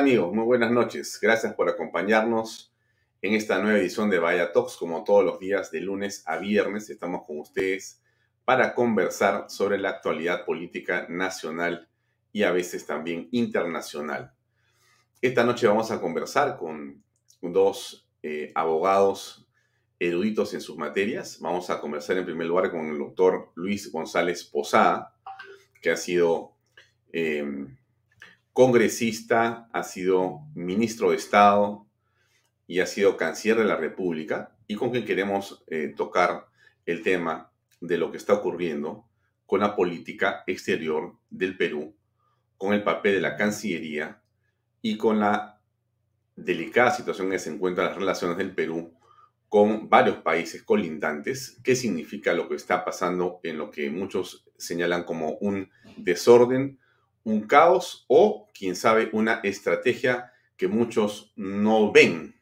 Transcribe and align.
amigos? 0.00 0.32
Muy 0.32 0.44
buenas 0.44 0.70
noches. 0.70 1.18
Gracias 1.20 1.52
por 1.52 1.68
acompañarnos 1.68 2.72
en 3.20 3.34
esta 3.34 3.60
nueva 3.60 3.78
edición 3.78 4.08
de 4.08 4.18
Vaya 4.18 4.50
Talks. 4.50 4.78
Como 4.78 5.04
todos 5.04 5.22
los 5.22 5.38
días 5.38 5.70
de 5.70 5.82
lunes 5.82 6.22
a 6.26 6.38
viernes 6.38 6.88
estamos 6.88 7.26
con 7.26 7.38
ustedes 7.38 8.00
para 8.46 8.74
conversar 8.74 9.50
sobre 9.50 9.76
la 9.76 9.90
actualidad 9.90 10.46
política 10.46 11.06
nacional 11.10 11.90
y 12.32 12.44
a 12.44 12.50
veces 12.50 12.86
también 12.86 13.28
internacional. 13.30 14.32
Esta 15.20 15.44
noche 15.44 15.66
vamos 15.66 15.90
a 15.90 16.00
conversar 16.00 16.56
con 16.56 17.04
dos 17.42 18.08
eh, 18.22 18.52
abogados 18.54 19.46
eruditos 19.98 20.54
en 20.54 20.62
sus 20.62 20.78
materias. 20.78 21.38
Vamos 21.42 21.68
a 21.68 21.78
conversar 21.78 22.16
en 22.16 22.24
primer 22.24 22.46
lugar 22.46 22.70
con 22.70 22.86
el 22.86 22.96
doctor 22.96 23.52
Luis 23.54 23.92
González 23.92 24.44
Posada, 24.44 25.14
que 25.82 25.90
ha 25.90 25.96
sido 25.98 26.56
eh, 27.12 27.44
congresista, 28.52 29.68
ha 29.72 29.82
sido 29.82 30.40
ministro 30.54 31.10
de 31.10 31.16
Estado 31.16 31.86
y 32.66 32.80
ha 32.80 32.86
sido 32.86 33.16
canciller 33.16 33.58
de 33.58 33.64
la 33.64 33.76
República, 33.76 34.56
y 34.66 34.76
con 34.76 34.90
quien 34.90 35.04
queremos 35.04 35.64
eh, 35.66 35.92
tocar 35.96 36.46
el 36.86 37.02
tema 37.02 37.50
de 37.80 37.98
lo 37.98 38.10
que 38.10 38.18
está 38.18 38.34
ocurriendo 38.34 39.06
con 39.46 39.60
la 39.60 39.74
política 39.74 40.44
exterior 40.46 41.16
del 41.28 41.56
Perú, 41.56 41.96
con 42.56 42.72
el 42.72 42.84
papel 42.84 43.14
de 43.14 43.20
la 43.20 43.36
Cancillería 43.36 44.22
y 44.80 44.96
con 44.96 45.18
la 45.18 45.60
delicada 46.36 46.92
situación 46.92 47.26
en 47.26 47.32
que 47.32 47.38
se 47.38 47.50
encuentran 47.50 47.88
las 47.88 47.96
relaciones 47.96 48.36
del 48.36 48.54
Perú 48.54 48.94
con 49.48 49.88
varios 49.88 50.18
países 50.18 50.62
colindantes, 50.62 51.58
qué 51.64 51.74
significa 51.74 52.32
lo 52.32 52.48
que 52.48 52.54
está 52.54 52.84
pasando 52.84 53.40
en 53.42 53.58
lo 53.58 53.70
que 53.72 53.90
muchos 53.90 54.46
señalan 54.56 55.02
como 55.02 55.32
un 55.38 55.68
desorden 55.96 56.78
un 57.24 57.46
caos 57.46 58.04
o, 58.08 58.48
quién 58.54 58.76
sabe, 58.76 59.10
una 59.12 59.40
estrategia 59.42 60.32
que 60.56 60.68
muchos 60.68 61.32
no 61.36 61.92
ven 61.92 62.40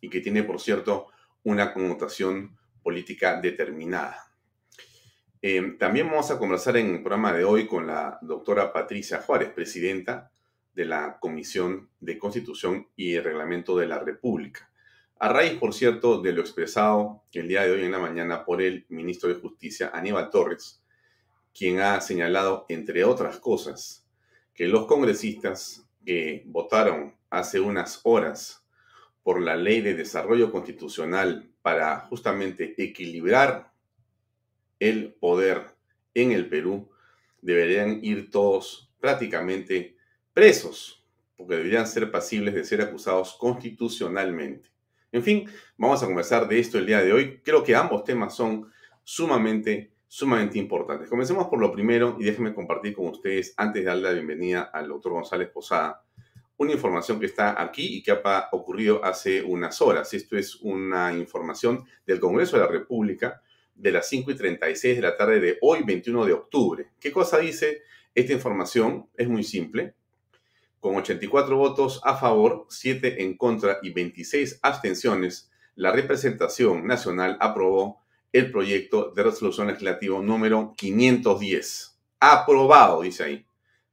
y 0.00 0.10
que 0.10 0.20
tiene, 0.20 0.42
por 0.42 0.60
cierto, 0.60 1.08
una 1.44 1.72
connotación 1.72 2.56
política 2.82 3.40
determinada. 3.40 4.32
Eh, 5.40 5.76
también 5.78 6.08
vamos 6.08 6.30
a 6.30 6.38
conversar 6.38 6.76
en 6.76 6.94
el 6.96 7.02
programa 7.02 7.32
de 7.32 7.44
hoy 7.44 7.66
con 7.66 7.86
la 7.86 8.18
doctora 8.22 8.72
Patricia 8.72 9.18
Juárez, 9.18 9.50
presidenta 9.50 10.32
de 10.72 10.84
la 10.84 11.18
Comisión 11.20 11.90
de 12.00 12.18
Constitución 12.18 12.88
y 12.96 13.18
Reglamento 13.18 13.76
de 13.76 13.86
la 13.86 13.98
República. 13.98 14.70
A 15.20 15.28
raíz, 15.28 15.58
por 15.58 15.74
cierto, 15.74 16.20
de 16.20 16.32
lo 16.32 16.40
expresado 16.40 17.24
el 17.32 17.48
día 17.48 17.62
de 17.62 17.72
hoy 17.72 17.84
en 17.84 17.92
la 17.92 17.98
mañana 17.98 18.44
por 18.44 18.62
el 18.62 18.86
ministro 18.88 19.28
de 19.28 19.40
Justicia, 19.40 19.90
Aníbal 19.92 20.30
Torres, 20.30 20.82
quien 21.58 21.80
ha 21.80 22.00
señalado, 22.00 22.66
entre 22.68 23.02
otras 23.02 23.40
cosas, 23.40 24.06
que 24.54 24.68
los 24.68 24.86
congresistas 24.86 25.84
que 26.04 26.44
votaron 26.46 27.16
hace 27.30 27.58
unas 27.58 28.00
horas 28.04 28.64
por 29.24 29.42
la 29.42 29.56
ley 29.56 29.80
de 29.80 29.94
desarrollo 29.94 30.52
constitucional 30.52 31.50
para 31.60 31.98
justamente 32.00 32.74
equilibrar 32.78 33.72
el 34.78 35.14
poder 35.14 35.74
en 36.14 36.30
el 36.30 36.48
Perú, 36.48 36.88
deberían 37.42 38.04
ir 38.04 38.30
todos 38.30 38.92
prácticamente 39.00 39.96
presos, 40.32 41.04
porque 41.36 41.56
deberían 41.56 41.88
ser 41.88 42.10
pasibles 42.12 42.54
de 42.54 42.64
ser 42.64 42.82
acusados 42.82 43.34
constitucionalmente. 43.34 44.70
En 45.10 45.24
fin, 45.24 45.50
vamos 45.76 46.02
a 46.02 46.06
conversar 46.06 46.46
de 46.46 46.60
esto 46.60 46.78
el 46.78 46.86
día 46.86 47.02
de 47.02 47.12
hoy. 47.12 47.40
Creo 47.44 47.64
que 47.64 47.74
ambos 47.74 48.04
temas 48.04 48.36
son 48.36 48.70
sumamente 49.02 49.90
sumamente 50.08 50.58
importantes. 50.58 51.08
Comencemos 51.08 51.46
por 51.48 51.60
lo 51.60 51.70
primero 51.70 52.16
y 52.18 52.24
déjenme 52.24 52.54
compartir 52.54 52.94
con 52.94 53.08
ustedes, 53.08 53.52
antes 53.56 53.82
de 53.82 53.88
darle 53.88 54.02
la 54.04 54.12
bienvenida 54.12 54.62
al 54.72 54.88
doctor 54.88 55.12
González 55.12 55.50
Posada, 55.50 56.02
una 56.56 56.72
información 56.72 57.20
que 57.20 57.26
está 57.26 57.62
aquí 57.62 57.98
y 57.98 58.02
que 58.02 58.10
ha 58.10 58.48
ocurrido 58.52 59.04
hace 59.04 59.42
unas 59.42 59.80
horas. 59.80 60.12
Esto 60.14 60.36
es 60.36 60.56
una 60.56 61.12
información 61.12 61.84
del 62.06 62.18
Congreso 62.18 62.56
de 62.56 62.64
la 62.64 62.70
República 62.70 63.42
de 63.74 63.92
las 63.92 64.08
5 64.08 64.32
y 64.32 64.34
36 64.34 64.96
de 64.96 65.02
la 65.02 65.16
tarde 65.16 65.38
de 65.38 65.58
hoy, 65.60 65.82
21 65.84 66.24
de 66.24 66.32
octubre. 66.32 66.90
¿Qué 66.98 67.12
cosa 67.12 67.38
dice 67.38 67.82
esta 68.12 68.32
información? 68.32 69.08
Es 69.16 69.28
muy 69.28 69.44
simple. 69.44 69.94
Con 70.80 70.96
84 70.96 71.56
votos 71.56 72.00
a 72.02 72.16
favor, 72.16 72.66
7 72.70 73.22
en 73.22 73.36
contra 73.36 73.78
y 73.82 73.90
26 73.90 74.58
abstenciones, 74.62 75.50
la 75.76 75.92
representación 75.92 76.86
nacional 76.86 77.36
aprobó 77.40 78.02
el 78.32 78.50
proyecto 78.50 79.12
de 79.14 79.22
resolución 79.22 79.68
legislativo 79.68 80.22
número 80.22 80.74
510. 80.76 81.98
Aprobado, 82.20 83.02
dice 83.02 83.24
ahí. 83.24 83.46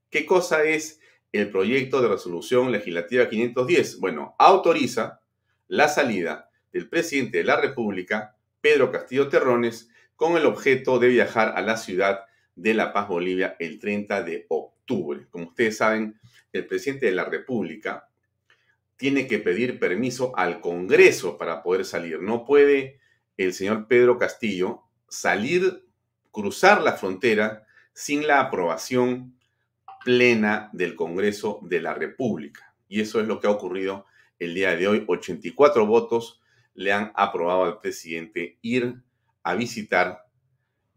¿Qué 0.10 0.26
cosa 0.26 0.64
es 0.64 1.00
el 1.32 1.50
proyecto 1.50 2.02
de 2.02 2.10
resolución 2.10 2.72
legislativa 2.72 3.30
510? 3.30 4.00
Bueno, 4.00 4.36
autoriza 4.38 5.22
la 5.68 5.88
salida 5.88 6.50
del 6.72 6.90
presidente 6.90 7.40
de 7.40 7.44
la 7.46 7.60
República, 7.60 8.36
Pedro 8.62 8.92
Castillo 8.92 9.30
Terrones, 9.30 9.90
con 10.16 10.38
el 10.38 10.46
objeto 10.46 11.00
de 11.00 11.08
viajar 11.08 11.54
a 11.56 11.62
la 11.62 11.78
ciudad 11.78 12.22
de 12.56 12.74
La 12.74 12.94
Paz, 12.94 13.08
Bolivia, 13.08 13.56
el 13.60 13.80
30 13.80 14.24
de 14.24 14.46
octubre. 14.50 15.28
Como 15.30 15.48
ustedes 15.48 15.78
saben, 15.78 16.20
el 16.52 16.66
presidente 16.66 17.08
de 17.08 17.12
la 17.14 17.26
República 17.26 18.10
tiene 18.98 19.28
que 19.28 19.40
pedir 19.40 19.80
permiso 19.80 20.32
al 20.38 20.62
Congreso 20.62 21.38
para 21.38 21.62
poder 21.62 21.86
salir. 21.86 22.22
No 22.22 22.46
puede 22.46 23.00
el 23.38 23.54
señor 23.54 23.88
Pedro 23.88 24.18
Castillo 24.18 24.84
salir, 25.10 25.86
cruzar 26.32 26.82
la 26.82 26.94
frontera 26.94 27.66
sin 27.94 28.28
la 28.28 28.42
aprobación 28.42 29.38
plena 30.04 30.70
del 30.74 30.96
Congreso 30.96 31.60
de 31.64 31.82
la 31.82 31.94
República. 31.94 32.74
Y 32.88 33.02
eso 33.02 33.20
es 33.20 33.28
lo 33.28 33.40
que 33.40 33.48
ha 33.48 33.52
ocurrido 33.52 34.06
el 34.40 34.54
día 34.54 34.76
de 34.76 34.88
hoy. 34.88 35.04
84 35.08 35.86
votos 35.86 36.42
le 36.74 36.92
han 36.92 37.12
aprobado 37.16 37.64
al 37.64 37.80
presidente 37.80 38.60
ir 38.62 39.02
a 39.44 39.56
visitar 39.56 40.26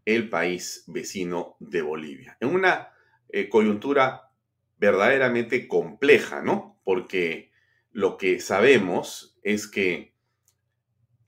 el 0.05 0.29
país 0.29 0.83
vecino 0.87 1.55
de 1.59 1.81
Bolivia. 1.81 2.37
En 2.39 2.49
una 2.49 2.89
eh, 3.29 3.47
coyuntura 3.49 4.31
verdaderamente 4.77 5.67
compleja, 5.67 6.41
¿no? 6.41 6.79
Porque 6.83 7.51
lo 7.91 8.17
que 8.17 8.39
sabemos 8.39 9.37
es 9.43 9.67
que 9.67 10.13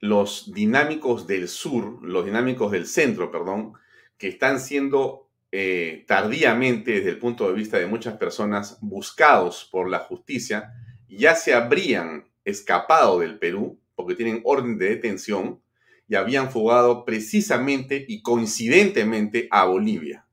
los 0.02 0.52
dinámicos 0.52 1.28
del 1.28 1.48
sur, 1.48 2.04
los 2.04 2.26
dinámicos 2.26 2.72
del 2.72 2.88
centro, 2.88 3.32
perdón, 3.32 3.74
que 4.18 4.28
están 4.28 4.60
siendo 4.60 5.30
eh, 5.52 6.06
tardíamente, 6.08 6.92
desde 6.92 7.12
el 7.12 7.20
punto 7.20 7.48
de 7.48 7.54
vista 7.54 7.78
de 7.78 7.86
muchas 7.86 8.18
personas, 8.18 8.80
buscados 8.82 9.70
por 9.72 9.90
la 9.90 10.00
justicia, 10.00 10.74
ya 11.08 11.36
se 11.36 11.54
habrían 11.54 12.26
escapado 12.44 13.20
del 13.20 13.38
Perú 13.38 13.80
porque 13.96 14.16
tienen 14.16 14.42
orden 14.44 14.78
de 14.78 14.90
detención 14.90 15.62
y 16.08 16.16
habían 16.16 16.50
fugado 16.52 17.06
precisamente 17.06 18.04
y 18.08 18.22
coincidentemente 18.22 19.48
a 19.52 19.66
Bolivia. 19.66 20.26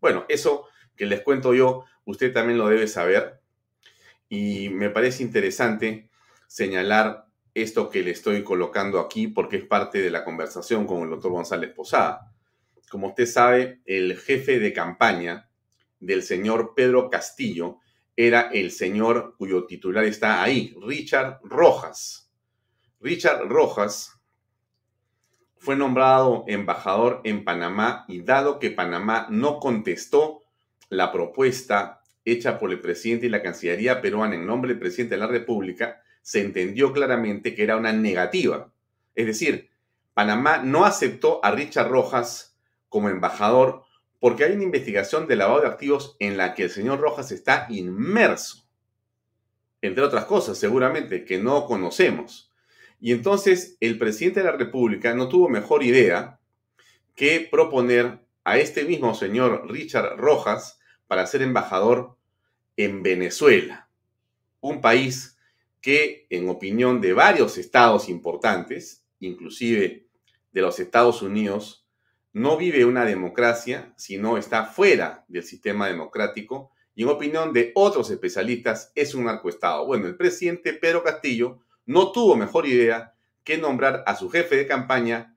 Bueno, 0.00 0.24
eso 0.28 0.66
que 0.96 1.06
les 1.06 1.22
cuento 1.22 1.54
yo, 1.54 1.84
usted 2.04 2.32
también 2.32 2.58
lo 2.58 2.68
debe 2.68 2.86
saber 2.86 3.40
y 4.28 4.68
me 4.68 4.90
parece 4.90 5.22
interesante 5.22 6.08
señalar 6.46 7.27
esto 7.62 7.90
que 7.90 8.02
le 8.02 8.12
estoy 8.12 8.42
colocando 8.42 9.00
aquí 9.00 9.28
porque 9.28 9.56
es 9.56 9.64
parte 9.64 10.00
de 10.00 10.10
la 10.10 10.24
conversación 10.24 10.86
con 10.86 11.02
el 11.02 11.10
doctor 11.10 11.32
González 11.32 11.72
Posada. 11.74 12.32
Como 12.90 13.08
usted 13.08 13.26
sabe, 13.26 13.80
el 13.84 14.16
jefe 14.16 14.58
de 14.58 14.72
campaña 14.72 15.48
del 16.00 16.22
señor 16.22 16.72
Pedro 16.74 17.10
Castillo 17.10 17.78
era 18.16 18.50
el 18.52 18.70
señor 18.70 19.34
cuyo 19.38 19.64
titular 19.64 20.04
está 20.04 20.42
ahí, 20.42 20.74
Richard 20.82 21.40
Rojas. 21.42 22.30
Richard 23.00 23.46
Rojas 23.48 24.18
fue 25.58 25.76
nombrado 25.76 26.44
embajador 26.46 27.20
en 27.24 27.44
Panamá 27.44 28.04
y 28.08 28.22
dado 28.22 28.58
que 28.58 28.70
Panamá 28.70 29.26
no 29.30 29.58
contestó 29.60 30.42
la 30.88 31.12
propuesta 31.12 32.00
hecha 32.24 32.58
por 32.58 32.70
el 32.70 32.80
presidente 32.80 33.26
y 33.26 33.30
la 33.30 33.42
Cancillería 33.42 34.00
peruana 34.00 34.34
en 34.34 34.46
nombre 34.46 34.70
del 34.70 34.80
presidente 34.80 35.14
de 35.14 35.20
la 35.20 35.26
República, 35.26 36.02
se 36.28 36.42
entendió 36.42 36.92
claramente 36.92 37.54
que 37.54 37.62
era 37.62 37.78
una 37.78 37.90
negativa. 37.90 38.70
Es 39.14 39.24
decir, 39.24 39.70
Panamá 40.12 40.58
no 40.58 40.84
aceptó 40.84 41.42
a 41.42 41.52
Richard 41.52 41.88
Rojas 41.88 42.54
como 42.90 43.08
embajador 43.08 43.84
porque 44.20 44.44
hay 44.44 44.52
una 44.52 44.64
investigación 44.64 45.26
de 45.26 45.36
lavado 45.36 45.62
de 45.62 45.68
activos 45.68 46.16
en 46.18 46.36
la 46.36 46.52
que 46.52 46.64
el 46.64 46.70
señor 46.70 47.00
Rojas 47.00 47.32
está 47.32 47.66
inmerso. 47.70 48.68
Entre 49.80 50.04
otras 50.04 50.26
cosas, 50.26 50.58
seguramente, 50.58 51.24
que 51.24 51.38
no 51.38 51.64
conocemos. 51.64 52.52
Y 53.00 53.12
entonces 53.12 53.78
el 53.80 53.96
presidente 53.96 54.40
de 54.40 54.50
la 54.50 54.58
República 54.58 55.14
no 55.14 55.30
tuvo 55.30 55.48
mejor 55.48 55.82
idea 55.82 56.40
que 57.14 57.48
proponer 57.50 58.18
a 58.44 58.58
este 58.58 58.84
mismo 58.84 59.14
señor 59.14 59.66
Richard 59.70 60.18
Rojas 60.18 60.78
para 61.06 61.26
ser 61.26 61.40
embajador 61.40 62.18
en 62.76 63.02
Venezuela, 63.02 63.88
un 64.60 64.82
país 64.82 65.37
que 65.80 66.26
en 66.30 66.48
opinión 66.48 67.00
de 67.00 67.12
varios 67.12 67.58
estados 67.58 68.08
importantes, 68.08 69.04
inclusive 69.20 70.06
de 70.52 70.60
los 70.60 70.80
Estados 70.80 71.22
Unidos, 71.22 71.86
no 72.32 72.56
vive 72.56 72.84
una 72.84 73.04
democracia, 73.04 73.92
sino 73.96 74.36
está 74.36 74.64
fuera 74.64 75.24
del 75.28 75.42
sistema 75.42 75.88
democrático 75.88 76.72
y 76.94 77.02
en 77.02 77.08
opinión 77.08 77.52
de 77.52 77.72
otros 77.74 78.10
especialistas 78.10 78.92
es 78.94 79.14
un 79.14 79.24
narcoestado. 79.24 79.86
Bueno, 79.86 80.06
el 80.06 80.16
presidente 80.16 80.72
Pedro 80.72 81.02
Castillo 81.02 81.60
no 81.86 82.12
tuvo 82.12 82.36
mejor 82.36 82.66
idea 82.66 83.14
que 83.44 83.56
nombrar 83.56 84.02
a 84.06 84.16
su 84.16 84.28
jefe 84.28 84.56
de 84.56 84.66
campaña 84.66 85.36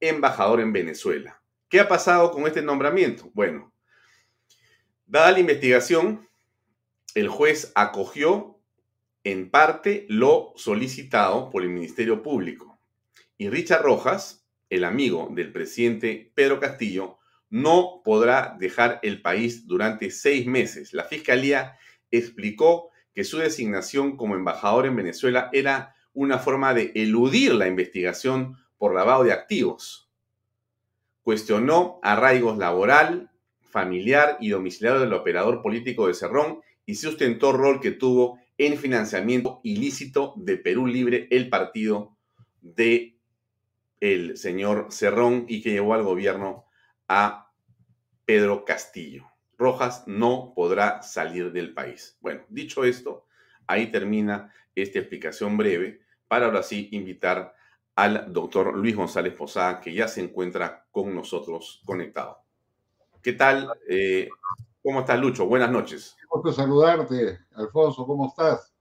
embajador 0.00 0.60
en 0.60 0.72
Venezuela. 0.72 1.42
¿Qué 1.68 1.80
ha 1.80 1.88
pasado 1.88 2.30
con 2.30 2.46
este 2.46 2.62
nombramiento? 2.62 3.30
Bueno, 3.34 3.72
dada 5.06 5.32
la 5.32 5.40
investigación, 5.40 6.28
el 7.14 7.28
juez 7.28 7.72
acogió 7.74 8.53
en 9.24 9.50
parte 9.50 10.06
lo 10.08 10.52
solicitado 10.56 11.50
por 11.50 11.62
el 11.62 11.70
Ministerio 11.70 12.22
Público. 12.22 12.78
Y 13.38 13.48
Richard 13.48 13.82
Rojas, 13.82 14.46
el 14.70 14.84
amigo 14.84 15.28
del 15.32 15.50
presidente 15.50 16.30
Pedro 16.34 16.60
Castillo, 16.60 17.18
no 17.50 18.02
podrá 18.04 18.56
dejar 18.58 19.00
el 19.02 19.22
país 19.22 19.66
durante 19.66 20.10
seis 20.10 20.46
meses. 20.46 20.92
La 20.92 21.04
Fiscalía 21.04 21.76
explicó 22.10 22.90
que 23.14 23.24
su 23.24 23.38
designación 23.38 24.16
como 24.16 24.34
embajador 24.34 24.86
en 24.86 24.96
Venezuela 24.96 25.48
era 25.52 25.94
una 26.12 26.38
forma 26.38 26.74
de 26.74 26.92
eludir 26.94 27.54
la 27.54 27.66
investigación 27.66 28.56
por 28.76 28.94
lavado 28.94 29.24
de 29.24 29.32
activos. 29.32 30.10
Cuestionó 31.22 32.00
arraigos 32.02 32.58
laboral, 32.58 33.30
familiar 33.62 34.36
y 34.40 34.50
domiciliario 34.50 35.00
del 35.00 35.14
operador 35.14 35.62
político 35.62 36.06
de 36.06 36.14
Cerrón 36.14 36.60
y 36.86 36.96
sustentó 36.96 37.52
rol 37.52 37.80
que 37.80 37.92
tuvo 37.92 38.38
en 38.58 38.78
financiamiento 38.78 39.60
ilícito 39.62 40.34
de 40.36 40.56
Perú 40.56 40.86
Libre, 40.86 41.28
el 41.30 41.48
partido 41.48 42.16
de 42.60 43.18
el 44.00 44.36
señor 44.36 44.88
Cerrón 44.90 45.46
y 45.48 45.62
que 45.62 45.70
llevó 45.70 45.94
al 45.94 46.02
gobierno 46.02 46.66
a 47.08 47.52
Pedro 48.24 48.64
Castillo. 48.64 49.24
Rojas 49.56 50.04
no 50.06 50.52
podrá 50.54 51.02
salir 51.02 51.52
del 51.52 51.72
país. 51.72 52.18
Bueno, 52.20 52.42
dicho 52.48 52.84
esto, 52.84 53.26
ahí 53.66 53.90
termina 53.90 54.52
esta 54.74 54.98
explicación 54.98 55.56
breve 55.56 56.00
para 56.28 56.46
ahora 56.46 56.62
sí 56.62 56.88
invitar 56.92 57.54
al 57.94 58.32
doctor 58.32 58.76
Luis 58.76 58.96
González 58.96 59.34
Posada, 59.34 59.80
que 59.80 59.94
ya 59.94 60.08
se 60.08 60.20
encuentra 60.20 60.86
con 60.90 61.14
nosotros 61.14 61.80
conectado. 61.84 62.42
¿Qué 63.22 63.32
tal? 63.32 63.72
Eh, 63.88 64.28
¿Cómo 64.84 65.00
estás, 65.00 65.18
Lucho? 65.18 65.46
Buenas 65.46 65.70
noches. 65.70 66.14
Gusto 66.28 66.52
saludarte, 66.52 67.38
Alfonso, 67.54 68.06
¿cómo 68.06 68.28
estás? 68.28 68.74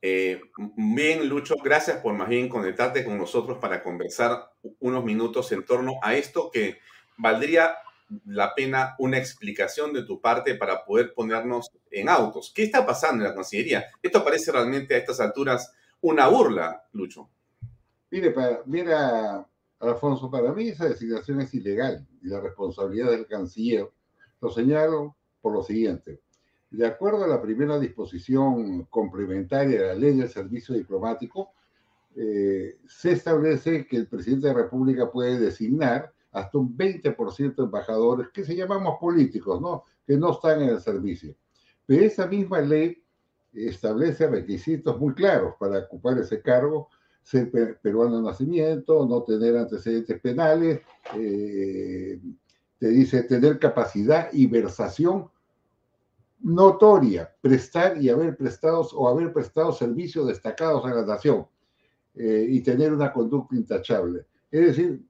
Eh, 0.00 0.40
bien, 0.76 1.28
Lucho, 1.28 1.56
gracias 1.60 1.96
por 1.96 2.14
más 2.14 2.28
bien 2.28 2.48
conectarte 2.48 3.04
con 3.04 3.18
nosotros 3.18 3.58
para 3.58 3.82
conversar 3.82 4.52
unos 4.78 5.02
minutos 5.02 5.50
en 5.50 5.64
torno 5.64 5.94
a 6.02 6.14
esto 6.14 6.52
que 6.52 6.78
valdría 7.18 7.74
la 8.26 8.54
pena 8.54 8.94
una 9.00 9.18
explicación 9.18 9.92
de 9.92 10.04
tu 10.04 10.20
parte 10.20 10.54
para 10.54 10.84
poder 10.84 11.12
ponernos 11.12 11.68
en 11.90 12.08
autos. 12.08 12.52
¿Qué 12.54 12.62
está 12.62 12.86
pasando 12.86 13.24
en 13.24 13.30
la 13.30 13.34
Cancillería? 13.34 13.86
Esto 14.00 14.22
parece 14.22 14.52
realmente 14.52 14.94
a 14.94 14.98
estas 14.98 15.18
alturas 15.18 15.74
una 16.00 16.28
burla, 16.28 16.84
Lucho. 16.92 17.28
Mire, 18.08 18.30
para, 18.30 18.62
mira, 18.66 19.44
Alfonso, 19.80 20.30
para 20.30 20.52
mí 20.52 20.68
esa 20.68 20.84
designación 20.84 21.40
es 21.40 21.52
ilegal 21.54 22.06
y 22.22 22.28
la 22.28 22.40
responsabilidad 22.40 23.10
del 23.10 23.26
canciller 23.26 23.90
lo 24.40 24.50
señalo 24.50 25.16
por 25.44 25.52
lo 25.52 25.62
siguiente. 25.62 26.22
De 26.70 26.86
acuerdo 26.86 27.22
a 27.22 27.28
la 27.28 27.42
primera 27.42 27.78
disposición 27.78 28.86
complementaria 28.86 29.78
de 29.78 29.86
la 29.88 29.94
ley 29.94 30.16
del 30.16 30.30
servicio 30.30 30.74
diplomático, 30.74 31.50
eh, 32.16 32.78
se 32.88 33.12
establece 33.12 33.86
que 33.86 33.98
el 33.98 34.06
presidente 34.06 34.48
de 34.48 34.54
la 34.54 34.62
República 34.62 35.12
puede 35.12 35.38
designar 35.38 36.10
hasta 36.32 36.56
un 36.56 36.74
20% 36.74 37.56
de 37.56 37.62
embajadores 37.62 38.28
que 38.32 38.42
se 38.42 38.56
llamamos 38.56 38.96
políticos, 38.98 39.60
¿no? 39.60 39.84
que 40.06 40.16
no 40.16 40.32
están 40.32 40.62
en 40.62 40.70
el 40.70 40.80
servicio. 40.80 41.36
Pero 41.84 42.02
esa 42.06 42.26
misma 42.26 42.62
ley 42.62 43.04
establece 43.52 44.26
requisitos 44.26 44.98
muy 44.98 45.12
claros 45.12 45.56
para 45.60 45.80
ocupar 45.80 46.16
ese 46.16 46.40
cargo, 46.40 46.88
ser 47.22 47.50
peruano 47.82 48.16
de 48.16 48.22
nacimiento, 48.22 49.06
no 49.06 49.22
tener 49.22 49.58
antecedentes 49.58 50.18
penales, 50.20 50.80
eh, 51.14 52.18
te 52.78 52.88
dice 52.88 53.24
tener 53.24 53.58
capacidad 53.58 54.30
y 54.32 54.46
versación 54.46 55.28
notoria, 56.44 57.34
prestar 57.40 58.00
y 58.00 58.10
haber 58.10 58.36
prestado 58.36 58.82
o 58.94 59.08
haber 59.08 59.32
prestado 59.32 59.72
servicios 59.72 60.26
destacados 60.26 60.84
a 60.84 60.94
la 60.94 61.04
nación 61.04 61.46
eh, 62.14 62.46
y 62.48 62.60
tener 62.60 62.92
una 62.92 63.12
conducta 63.12 63.56
intachable. 63.56 64.26
Es 64.50 64.66
decir, 64.66 65.02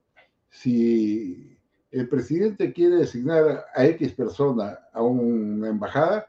si 0.49 1.57
el 1.91 2.07
presidente 2.07 2.71
quiere 2.71 2.95
designar 2.95 3.65
a 3.75 3.85
X 3.85 4.13
persona 4.13 4.79
a 4.93 5.01
una 5.01 5.67
embajada, 5.67 6.25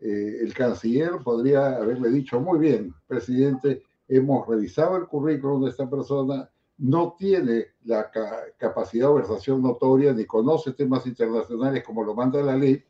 eh, 0.00 0.38
el 0.40 0.54
canciller 0.54 1.18
podría 1.22 1.76
haberle 1.76 2.08
dicho, 2.08 2.40
muy 2.40 2.58
bien, 2.58 2.94
presidente, 3.06 3.82
hemos 4.08 4.48
revisado 4.48 4.96
el 4.96 5.06
currículum 5.06 5.64
de 5.64 5.70
esta 5.70 5.88
persona, 5.90 6.48
no 6.78 7.14
tiene 7.18 7.66
la 7.84 8.10
capacidad 8.56 9.08
de 9.08 9.14
versación 9.14 9.60
notoria 9.60 10.14
ni 10.14 10.24
conoce 10.24 10.72
temas 10.72 11.04
internacionales 11.06 11.84
como 11.84 12.02
lo 12.02 12.14
manda 12.14 12.40
la 12.40 12.56
ley, 12.56 12.82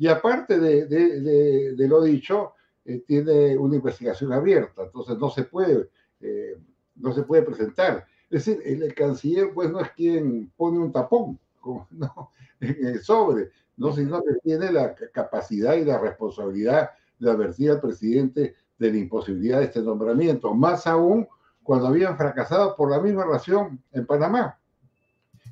y 0.00 0.08
aparte 0.08 0.58
de, 0.58 1.86
lo 1.86 2.00
dicho, 2.00 2.54
eh, 2.86 3.04
tiene 3.06 3.54
una 3.58 3.76
investigación 3.76 4.32
abierta, 4.32 4.84
entonces 4.84 5.18
no 5.18 5.28
se 5.28 5.42
puede, 5.42 5.90
eh, 6.22 6.56
no 6.94 7.12
se 7.12 7.22
puede 7.22 7.42
presentar. 7.42 8.06
Es 8.30 8.46
decir, 8.46 8.62
el, 8.64 8.94
canciller 8.94 9.52
pues 9.52 9.70
no 9.70 9.78
es 9.80 9.90
quien 9.90 10.50
pone 10.56 10.78
un 10.78 10.90
tapón 10.90 11.38
¿no? 11.90 12.30
en 12.60 12.86
el 12.86 13.02
sobre, 13.02 13.50
¿no? 13.76 13.92
sino 13.92 14.22
que 14.22 14.36
tiene 14.42 14.72
la 14.72 14.94
capacidad 14.94 15.74
y 15.74 15.84
la 15.84 15.98
responsabilidad 15.98 16.92
de 17.18 17.30
advertir 17.30 17.72
al 17.72 17.82
presidente 17.82 18.54
de 18.78 18.90
la 18.90 18.96
imposibilidad 18.96 19.58
de 19.58 19.66
este 19.66 19.82
nombramiento, 19.82 20.54
más 20.54 20.86
aún 20.86 21.28
cuando 21.62 21.88
habían 21.88 22.16
fracasado 22.16 22.74
por 22.74 22.90
la 22.90 23.00
misma 23.02 23.26
razón 23.26 23.84
en 23.92 24.06
Panamá. 24.06 24.58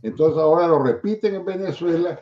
Entonces 0.02 0.38
ahora 0.38 0.66
lo 0.66 0.82
repiten 0.82 1.34
en 1.34 1.44
Venezuela 1.44 2.18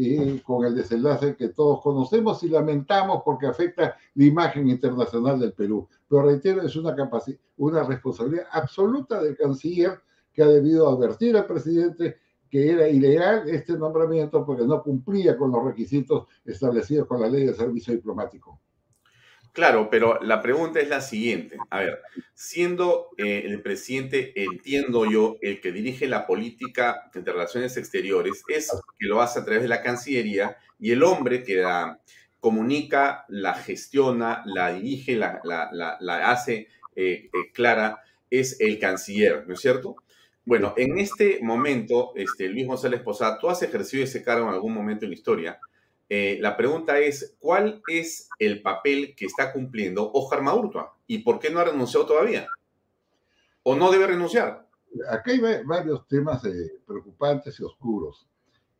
y 0.00 0.38
con 0.40 0.64
el 0.64 0.76
desenlace 0.76 1.34
que 1.34 1.48
todos 1.48 1.80
conocemos 1.82 2.40
y 2.44 2.48
lamentamos 2.48 3.22
porque 3.24 3.48
afecta 3.48 3.96
la 4.14 4.24
imagen 4.24 4.68
internacional 4.68 5.40
del 5.40 5.52
Perú. 5.52 5.88
Pero 6.08 6.22
reitero, 6.22 6.62
es 6.62 6.76
una, 6.76 6.94
una 7.56 7.82
responsabilidad 7.82 8.46
absoluta 8.52 9.20
del 9.20 9.36
canciller 9.36 10.00
que 10.32 10.44
ha 10.44 10.46
debido 10.46 10.88
advertir 10.88 11.36
al 11.36 11.46
presidente 11.46 12.18
que 12.48 12.70
era 12.70 12.88
ilegal 12.88 13.48
este 13.48 13.76
nombramiento 13.76 14.46
porque 14.46 14.64
no 14.64 14.82
cumplía 14.84 15.36
con 15.36 15.50
los 15.50 15.64
requisitos 15.64 16.28
establecidos 16.44 17.08
con 17.08 17.20
la 17.20 17.28
ley 17.28 17.44
de 17.46 17.54
servicio 17.54 17.92
diplomático. 17.92 18.60
Claro, 19.52 19.88
pero 19.90 20.20
la 20.22 20.40
pregunta 20.40 20.80
es 20.80 20.88
la 20.88 21.00
siguiente. 21.00 21.56
A 21.70 21.80
ver, 21.80 22.00
siendo 22.34 23.10
eh, 23.16 23.42
el 23.44 23.60
presidente, 23.62 24.32
entiendo 24.36 25.10
yo, 25.10 25.36
el 25.42 25.60
que 25.60 25.72
dirige 25.72 26.06
la 26.06 26.26
política 26.26 27.10
de 27.12 27.32
relaciones 27.32 27.76
exteriores, 27.76 28.42
es 28.48 28.70
que 28.98 29.06
lo 29.06 29.20
hace 29.20 29.40
a 29.40 29.44
través 29.44 29.62
de 29.62 29.68
la 29.68 29.82
Cancillería 29.82 30.56
y 30.78 30.92
el 30.92 31.02
hombre 31.02 31.42
que 31.42 31.56
la 31.56 32.00
comunica, 32.40 33.24
la 33.28 33.54
gestiona, 33.54 34.42
la 34.46 34.72
dirige, 34.72 35.16
la, 35.16 35.40
hace 36.24 36.68
eh, 36.94 37.30
eh, 37.32 37.52
clara, 37.52 38.00
es 38.30 38.60
el 38.60 38.78
canciller, 38.78 39.44
¿no 39.46 39.54
es 39.54 39.60
cierto? 39.60 39.96
Bueno, 40.44 40.74
en 40.76 40.98
este 40.98 41.40
momento, 41.42 42.12
este, 42.14 42.48
Luis 42.48 42.66
González 42.66 43.00
Posada, 43.02 43.38
tú 43.38 43.48
has 43.48 43.62
ejercido 43.62 44.04
ese 44.04 44.22
cargo 44.22 44.48
en 44.48 44.54
algún 44.54 44.72
momento 44.72 45.04
en 45.04 45.10
la 45.10 45.16
historia. 45.16 45.60
Eh, 46.08 46.38
la 46.40 46.56
pregunta 46.56 46.98
es, 46.98 47.36
¿cuál 47.38 47.82
es 47.86 48.28
el 48.38 48.62
papel 48.62 49.14
que 49.14 49.26
está 49.26 49.52
cumpliendo 49.52 50.10
Ojar 50.12 50.42
Maurtua? 50.42 50.96
¿Y 51.06 51.18
por 51.18 51.38
qué 51.38 51.50
no 51.50 51.60
ha 51.60 51.64
renunciado 51.64 52.06
todavía? 52.06 52.48
¿O 53.62 53.76
no 53.76 53.90
debe 53.90 54.06
renunciar? 54.06 54.66
Acá 55.10 55.32
hay 55.32 55.40
varios 55.64 56.08
temas 56.08 56.44
eh, 56.46 56.80
preocupantes 56.86 57.60
y 57.60 57.64
oscuros. 57.64 58.26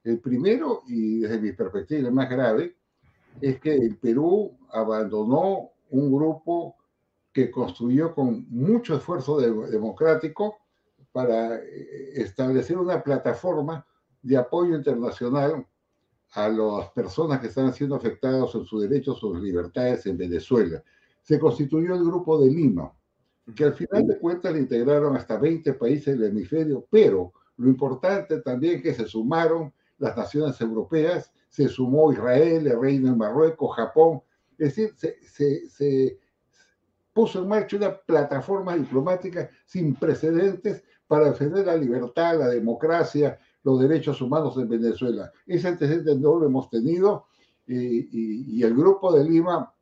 El 0.04 0.20
primero, 0.20 0.82
y 0.88 1.18
desde 1.20 1.38
mi 1.38 1.52
perspectiva 1.52 2.08
el 2.08 2.14
más 2.14 2.30
grave, 2.30 2.76
es 3.40 3.60
que 3.60 3.74
el 3.74 3.98
Perú 3.98 4.56
abandonó 4.70 5.72
un 5.90 6.12
grupo 6.12 6.76
que 7.32 7.50
construyó 7.50 8.14
con 8.14 8.46
mucho 8.48 8.96
esfuerzo 8.96 9.38
democrático 9.38 10.58
para 11.12 11.56
eh, 11.56 12.12
establecer 12.14 12.78
una 12.78 13.02
plataforma 13.02 13.86
de 14.22 14.36
apoyo 14.36 14.74
internacional 14.74 15.66
a 16.32 16.48
las 16.48 16.90
personas 16.90 17.40
que 17.40 17.46
están 17.46 17.72
siendo 17.72 17.96
afectadas 17.96 18.54
en 18.54 18.64
sus 18.64 18.82
derechos, 18.82 19.18
sus 19.18 19.40
libertades 19.40 20.06
en 20.06 20.16
Venezuela. 20.16 20.82
Se 21.22 21.38
constituyó 21.38 21.94
el 21.94 22.04
Grupo 22.04 22.40
de 22.40 22.50
Lima, 22.50 22.92
que 23.54 23.64
al 23.64 23.74
final 23.74 24.06
de 24.06 24.18
cuentas 24.18 24.52
le 24.52 24.60
integraron 24.60 25.16
hasta 25.16 25.38
20 25.38 25.72
países 25.74 26.18
del 26.18 26.30
hemisferio, 26.30 26.86
pero 26.90 27.32
lo 27.56 27.68
importante 27.68 28.40
también 28.40 28.76
es 28.76 28.82
que 28.82 28.94
se 28.94 29.06
sumaron 29.06 29.72
las 29.98 30.16
naciones 30.16 30.60
europeas, 30.60 31.32
se 31.48 31.66
sumó 31.68 32.12
Israel, 32.12 32.66
el 32.66 32.80
Reino 32.80 33.10
de 33.10 33.16
Marruecos, 33.16 33.74
Japón, 33.74 34.20
es 34.58 34.76
decir, 34.76 34.94
se, 34.96 35.68
se 35.68 36.18
puso 37.12 37.42
en 37.42 37.48
marcha 37.48 37.76
una 37.76 37.96
plataforma 37.96 38.76
diplomática 38.76 39.50
sin 39.64 39.94
precedentes 39.94 40.84
para 41.06 41.30
defender 41.30 41.66
la 41.66 41.76
libertad, 41.76 42.38
la 42.38 42.48
democracia, 42.48 43.40
los 43.68 43.80
derechos 43.80 44.22
humanos 44.22 44.56
en 44.56 44.68
Venezuela. 44.68 45.30
Ese 45.46 45.68
antecedente 45.68 46.14
no 46.16 46.36
lo 46.38 46.46
hemos 46.46 46.70
tenido 46.70 47.26
y, 47.66 48.62
el 48.62 48.74
grupo 48.74 49.12
de 49.12 49.24
Lima, 49.24 49.74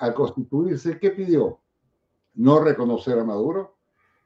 al 0.00 0.12
constituirse, 0.12 0.98
¿qué 0.98 1.10
pidió? 1.10 1.60
No 2.34 2.58
reconocer 2.58 3.16
a 3.20 3.24
Maduro, 3.24 3.76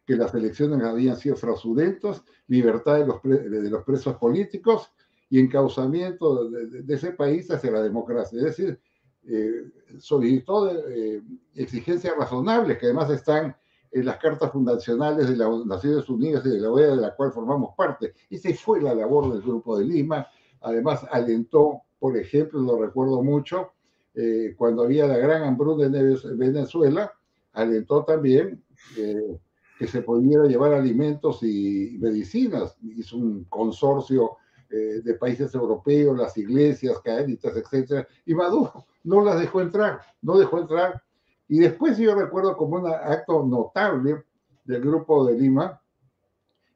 que 0.06 0.16
las 0.16 0.32
elecciones 0.34 0.82
habían 0.82 1.18
sido 1.18 1.36
fraudulentas, 1.36 2.22
libertad 2.46 2.98
de 2.98 3.06
los, 3.06 3.22
de 3.22 3.68
los 3.68 3.84
presos 3.84 4.16
políticos 4.16 4.90
y 5.28 5.40
encauzamiento 5.40 6.48
de, 6.48 6.94
ese 6.94 7.10
país 7.10 7.50
hacia 7.50 7.72
la 7.72 7.82
democracia. 7.82 8.38
Es 8.38 8.44
decir, 8.44 8.80
eh, 9.24 9.64
solicitó 9.98 10.70
eh, 10.70 11.22
exigencias 11.54 12.16
razonables 12.16 12.78
que 12.78 12.86
además 12.86 13.10
están 13.10 13.54
en 13.96 14.04
las 14.04 14.18
cartas 14.18 14.52
fundacionales 14.52 15.28
de 15.28 15.36
las 15.36 15.64
Naciones 15.64 16.08
Unidas 16.10 16.44
y 16.44 16.50
de 16.50 16.60
la 16.60 16.70
OEA, 16.70 16.88
de 16.88 16.96
la 16.96 17.14
cual 17.14 17.32
formamos 17.32 17.74
parte. 17.74 18.12
Se 18.30 18.52
fue 18.54 18.82
la 18.82 18.94
labor 18.94 19.32
del 19.32 19.40
Grupo 19.40 19.78
de 19.78 19.86
Lima. 19.86 20.26
Además, 20.60 21.06
alentó, 21.10 21.82
por 21.98 22.16
ejemplo, 22.18 22.60
lo 22.60 22.78
recuerdo 22.78 23.22
mucho, 23.22 23.72
eh, 24.14 24.54
cuando 24.56 24.82
había 24.82 25.06
la 25.06 25.16
gran 25.16 25.44
hambruna 25.44 25.86
en 25.86 26.38
Venezuela, 26.38 27.10
alentó 27.54 28.04
también 28.04 28.62
eh, 28.98 29.38
que 29.78 29.86
se 29.86 30.02
pudiera 30.02 30.44
llevar 30.44 30.74
alimentos 30.74 31.42
y 31.42 31.96
medicinas. 31.98 32.76
Hizo 32.82 33.16
un 33.16 33.44
consorcio 33.44 34.36
eh, 34.68 35.00
de 35.02 35.14
países 35.14 35.54
europeos, 35.54 36.18
las 36.18 36.36
iglesias, 36.36 36.98
caénitas, 37.02 37.56
etcétera, 37.56 38.06
y 38.26 38.34
Maduro 38.34 38.86
no 39.04 39.24
las 39.24 39.40
dejó 39.40 39.62
entrar, 39.62 40.00
no 40.20 40.36
dejó 40.36 40.58
entrar. 40.58 41.02
Y 41.48 41.58
después 41.60 41.96
yo 41.98 42.14
recuerdo 42.14 42.56
como 42.56 42.76
un 42.76 42.86
acto 42.88 43.44
notable 43.44 44.24
del 44.64 44.80
Grupo 44.82 45.26
de 45.26 45.38
Lima, 45.38 45.80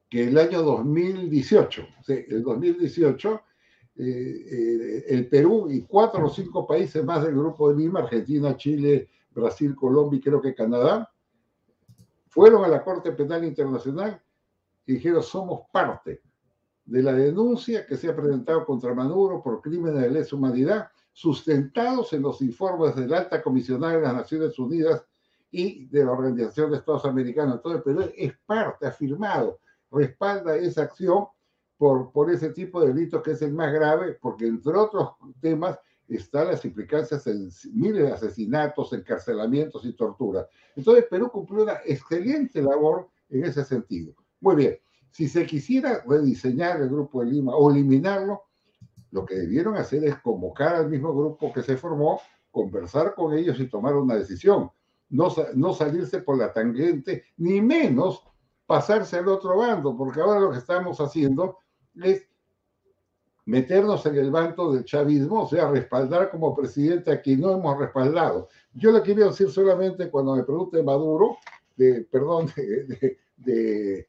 que 0.08 0.28
el 0.28 0.38
año 0.38 0.62
2018, 0.62 1.86
el 2.08 2.42
2018, 2.42 3.40
eh, 3.96 4.02
eh, 4.02 5.04
el 5.08 5.28
Perú 5.28 5.68
y 5.70 5.82
cuatro 5.82 6.26
o 6.26 6.30
cinco 6.30 6.66
países 6.66 7.04
más 7.04 7.24
del 7.24 7.34
Grupo 7.34 7.70
de 7.70 7.76
Lima, 7.76 8.00
Argentina, 8.00 8.56
Chile, 8.56 9.08
Brasil, 9.30 9.74
Colombia 9.74 10.18
y 10.18 10.20
creo 10.20 10.40
que 10.40 10.54
Canadá, 10.54 11.10
fueron 12.28 12.64
a 12.64 12.68
la 12.68 12.82
Corte 12.82 13.12
Penal 13.12 13.44
Internacional 13.44 14.20
y 14.86 14.94
dijeron 14.94 15.22
somos 15.22 15.62
parte 15.72 16.22
de 16.84 17.02
la 17.02 17.12
denuncia 17.12 17.86
que 17.86 17.96
se 17.96 18.08
ha 18.08 18.16
presentado 18.16 18.64
contra 18.64 18.94
Maduro 18.94 19.42
por 19.42 19.60
crímenes 19.60 20.02
de 20.02 20.10
lesa 20.10 20.34
humanidad, 20.34 20.88
sustentados 21.12 22.12
en 22.12 22.22
los 22.22 22.40
informes 22.42 22.96
del 22.96 23.12
alta 23.12 23.42
comisionada 23.42 23.96
de 23.96 24.02
las 24.02 24.14
Naciones 24.14 24.58
Unidas 24.58 25.04
y 25.50 25.86
de 25.86 26.04
la 26.04 26.12
Organización 26.12 26.70
de 26.70 26.78
Estados 26.78 27.04
Americanos. 27.04 27.60
El 27.64 27.82
Perú 27.82 28.10
es 28.16 28.32
parte, 28.46 28.86
afirmado, 28.86 29.60
respalda 29.90 30.56
esa 30.56 30.82
acción 30.82 31.26
por, 31.76 32.12
por 32.12 32.30
ese 32.30 32.50
tipo 32.50 32.80
de 32.80 32.88
delitos 32.88 33.22
que 33.22 33.32
es 33.32 33.42
el 33.42 33.52
más 33.52 33.72
grave, 33.72 34.18
porque 34.20 34.46
entre 34.46 34.76
otros 34.76 35.10
temas 35.40 35.78
están 36.08 36.48
las 36.48 36.64
implicancias 36.64 37.26
en 37.26 37.50
miles 37.72 38.02
de 38.02 38.12
asesinatos, 38.12 38.92
encarcelamientos 38.92 39.84
y 39.84 39.92
torturas. 39.92 40.46
Entonces 40.76 41.06
Perú 41.08 41.30
cumplió 41.30 41.62
una 41.62 41.78
excelente 41.84 42.60
labor 42.62 43.08
en 43.28 43.44
ese 43.44 43.64
sentido. 43.64 44.14
Muy 44.40 44.56
bien, 44.56 44.78
si 45.10 45.28
se 45.28 45.46
quisiera 45.46 46.02
rediseñar 46.06 46.80
el 46.80 46.88
grupo 46.88 47.20
de 47.20 47.30
Lima 47.30 47.54
o 47.54 47.70
eliminarlo, 47.70 48.42
lo 49.10 49.24
que 49.24 49.34
debieron 49.34 49.76
hacer 49.76 50.04
es 50.04 50.18
convocar 50.20 50.76
al 50.76 50.88
mismo 50.88 51.14
grupo 51.14 51.52
que 51.52 51.62
se 51.62 51.76
formó, 51.76 52.20
conversar 52.50 53.14
con 53.14 53.34
ellos 53.34 53.58
y 53.60 53.68
tomar 53.68 53.96
una 53.96 54.16
decisión. 54.16 54.70
No, 55.08 55.28
no 55.54 55.72
salirse 55.72 56.20
por 56.20 56.38
la 56.38 56.52
tangente, 56.52 57.24
ni 57.36 57.60
menos 57.60 58.24
pasarse 58.66 59.16
al 59.16 59.28
otro 59.28 59.56
bando, 59.56 59.96
porque 59.96 60.20
ahora 60.20 60.40
lo 60.40 60.52
que 60.52 60.58
estamos 60.58 61.00
haciendo 61.00 61.58
es 61.96 62.28
meternos 63.46 64.06
en 64.06 64.16
el 64.16 64.30
bando 64.30 64.72
del 64.72 64.84
chavismo, 64.84 65.42
o 65.42 65.48
sea, 65.48 65.68
respaldar 65.68 66.30
como 66.30 66.54
presidente 66.54 67.10
a 67.10 67.20
quien 67.20 67.40
no 67.40 67.50
hemos 67.50 67.76
respaldado. 67.78 68.48
Yo 68.74 68.92
le 68.92 69.02
quería 69.02 69.26
decir 69.26 69.50
solamente 69.50 70.08
cuando 70.08 70.36
me 70.36 70.44
pregunte 70.44 70.82
Maduro, 70.82 71.38
de, 71.76 72.06
perdón, 72.10 72.46
de, 72.56 73.18
de 73.36 74.06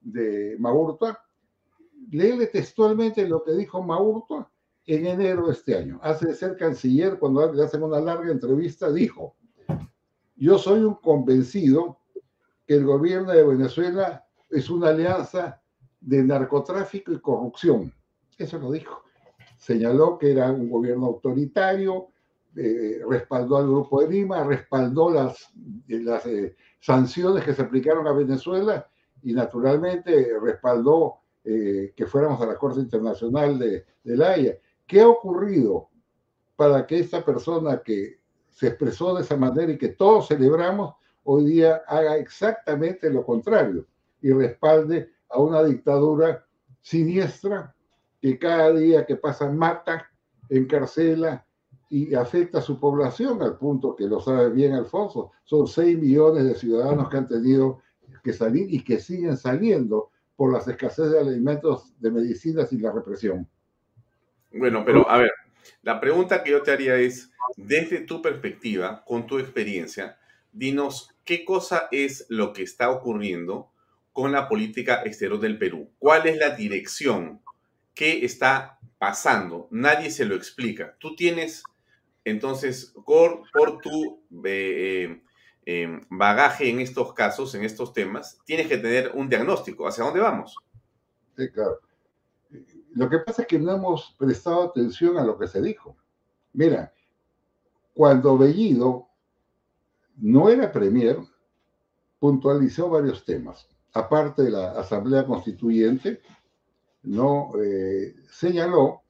de 0.00 0.56
léele 2.10 2.46
textualmente 2.46 3.26
lo 3.26 3.42
que 3.42 3.52
dijo 3.52 3.82
Maurtua 3.82 4.50
en 4.86 5.06
enero 5.06 5.46
de 5.46 5.52
este 5.52 5.76
año. 5.76 6.00
Hace 6.02 6.28
de 6.28 6.34
ser 6.34 6.56
canciller, 6.56 7.18
cuando 7.18 7.52
le 7.52 7.62
hacen 7.62 7.82
una 7.82 8.00
larga 8.00 8.30
entrevista, 8.30 8.90
dijo, 8.90 9.36
yo 10.36 10.58
soy 10.58 10.80
un 10.80 10.94
convencido 10.94 11.98
que 12.66 12.74
el 12.74 12.84
gobierno 12.84 13.30
de 13.32 13.44
Venezuela 13.44 14.24
es 14.48 14.70
una 14.70 14.88
alianza 14.88 15.60
de 16.00 16.24
narcotráfico 16.24 17.12
y 17.12 17.20
corrupción. 17.20 17.92
Eso 18.38 18.58
lo 18.58 18.72
dijo. 18.72 19.02
Señaló 19.58 20.18
que 20.18 20.32
era 20.32 20.50
un 20.50 20.70
gobierno 20.70 21.06
autoritario, 21.06 22.08
eh, 22.56 23.00
respaldó 23.08 23.58
al 23.58 23.66
Grupo 23.66 24.00
de 24.00 24.08
Lima, 24.08 24.42
respaldó 24.42 25.10
las, 25.10 25.52
las 25.86 26.26
eh, 26.26 26.56
sanciones 26.80 27.44
que 27.44 27.54
se 27.54 27.62
aplicaron 27.62 28.06
a 28.08 28.12
Venezuela 28.12 28.88
y 29.22 29.34
naturalmente 29.34 30.32
respaldó 30.42 31.19
eh, 31.44 31.92
que 31.96 32.06
fuéramos 32.06 32.40
a 32.40 32.46
la 32.46 32.56
Corte 32.56 32.80
Internacional 32.80 33.58
de, 33.58 33.86
de 34.04 34.16
la 34.16 34.32
Haya. 34.32 34.58
¿Qué 34.86 35.00
ha 35.00 35.08
ocurrido 35.08 35.88
para 36.56 36.86
que 36.86 36.98
esta 36.98 37.24
persona 37.24 37.82
que 37.82 38.20
se 38.50 38.66
expresó 38.68 39.14
de 39.14 39.22
esa 39.22 39.36
manera 39.36 39.72
y 39.72 39.78
que 39.78 39.88
todos 39.88 40.28
celebramos, 40.28 40.94
hoy 41.24 41.46
día 41.46 41.82
haga 41.86 42.18
exactamente 42.18 43.08
lo 43.10 43.24
contrario 43.24 43.86
y 44.20 44.32
respalde 44.32 45.10
a 45.30 45.40
una 45.40 45.62
dictadura 45.62 46.44
siniestra 46.82 47.74
que 48.20 48.38
cada 48.38 48.72
día 48.72 49.06
que 49.06 49.16
pasa 49.16 49.48
mata, 49.50 50.06
encarcela 50.50 51.46
y 51.88 52.14
afecta 52.14 52.58
a 52.58 52.62
su 52.62 52.78
población 52.78 53.42
al 53.42 53.56
punto 53.56 53.96
que 53.96 54.06
lo 54.06 54.20
sabe 54.20 54.50
bien 54.50 54.74
Alfonso. 54.74 55.32
Son 55.44 55.66
6 55.66 55.98
millones 55.98 56.44
de 56.44 56.54
ciudadanos 56.54 57.08
que 57.08 57.16
han 57.16 57.28
tenido 57.28 57.80
que 58.22 58.32
salir 58.32 58.72
y 58.72 58.84
que 58.84 59.00
siguen 59.00 59.36
saliendo 59.36 60.10
por 60.40 60.54
las 60.54 60.66
escasez 60.66 61.10
de 61.10 61.20
alimentos, 61.20 61.92
de 62.00 62.10
medicinas 62.10 62.72
y 62.72 62.78
la 62.78 62.90
represión. 62.90 63.46
Bueno, 64.50 64.86
pero 64.86 65.06
a 65.06 65.18
ver, 65.18 65.32
la 65.82 66.00
pregunta 66.00 66.42
que 66.42 66.52
yo 66.52 66.62
te 66.62 66.72
haría 66.72 66.96
es, 66.96 67.30
desde 67.58 68.00
tu 68.00 68.22
perspectiva, 68.22 69.04
con 69.04 69.26
tu 69.26 69.38
experiencia, 69.38 70.18
dinos 70.50 71.14
qué 71.26 71.44
cosa 71.44 71.88
es 71.92 72.24
lo 72.30 72.54
que 72.54 72.62
está 72.62 72.88
ocurriendo 72.88 73.70
con 74.14 74.32
la 74.32 74.48
política 74.48 75.02
exterior 75.04 75.40
del 75.40 75.58
Perú. 75.58 75.90
¿Cuál 75.98 76.26
es 76.26 76.38
la 76.38 76.56
dirección? 76.56 77.42
¿Qué 77.92 78.24
está 78.24 78.78
pasando? 78.96 79.68
Nadie 79.70 80.10
se 80.10 80.24
lo 80.24 80.36
explica. 80.36 80.96
Tú 81.00 81.16
tienes, 81.16 81.64
entonces, 82.24 82.94
por, 83.04 83.42
tu 83.82 84.22
eh, 84.46 85.20
Em, 85.66 86.00
bagaje 86.08 86.70
en 86.70 86.80
estos 86.80 87.12
casos, 87.12 87.54
en 87.54 87.64
estos 87.64 87.92
temas, 87.92 88.40
tienes 88.44 88.66
que 88.66 88.78
tener 88.78 89.12
un 89.14 89.28
diagnóstico. 89.28 89.86
¿Hacia 89.86 90.04
dónde 90.04 90.20
vamos? 90.20 90.56
Sí, 91.36 91.48
claro. 91.50 91.80
Lo 92.92 93.08
que 93.08 93.18
pasa 93.18 93.42
es 93.42 93.48
que 93.48 93.58
no 93.58 93.72
hemos 93.72 94.14
prestado 94.18 94.64
atención 94.64 95.16
a 95.18 95.24
lo 95.24 95.38
que 95.38 95.46
se 95.46 95.60
dijo. 95.60 95.96
Mira, 96.54 96.92
cuando 97.94 98.36
Bellido 98.36 99.06
no 100.16 100.48
era 100.48 100.72
premier, 100.72 101.18
puntualizó 102.18 102.88
varios 102.88 103.24
temas. 103.24 103.68
Aparte 103.92 104.42
de 104.42 104.50
la 104.50 104.72
Asamblea 104.72 105.24
Constituyente, 105.24 106.20
no 107.02 107.52
eh, 107.62 108.16
señaló, 108.30 109.02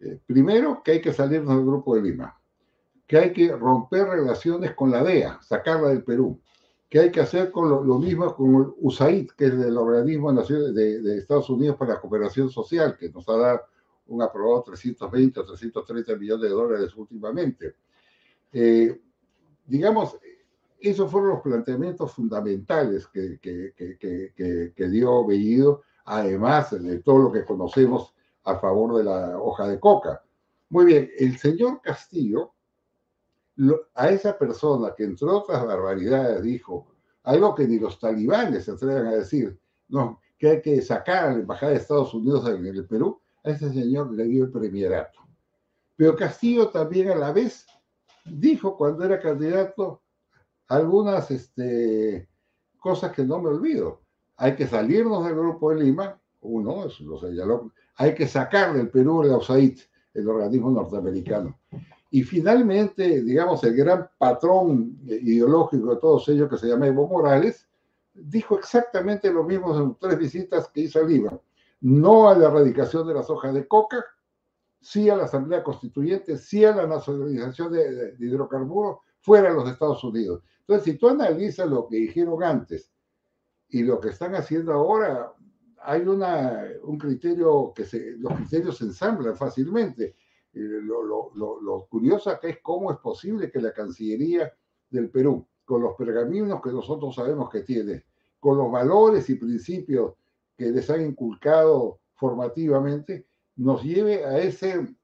eh, 0.00 0.18
primero, 0.26 0.82
que 0.82 0.92
hay 0.92 1.00
que 1.00 1.12
salirnos 1.12 1.56
del 1.56 1.66
Grupo 1.66 1.94
de 1.94 2.02
Lima 2.02 2.40
que 3.06 3.18
hay 3.18 3.32
que 3.32 3.52
romper 3.52 4.06
relaciones 4.06 4.74
con 4.74 4.90
la 4.90 5.02
DEA, 5.02 5.40
sacarla 5.42 5.88
del 5.88 6.04
Perú, 6.04 6.40
que 6.88 7.00
hay 7.00 7.10
que 7.10 7.20
hacer 7.20 7.50
con 7.50 7.68
lo, 7.68 7.98
mismo 7.98 8.34
con 8.34 8.54
el 8.54 8.66
USAID, 8.78 9.30
que 9.36 9.46
es 9.46 9.52
el 9.52 9.76
organismo 9.76 10.32
de, 10.32 11.02
de, 11.02 11.18
Estados 11.18 11.50
Unidos 11.50 11.76
para 11.76 11.94
la 11.94 12.00
cooperación 12.00 12.50
social, 12.50 12.96
que 12.96 13.10
nos 13.10 13.28
ha 13.28 13.36
dado 13.36 13.60
un 14.06 14.22
aprobado 14.22 14.62
320 14.62 15.40
o 15.40 15.44
330 15.44 16.16
millones 16.16 16.42
de 16.42 16.48
dólares 16.50 16.94
últimamente. 16.96 17.74
Eh, 18.52 19.00
digamos, 19.66 20.16
esos 20.80 21.10
fueron 21.10 21.30
los 21.30 21.40
planteamientos 21.40 22.12
fundamentales 22.12 23.06
que, 23.08 23.38
que, 23.40 23.72
que, 23.74 24.72
que, 24.74 24.88
dio 24.88 25.26
Bellido, 25.26 25.82
además 26.04 26.70
de 26.70 26.98
todo 27.00 27.18
lo 27.18 27.32
que 27.32 27.44
conocemos 27.44 28.14
a 28.44 28.58
favor 28.58 28.98
de 28.98 29.04
la 29.04 29.38
hoja 29.38 29.66
de 29.66 29.80
coca. 29.80 30.22
Muy 30.68 30.84
bien, 30.84 31.10
el 31.18 31.38
señor 31.38 31.80
Castillo 31.82 32.53
a 33.94 34.08
esa 34.10 34.36
persona 34.36 34.94
que 34.96 35.04
entre 35.04 35.28
otras 35.28 35.64
barbaridades 35.64 36.42
dijo 36.42 36.86
algo 37.22 37.54
que 37.54 37.66
ni 37.66 37.78
los 37.78 37.98
talibanes 37.98 38.64
se 38.64 38.72
atreven 38.72 39.06
a 39.06 39.16
decir, 39.16 39.58
no, 39.88 40.20
que 40.38 40.48
hay 40.48 40.62
que 40.62 40.82
sacar 40.82 41.26
a 41.26 41.32
la 41.32 41.40
embajada 41.40 41.72
de 41.72 41.78
Estados 41.78 42.12
Unidos 42.14 42.48
en 42.48 42.66
el 42.66 42.86
Perú, 42.86 43.20
a 43.44 43.50
ese 43.50 43.72
señor 43.72 44.12
le 44.12 44.24
dio 44.24 44.44
el 44.44 44.50
premierato. 44.50 45.20
Pero 45.96 46.16
Castillo 46.16 46.68
también 46.68 47.10
a 47.10 47.14
la 47.14 47.32
vez 47.32 47.66
dijo 48.24 48.76
cuando 48.76 49.04
era 49.04 49.20
candidato 49.20 50.02
algunas 50.68 51.30
este, 51.30 52.28
cosas 52.78 53.12
que 53.12 53.24
no 53.24 53.40
me 53.40 53.48
olvido. 53.48 54.02
Hay 54.36 54.56
que 54.56 54.66
salirnos 54.66 55.24
del 55.24 55.36
grupo 55.36 55.70
de 55.70 55.84
Lima, 55.84 56.20
uno, 56.40 56.86
eso 56.86 57.04
lo 57.04 57.18
señaló, 57.18 57.72
hay 57.96 58.14
que 58.14 58.26
sacar 58.26 58.74
del 58.74 58.90
Perú 58.90 59.22
la 59.22 59.36
USAID, 59.36 59.78
el 60.14 60.28
organismo 60.28 60.70
norteamericano. 60.70 61.58
Y 62.14 62.22
finalmente, 62.22 63.24
digamos, 63.24 63.64
el 63.64 63.74
gran 63.74 64.08
patrón 64.16 65.00
ideológico 65.04 65.92
de 65.92 66.00
todos 66.00 66.28
ellos, 66.28 66.48
que 66.48 66.58
se 66.58 66.68
llama 66.68 66.86
Evo 66.86 67.08
Morales, 67.08 67.66
dijo 68.12 68.56
exactamente 68.56 69.32
lo 69.32 69.42
mismo 69.42 69.76
en 69.76 69.96
tres 69.96 70.16
visitas 70.16 70.68
que 70.68 70.82
hizo 70.82 71.00
al 71.00 71.08
Líbano. 71.08 71.42
No 71.80 72.28
a 72.28 72.38
la 72.38 72.46
erradicación 72.46 73.08
de 73.08 73.14
las 73.14 73.28
hojas 73.28 73.52
de 73.52 73.66
coca, 73.66 74.04
sí 74.80 75.10
a 75.10 75.16
la 75.16 75.24
Asamblea 75.24 75.64
Constituyente, 75.64 76.38
sí 76.38 76.64
a 76.64 76.76
la 76.76 76.86
nacionalización 76.86 77.72
de, 77.72 78.14
hidrocarburos 78.20 78.98
fuera 79.20 79.48
de 79.48 79.56
los 79.56 79.68
Estados 79.68 80.04
Unidos. 80.04 80.40
Entonces, 80.60 80.84
si 80.84 80.96
tú 80.96 81.08
analizas 81.08 81.68
lo 81.68 81.88
que 81.88 81.96
dijeron 81.96 82.44
antes 82.44 82.92
y 83.70 83.82
lo 83.82 83.98
que 83.98 84.10
están 84.10 84.36
haciendo 84.36 84.72
ahora, 84.72 85.32
hay 85.82 86.02
una, 86.02 86.62
un 86.84 86.96
criterio 86.96 87.72
que 87.74 87.84
se, 87.84 88.12
los 88.18 88.34
criterios 88.34 88.78
se 88.78 88.84
ensamblan 88.84 89.34
fácilmente. 89.34 90.14
Lo, 90.54 91.02
lo, 91.02 91.32
lo, 91.34 91.60
lo, 91.60 91.88
es 92.42 92.58
cómo 92.62 92.92
es 92.92 92.98
posible 92.98 93.50
que 93.50 93.60
la 93.60 93.72
Cancillería 93.72 94.52
del 94.88 95.10
Perú, 95.10 95.46
con 95.64 95.82
los 95.82 95.96
pergaminos 95.96 96.62
que 96.62 96.70
nosotros 96.70 97.14
sabemos 97.14 97.50
que 97.50 97.60
tiene, 97.60 98.04
con 98.38 98.56
los 98.58 98.70
valores 98.70 99.28
y 99.30 99.34
principios 99.34 100.14
que 100.56 100.70
les 100.70 100.88
han 100.90 101.02
inculcado 101.02 102.00
formativamente, 102.14 103.26
nos 103.56 103.82
lleve 103.82 104.24
a 104.24 104.38
ese, 104.38 104.94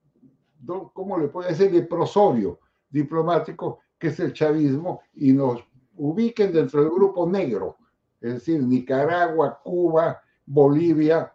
¿cómo 0.93 1.19
le 1.19 1.29
puede 1.29 1.51
ese 1.51 1.71
leprosorio 1.71 2.61
diplomático 2.89 3.81
que 3.99 4.09
es 4.09 4.21
el 4.21 4.33
chavismo 4.33 5.03
y 5.15 5.33
nos 5.33 5.63
ubiquen 5.97 6.53
dentro 6.53 6.83
del 6.83 6.91
grupo 6.91 7.29
negro, 7.29 7.77
es 8.21 8.35
decir, 8.35 8.63
Nicaragua, 8.63 9.61
Cuba, 9.63 10.21
Bolivia 10.47 11.33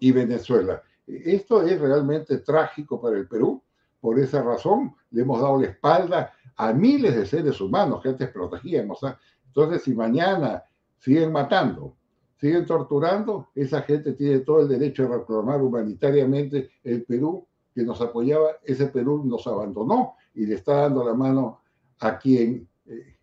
y 0.00 0.12
Venezuela. 0.12 0.82
Esto 1.06 1.62
es 1.62 1.80
realmente 1.80 2.38
trágico 2.38 3.00
para 3.00 3.16
el 3.16 3.28
Perú. 3.28 3.62
Por 4.00 4.18
esa 4.18 4.42
razón 4.42 4.94
le 5.10 5.22
hemos 5.22 5.40
dado 5.40 5.60
la 5.60 5.68
espalda 5.68 6.32
a 6.56 6.72
miles 6.72 7.16
de 7.16 7.26
seres 7.26 7.60
humanos 7.60 8.02
que 8.02 8.10
antes 8.10 8.28
protegíamos. 8.30 9.02
¿ah? 9.04 9.18
Entonces, 9.46 9.82
si 9.82 9.94
mañana 9.94 10.62
siguen 10.98 11.32
matando, 11.32 11.96
siguen 12.36 12.66
torturando, 12.66 13.48
esa 13.54 13.82
gente 13.82 14.12
tiene 14.12 14.40
todo 14.40 14.60
el 14.60 14.68
derecho 14.68 15.04
a 15.04 15.18
reclamar 15.18 15.62
humanitariamente 15.62 16.70
el 16.82 17.04
Perú 17.04 17.46
que 17.74 17.82
nos 17.82 18.00
apoyaba, 18.00 18.58
ese 18.62 18.86
Perú 18.86 19.24
nos 19.24 19.46
abandonó 19.46 20.14
y 20.34 20.46
le 20.46 20.56
está 20.56 20.82
dando 20.82 21.04
la 21.04 21.14
mano 21.14 21.60
a 22.00 22.18
quien 22.18 22.68
eh, 22.86 23.16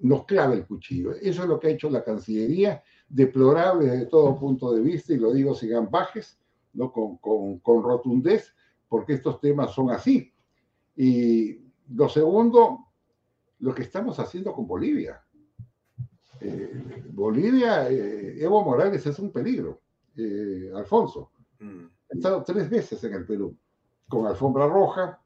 nos 0.00 0.24
clava 0.24 0.54
el 0.54 0.66
cuchillo. 0.66 1.12
Eso 1.12 1.42
es 1.42 1.48
lo 1.48 1.60
que 1.60 1.68
ha 1.68 1.70
hecho 1.70 1.90
la 1.90 2.02
Cancillería, 2.02 2.82
deplorable 3.08 3.86
desde 3.86 4.06
todo 4.06 4.38
punto 4.38 4.72
de 4.72 4.80
vista, 4.80 5.12
y 5.12 5.18
lo 5.18 5.32
digo 5.32 5.54
sin 5.54 5.74
ambajes, 5.74 6.38
¿no? 6.74 6.92
con, 6.92 7.16
con, 7.18 7.58
con 7.60 7.82
rotundez, 7.82 8.54
porque 8.88 9.14
estos 9.14 9.40
temas 9.40 9.72
son 9.72 9.90
así. 9.90 10.32
Y 10.96 11.58
lo 11.88 12.08
segundo, 12.08 12.86
lo 13.60 13.74
que 13.74 13.82
estamos 13.82 14.18
haciendo 14.20 14.52
con 14.52 14.66
Bolivia. 14.66 15.22
Eh, 16.40 17.04
Bolivia, 17.10 17.88
eh, 17.88 18.42
Evo 18.42 18.62
Morales 18.62 19.06
es 19.06 19.18
un 19.18 19.32
peligro. 19.32 19.80
Eh, 20.16 20.70
Alfonso, 20.74 21.32
mm. 21.58 21.84
ha 21.84 22.14
estado 22.14 22.44
tres 22.44 22.68
veces 22.70 23.02
en 23.04 23.14
el 23.14 23.26
Perú, 23.26 23.56
con 24.08 24.26
alfombra 24.26 24.66
roja, 24.66 25.20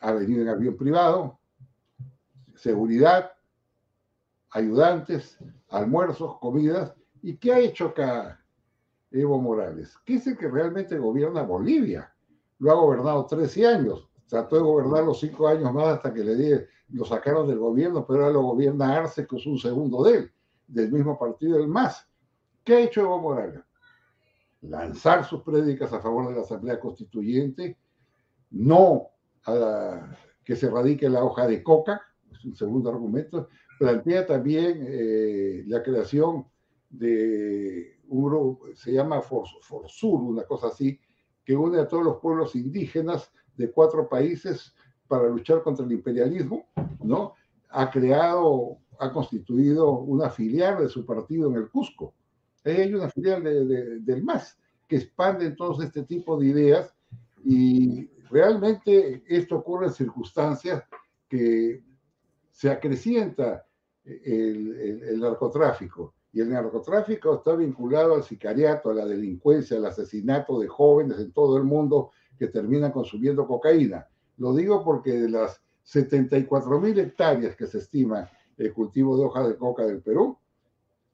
ha 0.00 0.12
venido 0.12 0.42
en 0.42 0.48
avión 0.48 0.76
privado, 0.76 1.38
seguridad, 2.56 3.32
ayudantes, 4.50 5.38
almuerzos, 5.68 6.38
comidas. 6.38 6.94
¿Y 7.22 7.36
qué 7.36 7.52
ha 7.52 7.58
hecho 7.60 7.86
acá 7.86 8.41
Evo 9.12 9.40
Morales? 9.40 9.96
¿Qué 10.04 10.14
es 10.14 10.26
el 10.26 10.36
que 10.36 10.48
realmente 10.48 10.98
gobierna 10.98 11.42
Bolivia? 11.42 12.12
Lo 12.58 12.70
ha 12.70 12.74
gobernado 12.74 13.26
13 13.26 13.66
años. 13.66 14.08
Trató 14.26 14.56
de 14.56 14.62
gobernar 14.62 15.04
los 15.04 15.20
cinco 15.20 15.48
años 15.48 15.72
más 15.72 15.88
hasta 15.96 16.12
que 16.12 16.24
le 16.24 16.36
di 16.36 16.64
lo 16.92 17.04
sacaron 17.04 17.48
del 17.48 17.58
gobierno, 17.58 18.06
pero 18.06 18.20
ahora 18.20 18.34
lo 18.34 18.42
gobierna 18.42 18.96
Arce, 18.96 19.26
que 19.26 19.36
es 19.36 19.46
un 19.46 19.58
segundo 19.58 20.02
de 20.04 20.16
él, 20.18 20.32
del 20.66 20.92
mismo 20.92 21.18
partido, 21.18 21.58
el 21.58 21.68
MAS. 21.68 22.06
¿Qué 22.64 22.74
ha 22.74 22.80
hecho 22.80 23.00
Evo 23.00 23.18
Morales? 23.18 23.62
Lanzar 24.60 25.24
sus 25.24 25.42
prédicas 25.42 25.92
a 25.92 26.00
favor 26.00 26.28
de 26.28 26.34
la 26.34 26.42
Asamblea 26.42 26.78
Constituyente, 26.78 27.78
no 28.50 29.08
a 29.46 30.16
que 30.44 30.54
se 30.54 30.70
radique 30.70 31.08
la 31.08 31.24
hoja 31.24 31.46
de 31.46 31.62
coca, 31.62 32.02
es 32.30 32.44
un 32.44 32.54
segundo 32.54 32.90
argumento, 32.90 33.48
plantea 33.78 34.26
también 34.26 34.84
eh, 34.86 35.64
la 35.66 35.82
creación 35.82 36.46
de 36.90 37.98
un 38.12 38.24
grupo, 38.24 38.66
se 38.74 38.92
llama 38.92 39.22
Forsur, 39.22 40.20
una 40.20 40.44
cosa 40.44 40.68
así, 40.68 40.98
que 41.44 41.56
une 41.56 41.80
a 41.80 41.88
todos 41.88 42.04
los 42.04 42.16
pueblos 42.18 42.54
indígenas 42.54 43.32
de 43.56 43.70
cuatro 43.70 44.08
países 44.08 44.74
para 45.08 45.28
luchar 45.28 45.62
contra 45.62 45.84
el 45.84 45.92
imperialismo, 45.92 46.66
¿no? 47.02 47.34
Ha 47.70 47.90
creado, 47.90 48.78
ha 48.98 49.10
constituido 49.12 49.90
una 49.92 50.30
filial 50.30 50.82
de 50.82 50.88
su 50.88 51.04
partido 51.04 51.48
en 51.48 51.56
el 51.56 51.70
Cusco. 51.70 52.14
Hay 52.64 52.94
una 52.94 53.08
filial 53.08 53.42
del 53.42 54.22
MAS 54.22 54.58
que 54.86 54.96
expande 54.96 55.50
todos 55.52 55.82
este 55.82 56.02
tipo 56.02 56.38
de 56.38 56.46
ideas 56.46 56.94
y 57.44 58.08
realmente 58.30 59.22
esto 59.26 59.56
ocurre 59.56 59.86
en 59.86 59.92
circunstancias 59.92 60.84
que 61.28 61.82
se 62.50 62.70
acrecienta 62.70 63.64
el, 64.04 65.02
el, 65.02 65.20
narcotráfico. 65.20 66.14
Y 66.32 66.40
el 66.40 66.50
narcotráfico 66.50 67.34
está 67.34 67.54
vinculado 67.54 68.14
al 68.14 68.24
sicariato, 68.24 68.90
a 68.90 68.94
la 68.94 69.04
delincuencia, 69.04 69.76
al 69.76 69.86
asesinato 69.86 70.58
de 70.58 70.68
jóvenes 70.68 71.18
en 71.18 71.32
todo 71.32 71.58
el 71.58 71.64
mundo 71.64 72.10
que 72.38 72.48
terminan 72.48 72.90
consumiendo 72.90 73.46
cocaína. 73.46 74.08
Lo 74.38 74.54
digo 74.54 74.82
porque 74.82 75.12
de 75.12 75.28
las 75.28 75.60
74 75.84 76.80
mil 76.80 76.98
hectáreas 76.98 77.54
que 77.54 77.66
se 77.66 77.78
estima 77.78 78.30
el 78.56 78.72
cultivo 78.72 79.16
de 79.16 79.24
hoja 79.24 79.46
de 79.46 79.56
coca 79.56 79.84
del 79.84 80.00
Perú, 80.00 80.38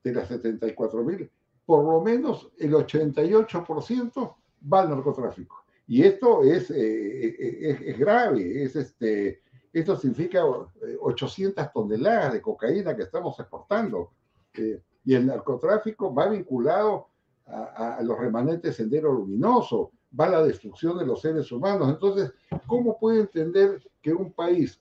de 0.04 0.12
las 0.12 0.28
74 0.28 1.02
mil, 1.02 1.30
por 1.66 1.84
lo 1.84 2.00
menos 2.00 2.50
el 2.58 2.72
88% 2.72 4.34
va 4.72 4.80
al 4.80 4.90
narcotráfico. 4.90 5.64
Y 5.86 6.02
esto 6.02 6.42
es, 6.42 6.70
eh, 6.70 7.26
eh, 7.28 7.78
es, 7.86 7.98
grave, 7.98 8.62
es 8.62 8.76
este, 8.76 9.42
esto 9.72 9.96
significa 9.96 10.44
800 10.44 11.64
eh, 11.64 11.70
toneladas 11.72 12.34
de 12.34 12.42
cocaína 12.42 12.94
que 12.94 13.02
estamos 13.02 13.38
exportando. 13.40 14.12
Y 15.08 15.14
el 15.14 15.24
narcotráfico 15.24 16.14
va 16.14 16.28
vinculado 16.28 17.08
a, 17.46 17.98
los 18.02 18.18
remanentes 18.18 18.76
sendero 18.76 19.10
luminoso, 19.10 19.92
va 20.20 20.26
a 20.26 20.32
la 20.32 20.42
destrucción 20.44 20.98
de 20.98 21.06
los 21.06 21.22
seres 21.22 21.50
humanos. 21.50 21.88
Entonces, 21.88 22.30
¿cómo 22.66 22.98
puede 22.98 23.20
entender 23.20 23.82
que 24.02 24.12
un 24.12 24.34
país 24.34 24.78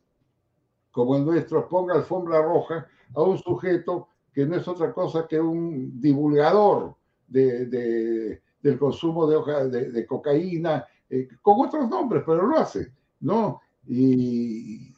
como 0.92 1.16
el 1.16 1.24
nuestro 1.24 1.70
ponga 1.70 1.96
alfombra 1.96 2.42
roja 2.42 2.86
a 3.16 3.22
un 3.22 3.38
sujeto 3.38 4.10
que 4.34 4.46
no 4.46 4.58
es 4.58 4.68
otra 4.68 4.92
cosa 4.92 5.26
que 5.30 5.40
un 5.40 5.98
divulgador 6.02 6.98
de, 7.26 8.42
del 8.62 8.78
consumo 8.78 9.28
de, 9.28 9.36
hoja, 9.38 9.64
de, 9.64 10.06
cocaína, 10.06 10.86
eh, 11.10 11.30
con 11.42 11.66
otros 11.66 11.88
nombres, 11.88 12.24
pero 12.26 12.46
lo 12.46 12.58
hace, 12.58 12.92
¿no? 13.22 13.62
Y 13.88 14.94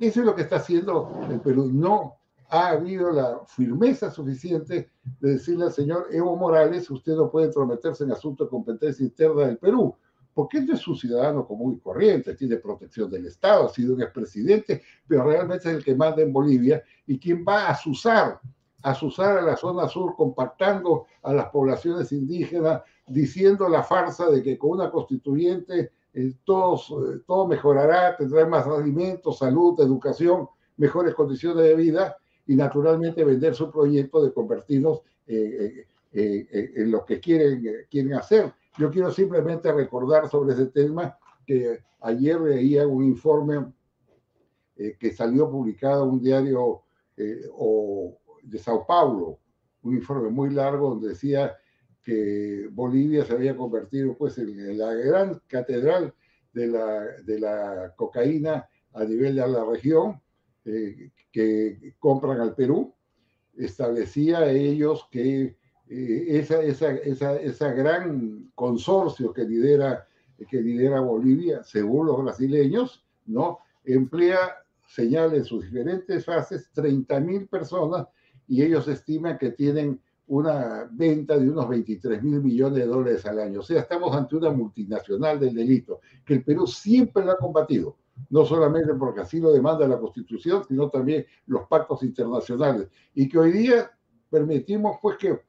eso 0.00 0.18
es 0.18 0.26
lo 0.26 0.34
que 0.34 0.42
está 0.42 0.56
haciendo 0.56 1.16
el 1.30 1.40
Perú. 1.40 1.70
No 1.72 2.17
ha 2.50 2.68
habido 2.70 3.10
la 3.10 3.40
firmeza 3.46 4.10
suficiente 4.10 4.90
de 5.20 5.32
decirle 5.32 5.64
al 5.64 5.72
señor 5.72 6.06
Evo 6.10 6.36
Morales, 6.36 6.90
usted 6.90 7.14
no 7.14 7.30
puede 7.30 7.46
entrometerse 7.46 8.04
en 8.04 8.12
asuntos 8.12 8.46
de 8.46 8.50
competencia 8.50 9.04
interna 9.04 9.46
del 9.46 9.58
Perú, 9.58 9.94
porque 10.32 10.58
él 10.58 10.70
es 10.70 10.86
un 10.88 10.96
ciudadano 10.96 11.46
común 11.46 11.74
y 11.74 11.80
corriente, 11.80 12.34
tiene 12.34 12.56
protección 12.56 13.10
del 13.10 13.26
Estado, 13.26 13.66
ha 13.66 13.68
sido 13.68 13.94
un 13.94 14.02
expresidente, 14.02 14.82
pero 15.06 15.24
realmente 15.24 15.68
es 15.68 15.76
el 15.76 15.84
que 15.84 15.94
manda 15.94 16.22
en 16.22 16.32
Bolivia 16.32 16.82
y 17.06 17.18
quien 17.18 17.44
va 17.46 17.66
a 17.66 17.70
asusar, 17.70 18.40
a 18.82 18.90
asusar 18.90 19.38
a 19.38 19.42
la 19.42 19.56
zona 19.56 19.88
sur, 19.88 20.14
compactando 20.16 21.06
a 21.22 21.34
las 21.34 21.50
poblaciones 21.50 22.12
indígenas, 22.12 22.82
diciendo 23.06 23.68
la 23.68 23.82
farsa 23.82 24.30
de 24.30 24.42
que 24.42 24.56
con 24.56 24.70
una 24.70 24.90
constituyente 24.90 25.92
eh, 26.14 26.34
todos, 26.44 26.90
eh, 26.90 27.20
todo 27.26 27.46
mejorará, 27.46 28.16
tendrá 28.16 28.46
más 28.46 28.66
alimentos, 28.66 29.38
salud, 29.38 29.78
educación, 29.80 30.48
mejores 30.76 31.14
condiciones 31.14 31.64
de 31.64 31.74
vida, 31.74 32.16
y 32.48 32.56
naturalmente 32.56 33.24
vender 33.24 33.54
su 33.54 33.70
proyecto 33.70 34.24
de 34.24 34.32
convertirnos 34.32 35.02
eh, 35.26 35.84
eh, 36.12 36.48
eh, 36.50 36.72
en 36.76 36.90
lo 36.90 37.04
que 37.04 37.20
quieren, 37.20 37.62
quieren 37.90 38.14
hacer. 38.14 38.52
Yo 38.78 38.90
quiero 38.90 39.12
simplemente 39.12 39.70
recordar 39.70 40.28
sobre 40.30 40.54
ese 40.54 40.66
tema 40.66 41.16
que 41.46 41.78
ayer 42.00 42.40
leía 42.40 42.86
un 42.86 43.04
informe 43.04 43.66
que 44.76 45.12
salió 45.12 45.50
publicado 45.50 46.04
en 46.04 46.10
un 46.10 46.22
diario 46.22 46.82
o 47.52 48.18
de 48.44 48.58
Sao 48.58 48.86
Paulo, 48.86 49.40
un 49.82 49.96
informe 49.96 50.30
muy 50.30 50.50
largo 50.50 50.90
donde 50.90 51.08
decía 51.08 51.56
que 52.02 52.68
Bolivia 52.70 53.24
se 53.24 53.32
había 53.32 53.56
convertido 53.56 54.16
pues, 54.16 54.38
en 54.38 54.78
la 54.78 54.94
gran 54.94 55.42
catedral 55.48 56.14
de 56.52 56.68
la, 56.68 57.00
de 57.24 57.40
la 57.40 57.92
cocaína 57.96 58.68
a 58.94 59.04
nivel 59.04 59.34
de 59.34 59.48
la 59.48 59.64
región 59.64 60.20
eh, 60.64 61.10
que 61.30 61.94
compran 61.98 62.40
al 62.40 62.54
Perú, 62.54 62.94
establecía 63.56 64.50
ellos 64.50 65.08
que 65.10 65.56
eh, 65.88 66.26
esa, 66.28 66.62
esa, 66.62 66.92
esa, 66.92 67.36
esa, 67.36 67.72
gran 67.72 68.50
consorcio 68.54 69.32
que 69.32 69.44
lidera 69.44 70.06
que 70.46 70.60
lidera 70.60 71.00
Bolivia, 71.00 71.64
según 71.64 72.06
los 72.06 72.22
brasileños, 72.22 73.04
¿no? 73.26 73.58
Emplea 73.84 74.38
señales 74.86 75.40
en 75.40 75.44
sus 75.44 75.64
diferentes 75.64 76.24
fases 76.24 76.70
30.000 76.74 77.48
personas 77.48 78.06
y 78.46 78.62
ellos 78.62 78.86
estiman 78.88 79.36
que 79.36 79.50
tienen 79.50 80.00
una 80.28 80.88
venta 80.92 81.38
de 81.38 81.48
unos 81.50 81.68
23 81.68 82.22
mil 82.22 82.42
millones 82.42 82.78
de 82.78 82.86
dólares 82.86 83.24
al 83.26 83.40
año. 83.40 83.60
O 83.60 83.62
sea, 83.62 83.80
estamos 83.80 84.14
ante 84.14 84.36
una 84.36 84.50
multinacional 84.50 85.40
del 85.40 85.54
delito, 85.54 86.00
que 86.24 86.34
el 86.34 86.44
Perú 86.44 86.66
siempre 86.66 87.24
lo 87.24 87.32
ha 87.32 87.38
combatido, 87.38 87.96
no 88.30 88.44
solamente 88.44 88.94
porque 88.94 89.20
así 89.20 89.40
lo 89.40 89.52
demanda 89.52 89.86
la 89.88 89.98
Constitución, 89.98 90.64
sino 90.66 90.90
también 90.90 91.26
los 91.46 91.66
pactos 91.66 92.02
internacionales. 92.02 92.88
Y 93.14 93.28
que 93.28 93.38
hoy 93.38 93.52
día 93.52 93.90
permitimos 94.30 94.98
pues 95.00 95.16
que 95.16 95.40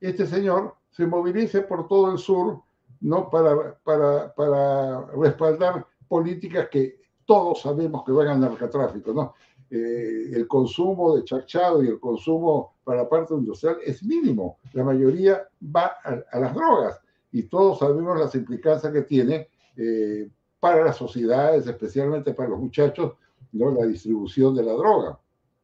este 0.00 0.26
señor 0.26 0.74
se 0.90 1.06
movilice 1.06 1.62
por 1.62 1.88
todo 1.88 2.12
el 2.12 2.18
sur, 2.18 2.62
¿no? 3.00 3.28
Para, 3.30 3.78
para, 3.84 4.34
para 4.34 5.06
respaldar 5.12 5.86
políticas 6.08 6.68
que 6.70 7.00
todos 7.24 7.60
sabemos 7.60 8.04
que 8.04 8.12
van 8.12 8.28
al 8.28 8.40
narcotráfico, 8.40 9.12
¿no? 9.12 9.34
Eh, 9.70 10.30
el 10.32 10.48
consumo 10.48 11.14
de 11.14 11.24
chachado 11.24 11.84
y 11.84 11.88
el 11.88 12.00
consumo 12.00 12.76
para 12.84 13.02
la 13.02 13.08
parte 13.08 13.34
industrial 13.34 13.76
es 13.84 14.02
mínimo. 14.02 14.58
La 14.72 14.82
mayoría 14.82 15.46
va 15.62 15.96
a, 16.02 16.38
las 16.38 16.54
drogas 16.54 16.98
y 17.30 17.42
todos 17.42 17.78
sabemos 17.78 18.18
las 18.18 18.34
implicancias 18.34 18.90
que 18.90 19.02
tiene 19.02 19.48
eh, 19.76 20.30
para 20.60 20.84
las 20.84 20.96
sociedades, 20.96 21.66
especialmente 21.66 22.34
para 22.34 22.50
los 22.50 22.58
muchachos, 22.58 23.14
¿no? 23.52 23.72
la 23.72 23.86
distribución 23.86 24.54
de 24.54 24.62
la 24.62 24.72
droga. 24.72 25.18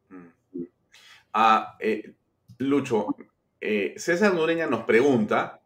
Mm. 0.09 0.63
Ah, 1.33 1.75
eh, 1.79 2.13
Lucho, 2.59 3.07
César 3.97 4.33
Nureña 4.33 4.67
nos 4.67 4.83
pregunta 4.83 5.59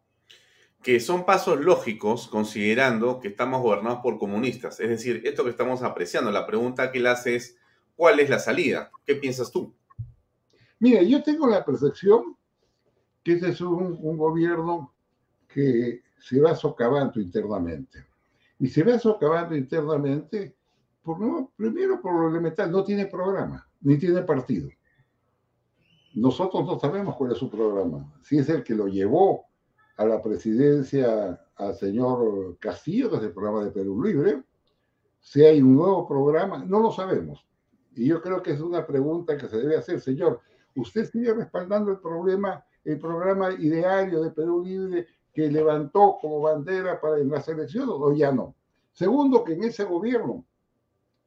que 0.82 0.98
son 1.00 1.26
pasos 1.26 1.60
lógicos 1.60 2.26
considerando 2.28 3.20
que 3.20 3.28
estamos 3.28 3.60
gobernados 3.62 4.00
por 4.02 4.18
comunistas. 4.18 4.80
Es 4.80 4.88
decir, 4.88 5.20
esto 5.24 5.44
que 5.44 5.50
estamos 5.50 5.82
apreciando, 5.82 6.30
la 6.30 6.46
pregunta 6.46 6.90
que 6.90 6.98
él 6.98 7.06
hace 7.06 7.36
es, 7.36 7.60
¿Cuál 8.00 8.18
es 8.18 8.30
la 8.30 8.38
salida? 8.38 8.90
¿Qué 9.04 9.14
piensas 9.14 9.50
tú? 9.50 9.74
Mira, 10.78 11.02
yo 11.02 11.22
tengo 11.22 11.46
la 11.46 11.62
percepción 11.62 12.34
que 13.22 13.34
este 13.34 13.50
es 13.50 13.60
un, 13.60 14.16
gobierno 14.16 14.94
que 15.46 16.00
se 16.18 16.40
va 16.40 16.56
socavando 16.56 17.20
internamente. 17.20 18.06
Y 18.60 18.68
se 18.68 18.84
va 18.84 18.98
socavando 18.98 19.56
internamente, 19.56 20.54
por, 21.02 21.18
no, 21.18 21.50
primero 21.56 22.00
por 22.00 22.14
lo 22.14 22.28
elemental, 22.28 22.70
no 22.70 22.84
tiene 22.84 23.06
programa, 23.06 23.66
ni 23.80 23.96
tiene 23.96 24.20
partido. 24.22 24.68
Nosotros 26.14 26.66
no 26.66 26.78
sabemos 26.78 27.16
cuál 27.16 27.32
es 27.32 27.38
su 27.38 27.48
programa. 27.48 28.12
Si 28.22 28.36
es 28.36 28.50
el 28.50 28.62
que 28.62 28.74
lo 28.74 28.86
llevó 28.86 29.46
a 29.96 30.04
la 30.04 30.20
presidencia 30.20 31.40
al 31.56 31.74
señor 31.74 32.58
Castillo, 32.58 33.08
que 33.08 33.16
es 33.16 33.22
el 33.22 33.32
programa 33.32 33.64
de 33.64 33.70
Perú 33.70 34.02
Libre, 34.02 34.42
si 35.20 35.42
hay 35.42 35.62
un 35.62 35.76
nuevo 35.76 36.06
programa, 36.06 36.62
no 36.62 36.80
lo 36.80 36.92
sabemos. 36.92 37.46
Y 37.94 38.06
yo 38.06 38.20
creo 38.20 38.42
que 38.42 38.52
es 38.52 38.60
una 38.60 38.86
pregunta 38.86 39.38
que 39.38 39.48
se 39.48 39.56
debe 39.56 39.78
hacer, 39.78 40.00
señor. 40.00 40.40
¿Usted 40.74 41.10
sigue 41.10 41.32
respaldando 41.32 41.92
el 41.92 41.98
problema, 41.98 42.62
el 42.84 42.98
programa 42.98 43.52
ideario 43.52 44.20
de 44.20 44.30
Perú 44.30 44.62
Libre 44.62 45.06
que 45.40 45.50
levantó 45.50 46.18
como 46.20 46.42
bandera 46.42 47.00
para 47.00 47.18
en 47.18 47.30
las 47.30 47.48
elecciones 47.48 47.88
o 47.88 48.14
ya 48.14 48.30
no? 48.30 48.54
Segundo, 48.92 49.42
que 49.42 49.54
en 49.54 49.64
ese 49.64 49.84
gobierno 49.84 50.44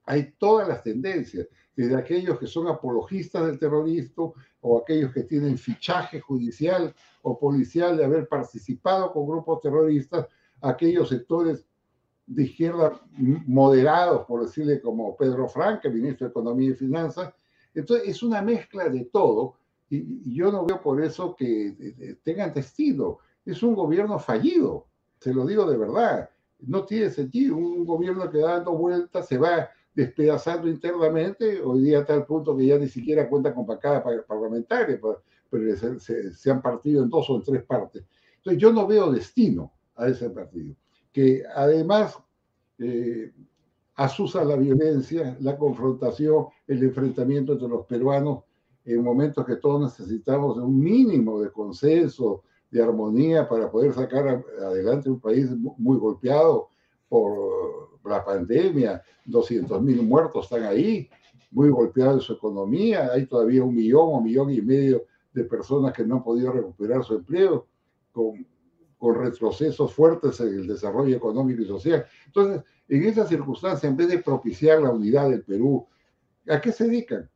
hay 0.05 0.33
todas 0.37 0.67
las 0.67 0.83
tendencias, 0.83 1.47
desde 1.75 1.95
aquellos 1.95 2.37
que 2.37 2.45
son 2.45 2.67
apologistas 2.67 3.47
del 3.47 3.57
terrorismo 3.57 4.35
o 4.61 4.77
aquellos 4.77 5.11
que 5.11 5.23
tienen 5.23 5.57
fichaje 5.57 6.19
judicial 6.19 6.93
o 7.23 7.39
policial 7.39 7.97
de 7.97 8.05
haber 8.05 8.27
participado 8.27 9.11
con 9.11 9.25
grupos 9.25 9.61
terroristas, 9.61 10.27
aquellos 10.61 11.09
sectores 11.09 11.65
de 12.27 12.43
izquierda 12.43 13.01
moderados, 13.17 14.25
por 14.27 14.45
decirle 14.45 14.79
como 14.79 15.17
Pedro 15.17 15.47
Franca, 15.47 15.89
ministro 15.89 16.27
de 16.27 16.31
Economía 16.31 16.69
y 16.69 16.75
Finanzas. 16.75 17.33
Entonces, 17.73 18.07
es 18.07 18.21
una 18.21 18.43
mezcla 18.43 18.87
de 18.89 19.05
todo 19.05 19.55
y, 19.89 20.35
yo 20.35 20.51
no 20.51 20.65
veo 20.65 20.81
por 20.81 21.03
eso 21.03 21.35
que 21.35 22.15
tengan 22.23 22.53
destino. 22.53 23.17
Es 23.45 23.63
un 23.63 23.75
gobierno 23.75 24.19
fallido, 24.19 24.87
se 25.19 25.33
lo 25.33 25.45
digo 25.45 25.65
de 25.65 25.77
verdad. 25.77 26.29
No 26.59 26.85
tiene 26.85 27.09
sentido. 27.09 27.57
Un 27.57 27.85
gobierno 27.85 28.29
que 28.29 28.39
dando 28.39 28.71
vueltas 28.71 29.27
se 29.27 29.37
va 29.37 29.69
despedazando 29.93 30.67
internamente, 30.67 31.61
hoy 31.61 31.81
día 31.81 31.99
está 31.99 32.15
al 32.15 32.25
punto 32.25 32.57
que 32.57 32.65
ya 32.65 32.79
ni 32.79 32.87
siquiera 32.87 33.29
cuenta 33.29 33.53
con 33.53 33.65
bancada 33.65 34.03
parlamentaria, 34.27 34.99
pero 35.49 35.99
se, 35.99 36.33
se 36.33 36.51
han 36.51 36.61
partido 36.61 37.03
en 37.03 37.09
dos 37.09 37.29
o 37.29 37.35
en 37.35 37.43
tres 37.43 37.63
partes. 37.63 38.03
Entonces, 38.37 38.61
yo 38.61 38.73
no 38.73 38.87
veo 38.87 39.11
destino 39.11 39.71
a 39.95 40.07
ese 40.07 40.29
partido 40.31 40.75
que 41.13 41.43
además 41.55 42.17
eh, 42.79 43.31
asusa 43.95 44.43
la 44.43 44.57
violencia, 44.57 45.37
la 45.39 45.55
confrontación, 45.57 46.47
el 46.67 46.83
enfrentamiento 46.83 47.53
entre 47.53 47.69
los 47.69 47.85
peruanos 47.85 48.43
en 48.83 49.01
momentos 49.01 49.45
que 49.45 49.57
todos 49.57 49.97
necesitamos 49.97 50.57
un 50.57 50.77
mínimo 50.77 51.39
de 51.39 51.51
consenso, 51.51 52.43
de 52.73 52.83
armonía 52.83 53.47
para 53.47 53.69
poder 53.69 53.93
sacar 53.93 54.43
adelante 54.59 55.09
un 55.09 55.19
país 55.19 55.49
muy 55.77 55.97
golpeado 55.97 56.69
por 57.07 57.99
la 58.03 58.25
pandemia, 58.25 59.01
200 59.25 59.81
mil 59.81 60.01
muertos 60.01 60.45
están 60.45 60.63
ahí, 60.63 61.09
muy 61.51 61.69
golpeado 61.69 62.13
en 62.15 62.19
su 62.19 62.33
economía, 62.33 63.11
hay 63.13 63.27
todavía 63.27 63.63
un 63.63 63.75
millón 63.75 64.09
o 64.11 64.21
millón 64.21 64.49
y 64.49 64.61
medio 64.61 65.05
de 65.31 65.43
personas 65.43 65.93
que 65.93 66.03
no 66.03 66.15
han 66.15 66.23
podido 66.23 66.51
recuperar 66.51 67.03
su 67.03 67.15
empleo, 67.15 67.67
con 68.11 68.45
con 69.03 69.15
retrocesos 69.15 69.93
fuertes 69.93 70.39
en 70.39 70.47
el 70.47 70.65
desarrollo 70.65 71.17
económico 71.17 71.61
y 71.61 71.65
social. 71.65 72.05
Entonces, 72.25 72.63
en 72.87 73.03
esa 73.03 73.27
circunstancia, 73.27 73.89
en 73.89 73.97
vez 73.97 74.07
de 74.07 74.19
propiciar 74.19 74.81
la 74.81 74.91
unidad 74.91 75.29
del 75.29 75.43
Perú, 75.43 75.85
¿a 76.47 76.61
qué 76.61 76.71
se 76.71 76.85
dedican? 76.85 77.29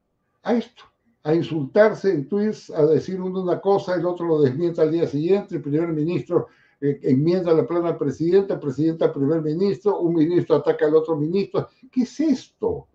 A 0.43 0.53
esto, 0.53 0.83
a 1.27 1.35
insultarse 1.35 2.09
en 2.09 2.25
tweets, 2.25 2.69
a 2.69 2.85
decir 2.85 3.21
uno 3.21 3.41
una 3.41 3.59
cosa, 3.59 3.95
el 3.95 4.05
otro 4.05 4.25
lo 4.25 4.41
desmienta 4.41 4.83
al 4.83 4.93
día 4.93 5.05
siguiente, 5.05 5.55
el 5.55 5.61
primer 5.61 5.89
ministro 5.89 6.47
eh, 6.79 7.01
enmienda 7.03 7.51
la 7.53 7.67
plana 7.67 7.89
al 7.89 7.97
presidente, 7.97 8.53
el 8.53 8.61
presidente 8.61 9.03
al 9.03 9.11
primer 9.11 9.41
ministro, 9.41 9.99
un 9.99 10.15
ministro 10.15 10.55
ataca 10.55 10.85
al 10.85 10.95
otro 10.95 11.17
ministro. 11.17 11.67
¿Qué 11.91 12.03
es 12.03 12.17
esto? 12.21 12.87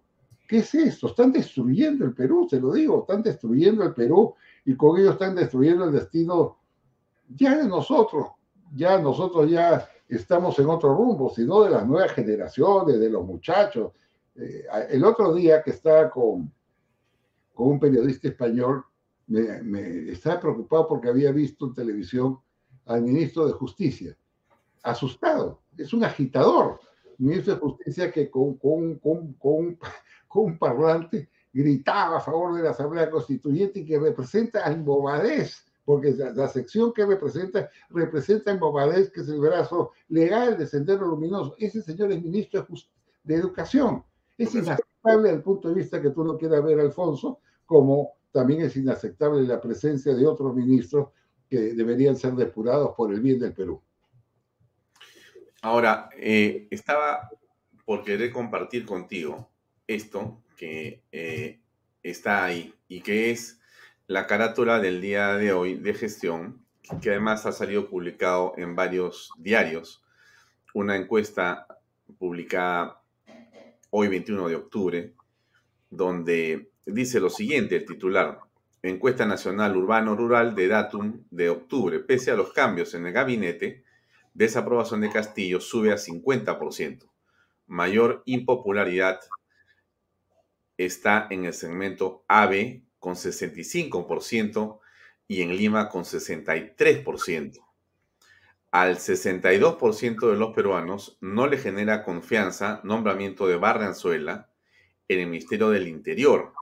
¿Qué 0.48 0.58
es 0.60 0.74
esto? 0.74 1.08
Están 1.08 1.30
destruyendo 1.30 2.06
el 2.06 2.14
Perú, 2.14 2.46
se 2.48 2.58
lo 2.58 2.72
digo, 2.72 3.00
están 3.02 3.22
destruyendo 3.22 3.84
el 3.84 3.92
Perú 3.92 4.34
y 4.64 4.76
con 4.76 4.98
ello 4.98 5.10
están 5.10 5.34
destruyendo 5.34 5.84
el 5.84 5.92
destino 5.92 6.56
ya 7.28 7.58
de 7.58 7.68
nosotros, 7.68 8.28
ya 8.74 8.98
nosotros 8.98 9.50
ya 9.50 9.86
estamos 10.08 10.58
en 10.58 10.70
otro 10.70 10.94
rumbo, 10.94 11.28
sino 11.28 11.64
de 11.64 11.70
las 11.70 11.86
nuevas 11.86 12.12
generaciones, 12.12 12.98
de 12.98 13.10
los 13.10 13.26
muchachos. 13.26 13.92
Eh, 14.36 14.64
el 14.88 15.04
otro 15.04 15.34
día 15.34 15.62
que 15.62 15.72
estaba 15.72 16.08
con, 16.08 16.50
con 17.54 17.68
un 17.68 17.80
periodista 17.80 18.28
español, 18.28 18.84
me, 19.26 20.10
estaba 20.10 20.40
preocupado 20.40 20.88
porque 20.88 21.08
había 21.08 21.32
visto 21.32 21.66
en 21.66 21.74
televisión 21.74 22.38
al 22.86 23.02
ministro 23.02 23.46
de 23.46 23.52
Justicia, 23.52 24.16
asustado, 24.82 25.62
es 25.76 25.92
un 25.92 26.04
agitador, 26.04 26.80
ministro 27.18 27.54
de 27.54 27.60
Justicia 27.60 28.10
que 28.10 28.30
con, 28.30 28.56
con, 28.56 28.96
con, 28.98 29.34
con, 29.34 29.78
un 30.34 30.58
parlante 30.58 31.28
gritaba 31.52 32.18
a 32.18 32.20
favor 32.20 32.54
de 32.56 32.62
la 32.62 32.70
Asamblea 32.70 33.10
Constituyente 33.10 33.80
y 33.80 33.84
que 33.84 33.98
representa 33.98 34.64
al 34.64 34.82
bobadez 34.82 35.64
porque 35.84 36.12
la, 36.12 36.48
sección 36.48 36.92
que 36.92 37.04
representa, 37.04 37.70
representa 37.90 38.50
en 38.52 38.60
Bobadez, 38.60 39.10
que 39.10 39.20
es 39.20 39.28
el 39.28 39.40
brazo 39.40 39.92
legal 40.08 40.56
de 40.56 40.66
Sendero 40.66 41.06
Luminoso. 41.06 41.56
Ese 41.58 41.82
señor 41.82 42.12
es 42.12 42.22
ministro 42.22 42.66
de, 43.24 43.34
Educación. 43.34 44.04
Es 44.38 44.54
desde 45.04 45.30
el 45.30 45.42
punto 45.42 45.68
de 45.68 45.74
vista 45.74 46.00
que 46.00 46.10
tú 46.10 46.24
no 46.24 46.36
quieras 46.38 46.62
ver, 46.62 46.80
Alfonso, 46.80 47.40
como 47.66 48.12
también 48.30 48.62
es 48.62 48.76
inaceptable 48.76 49.42
la 49.42 49.60
presencia 49.60 50.14
de 50.14 50.26
otros 50.26 50.54
ministros 50.54 51.08
que 51.48 51.74
deberían 51.74 52.16
ser 52.16 52.32
depurados 52.34 52.94
por 52.96 53.12
el 53.12 53.20
bien 53.20 53.38
del 53.38 53.52
Perú. 53.52 53.82
Ahora, 55.60 56.08
eh, 56.16 56.66
estaba 56.70 57.30
por 57.84 58.04
querer 58.04 58.32
compartir 58.32 58.86
contigo 58.86 59.50
esto 59.86 60.42
que 60.56 61.04
eh, 61.12 61.60
está 62.02 62.44
ahí 62.44 62.74
y 62.88 63.00
que 63.00 63.30
es 63.30 63.60
la 64.06 64.26
carátula 64.26 64.80
del 64.80 65.00
día 65.00 65.36
de 65.36 65.52
hoy 65.52 65.74
de 65.74 65.94
gestión, 65.94 66.64
que 67.00 67.10
además 67.10 67.46
ha 67.46 67.52
salido 67.52 67.88
publicado 67.88 68.54
en 68.56 68.74
varios 68.74 69.30
diarios, 69.38 70.02
una 70.74 70.96
encuesta 70.96 71.66
publicada 72.18 73.01
hoy 73.94 74.08
21 74.08 74.48
de 74.48 74.56
octubre, 74.56 75.12
donde 75.90 76.70
dice 76.86 77.20
lo 77.20 77.28
siguiente 77.28 77.76
el 77.76 77.84
titular, 77.84 78.40
encuesta 78.82 79.26
nacional 79.26 79.76
urbano-rural 79.76 80.54
de 80.54 80.68
datum 80.68 81.24
de 81.30 81.50
octubre, 81.50 82.00
pese 82.00 82.30
a 82.30 82.34
los 82.34 82.52
cambios 82.52 82.94
en 82.94 83.06
el 83.06 83.12
gabinete, 83.12 83.84
desaprobación 84.32 85.02
de 85.02 85.10
Castillo 85.10 85.60
sube 85.60 85.92
a 85.92 85.96
50%. 85.96 87.06
Mayor 87.66 88.22
impopularidad 88.24 89.20
está 90.78 91.26
en 91.28 91.44
el 91.44 91.52
segmento 91.52 92.24
AB 92.28 92.80
con 92.98 93.14
65% 93.14 94.80
y 95.28 95.42
en 95.42 95.54
Lima 95.54 95.90
con 95.90 96.04
63%. 96.04 97.60
Al 98.72 98.96
62% 98.96 100.30
de 100.30 100.36
los 100.36 100.54
peruanos 100.54 101.18
no 101.20 101.46
le 101.46 101.58
genera 101.58 102.02
confianza 102.02 102.80
nombramiento 102.84 103.46
de 103.46 103.56
Barranzuela 103.56 104.48
en 105.08 105.20
el 105.20 105.26
Ministerio 105.26 105.68
del 105.68 105.88
Interior. 105.88 106.54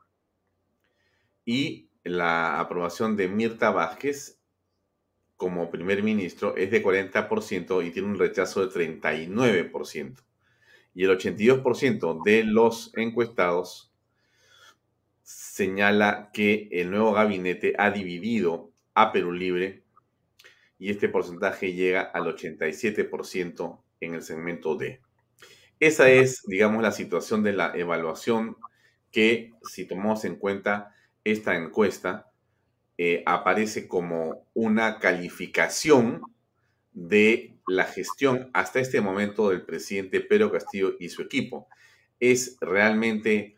Y 1.45 1.89
la 2.03 2.59
aprobación 2.59 3.17
de 3.17 3.29
Mirta 3.29 3.71
Vázquez 3.71 4.41
como 5.37 5.71
primer 5.71 6.03
ministro 6.03 6.57
es 6.57 6.73
de 6.73 6.83
40% 6.83 7.87
y 7.87 7.91
tiene 7.93 8.09
un 8.09 8.19
rechazo 8.19 8.67
de 8.67 8.93
39%. 8.97 10.17
Y 10.95 11.05
el 11.05 11.17
82% 11.17 12.25
de 12.25 12.43
los 12.43 12.93
encuestados 12.97 13.93
señala 15.23 16.31
que 16.33 16.69
el 16.73 16.91
nuevo 16.91 17.13
gabinete 17.13 17.75
ha 17.79 17.93
dividido 17.93 18.73
a 18.95 19.13
Perú 19.13 19.33
Libre 19.33 19.80
y 20.81 20.91
este 20.91 21.11
porcentaje 21.11 21.75
llega 21.75 22.01
al 22.01 22.25
87% 22.25 23.81
en 24.01 24.15
el 24.15 24.23
segmento 24.23 24.77
D. 24.77 25.01
Esa 25.79 26.09
es, 26.09 26.43
digamos, 26.47 26.83
la 26.83 26.91
situación 26.91 27.43
de 27.43 27.53
la 27.53 27.73
evaluación 27.77 28.57
que, 29.13 29.53
si 29.63 29.85
tomamos 29.85 30.25
en 30.25 30.37
cuenta 30.37 30.95
esta 31.23 31.55
encuesta, 31.55 32.33
eh, 32.97 33.23
aparece 33.27 33.87
como 33.89 34.47
una 34.55 34.99
calificación 34.99 36.23
de 36.93 37.55
la 37.67 37.85
gestión 37.85 38.51
hasta 38.55 38.81
este 38.81 39.03
momento 39.03 39.51
del 39.51 39.63
presidente 39.63 40.21
Pedro 40.21 40.51
Castillo 40.51 40.97
y 40.99 41.11
su 41.11 41.21
equipo. 41.21 41.69
Es 42.21 42.57
realmente 42.61 43.57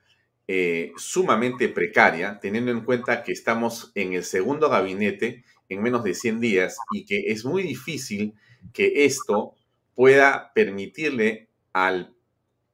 eh, 0.49 0.93
sumamente 0.97 1.69
precaria, 1.69 2.41
teniendo 2.41 2.73
en 2.73 2.81
cuenta 2.81 3.23
que 3.23 3.31
estamos 3.31 3.93
en 3.95 4.13
el 4.13 4.25
segundo 4.25 4.69
gabinete 4.69 5.45
en 5.69 5.83
menos 5.83 6.05
de 6.05 6.15
100 6.15 6.41
días 6.41 6.77
y 6.93 7.05
que 7.05 7.33
es 7.33 7.45
muy 7.45 7.63
difícil 7.63 8.35
que 8.73 9.05
esto 9.05 9.55
pueda 9.95 10.53
permitirle 10.55 11.49
al 11.73 12.15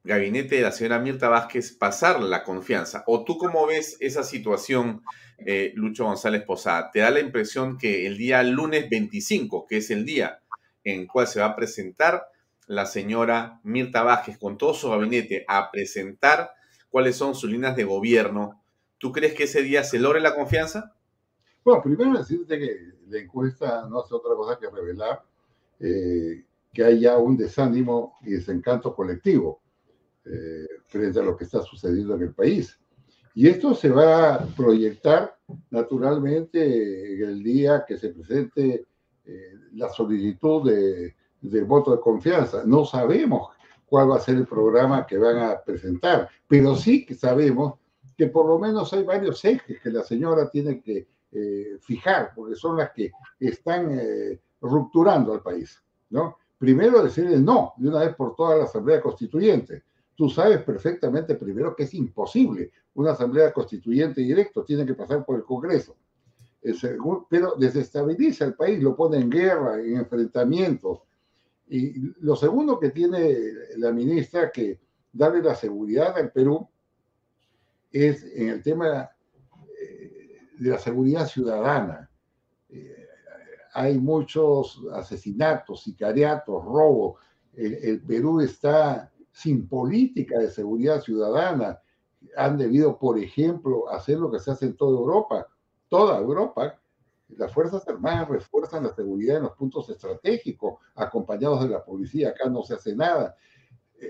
gabinete 0.03 0.55
de 0.55 0.61
la 0.61 0.71
señora 0.71 0.99
Mirta 0.99 1.29
Vázquez 1.29 1.71
pasar 1.73 2.21
la 2.21 2.43
confianza. 2.43 3.03
¿O 3.07 3.23
tú 3.23 3.37
cómo 3.37 3.65
ves 3.67 3.97
esa 3.99 4.23
situación, 4.23 5.01
eh, 5.37 5.71
Lucho 5.75 6.05
González 6.05 6.43
Posada? 6.43 6.89
¿Te 6.91 6.99
da 6.99 7.11
la 7.11 7.19
impresión 7.19 7.77
que 7.77 8.05
el 8.07 8.17
día 8.17 8.41
lunes 8.43 8.89
25, 8.89 9.67
que 9.67 9.77
es 9.77 9.91
el 9.91 10.05
día 10.05 10.39
en 10.83 11.01
el 11.01 11.07
cual 11.07 11.27
se 11.27 11.39
va 11.39 11.47
a 11.47 11.55
presentar 11.55 12.23
la 12.67 12.85
señora 12.85 13.59
Mirta 13.63 14.03
Vázquez 14.03 14.37
con 14.37 14.57
todo 14.57 14.73
su 14.73 14.89
gabinete 14.89 15.43
a 15.47 15.71
presentar 15.71 16.51
cuáles 16.89 17.15
son 17.15 17.35
sus 17.35 17.49
líneas 17.49 17.75
de 17.75 17.83
gobierno, 17.83 18.63
¿tú 18.97 19.11
crees 19.11 19.33
que 19.33 19.43
ese 19.43 19.63
día 19.63 19.83
se 19.83 19.99
logre 19.99 20.21
la 20.21 20.35
confianza? 20.35 20.95
Bueno, 21.69 21.83
primero 21.83 22.17
decirte 22.17 22.57
que 22.57 22.93
la 23.09 23.19
encuesta 23.19 23.87
no 23.87 23.99
hace 23.99 24.15
otra 24.15 24.33
cosa 24.33 24.57
que 24.57 24.71
revelar 24.71 25.21
eh, 25.79 26.43
que 26.73 26.83
hay 26.83 27.01
ya 27.01 27.15
un 27.19 27.37
desánimo 27.37 28.15
y 28.23 28.31
desencanto 28.31 28.95
colectivo 28.95 29.61
eh, 30.25 30.65
frente 30.87 31.19
a 31.19 31.23
lo 31.23 31.37
que 31.37 31.43
está 31.43 31.61
sucediendo 31.61 32.15
en 32.15 32.23
el 32.23 32.33
país. 32.33 32.75
Y 33.35 33.47
esto 33.47 33.75
se 33.75 33.89
va 33.91 34.33
a 34.33 34.45
proyectar 34.47 35.37
naturalmente 35.69 37.13
en 37.13 37.29
el 37.29 37.43
día 37.43 37.85
que 37.87 37.97
se 37.97 38.09
presente 38.09 38.87
eh, 39.25 39.53
la 39.73 39.89
solicitud 39.89 40.67
de, 40.67 41.15
del 41.39 41.65
voto 41.65 41.91
de 41.91 42.01
confianza. 42.01 42.63
No 42.65 42.83
sabemos 42.83 43.49
cuál 43.85 44.09
va 44.09 44.15
a 44.15 44.21
ser 44.21 44.37
el 44.37 44.47
programa 44.47 45.05
que 45.05 45.19
van 45.19 45.37
a 45.37 45.61
presentar, 45.61 46.29
pero 46.47 46.75
sí 46.75 47.05
que 47.05 47.13
sabemos 47.13 47.75
que 48.17 48.25
por 48.25 48.47
lo 48.47 48.57
menos 48.57 48.91
hay 48.91 49.03
varios 49.03 49.45
ejes 49.45 49.79
que 49.79 49.91
la 49.91 50.01
señora 50.01 50.49
tiene 50.49 50.81
que 50.81 51.07
eh, 51.31 51.77
fijar, 51.79 52.31
porque 52.35 52.55
son 52.55 52.77
las 52.77 52.91
que 52.91 53.11
están 53.39 53.97
eh, 53.99 54.39
rupturando 54.61 55.33
al 55.33 55.41
país. 55.41 55.81
¿no? 56.09 56.37
Primero 56.57 57.03
decirle 57.03 57.39
no, 57.39 57.73
de 57.77 57.89
una 57.89 57.99
vez 57.99 58.15
por 58.15 58.35
todas 58.35 58.57
la 58.57 58.65
Asamblea 58.65 59.01
Constituyente. 59.01 59.83
Tú 60.15 60.29
sabes 60.29 60.61
perfectamente 60.63 61.35
primero 61.35 61.75
que 61.75 61.83
es 61.83 61.93
imposible 61.93 62.71
una 62.95 63.11
Asamblea 63.11 63.53
Constituyente 63.53 64.21
directo, 64.21 64.63
tiene 64.63 64.85
que 64.85 64.93
pasar 64.93 65.25
por 65.25 65.37
el 65.37 65.43
Congreso. 65.43 65.95
pero 67.29 67.55
desestabiliza 67.57 68.45
el 68.45 68.55
país, 68.55 68.81
lo 68.81 68.95
pone 68.95 69.17
en 69.17 69.29
guerra, 69.29 69.79
en 69.79 69.97
enfrentamientos. 69.97 70.99
Y 71.69 71.93
lo 72.21 72.35
segundo 72.35 72.79
que 72.79 72.89
tiene 72.89 73.37
la 73.77 73.91
ministra 73.91 74.51
que 74.51 74.79
darle 75.13 75.41
la 75.41 75.55
seguridad 75.55 76.17
al 76.17 76.31
Perú 76.31 76.67
es 77.91 78.23
en 78.35 78.49
el 78.49 78.61
tema 78.61 79.09
de 80.59 80.71
la 80.71 80.77
seguridad 80.77 81.25
ciudadana. 81.25 82.09
Eh, 82.69 83.07
hay 83.73 83.97
muchos 83.97 84.81
asesinatos, 84.93 85.83
sicariatos, 85.83 86.63
robos. 86.65 87.19
El, 87.53 88.01
Perú 88.01 88.41
está 88.41 89.11
sin 89.31 89.67
política 89.67 90.37
de 90.37 90.51
seguridad 90.51 91.01
ciudadana. 91.01 91.79
Han 92.35 92.57
debido, 92.57 92.97
por 92.99 93.17
ejemplo, 93.17 93.89
hacer 93.89 94.17
lo 94.19 94.29
que 94.29 94.39
se 94.39 94.51
hace 94.51 94.65
en 94.65 94.75
toda 94.75 94.99
Europa. 94.99 95.47
Toda 95.87 96.19
Europa, 96.19 96.79
las 97.29 97.53
Fuerzas 97.53 97.87
Armadas 97.87 98.27
refuerzan 98.27 98.83
la 98.83 98.93
seguridad 98.93 99.37
en 99.37 99.43
los 99.43 99.53
puntos 99.53 99.89
estratégicos, 99.89 100.79
acompañados 100.95 101.63
de 101.63 101.69
la 101.69 101.83
policía. 101.83 102.29
Acá 102.29 102.49
no 102.49 102.63
se 102.63 102.73
hace 102.73 102.95
nada. 102.95 103.35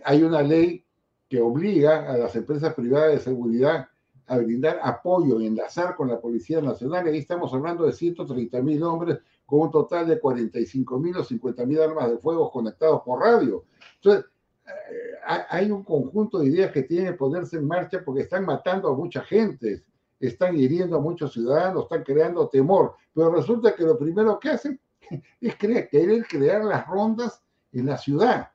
Hay 0.04 0.24
una 0.24 0.42
ley 0.42 0.84
que 1.28 1.42
obliga 1.42 2.12
a 2.12 2.18
las 2.18 2.36
empresas 2.36 2.74
privadas 2.74 3.12
de 3.12 3.20
seguridad 3.20 3.88
a 4.30 4.38
brindar 4.38 4.80
apoyo 4.84 5.42
y 5.42 5.48
enlazar 5.48 5.96
con 5.96 6.08
la 6.08 6.22
Policía 6.22 6.62
Nacional. 6.62 7.08
Y 7.08 7.10
ahí 7.10 7.18
estamos 7.18 7.52
hablando 7.52 7.86
de 7.86 7.92
130 7.92 8.62
mil 8.62 8.84
hombres 8.84 9.18
con 9.46 9.62
un 9.62 9.72
total 9.72 10.08
de 10.08 10.20
45 10.20 11.00
mil 11.00 11.18
o 11.18 11.24
50 11.24 11.66
mil 11.66 11.82
armas 11.82 12.12
de 12.12 12.18
fuego 12.20 12.52
conectados 12.52 13.02
por 13.02 13.22
radio. 13.22 13.66
Entonces, 13.96 14.26
eh, 14.68 15.44
hay 15.50 15.72
un 15.72 15.84
conjunto 15.84 16.38
de 16.38 16.48
ideas 16.48 16.72
que 16.72 16.84
tienen 16.84 17.14
que 17.14 17.18
ponerse 17.18 17.58
en 17.58 17.68
marcha 17.68 18.04
porque 18.06 18.22
están 18.22 18.46
matando 18.46 18.90
a 18.90 18.96
mucha 18.96 19.24
gente, 19.24 19.84
están 20.20 20.56
hiriendo 20.56 20.98
a 20.98 21.02
muchos 21.02 21.34
ciudadanos, 21.34 21.84
están 21.84 22.04
creando 22.04 22.48
temor. 22.48 22.94
Pero 23.12 23.32
resulta 23.32 23.74
que 23.74 23.84
lo 23.84 23.98
primero 23.98 24.40
que 24.40 24.50
hacen 24.50 24.80
es 25.42 25.56
creer, 25.56 25.90
querer 25.90 26.24
crear 26.28 26.64
las 26.64 26.86
rondas 26.86 27.42
en 27.72 27.88
la 27.88 27.98
ciudad. 27.98 28.50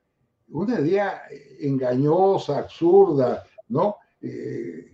Una 0.51 0.79
idea 0.79 1.23
engañosa, 1.59 2.59
absurda, 2.59 3.45
¿no? 3.69 3.97
Eh, 4.21 4.94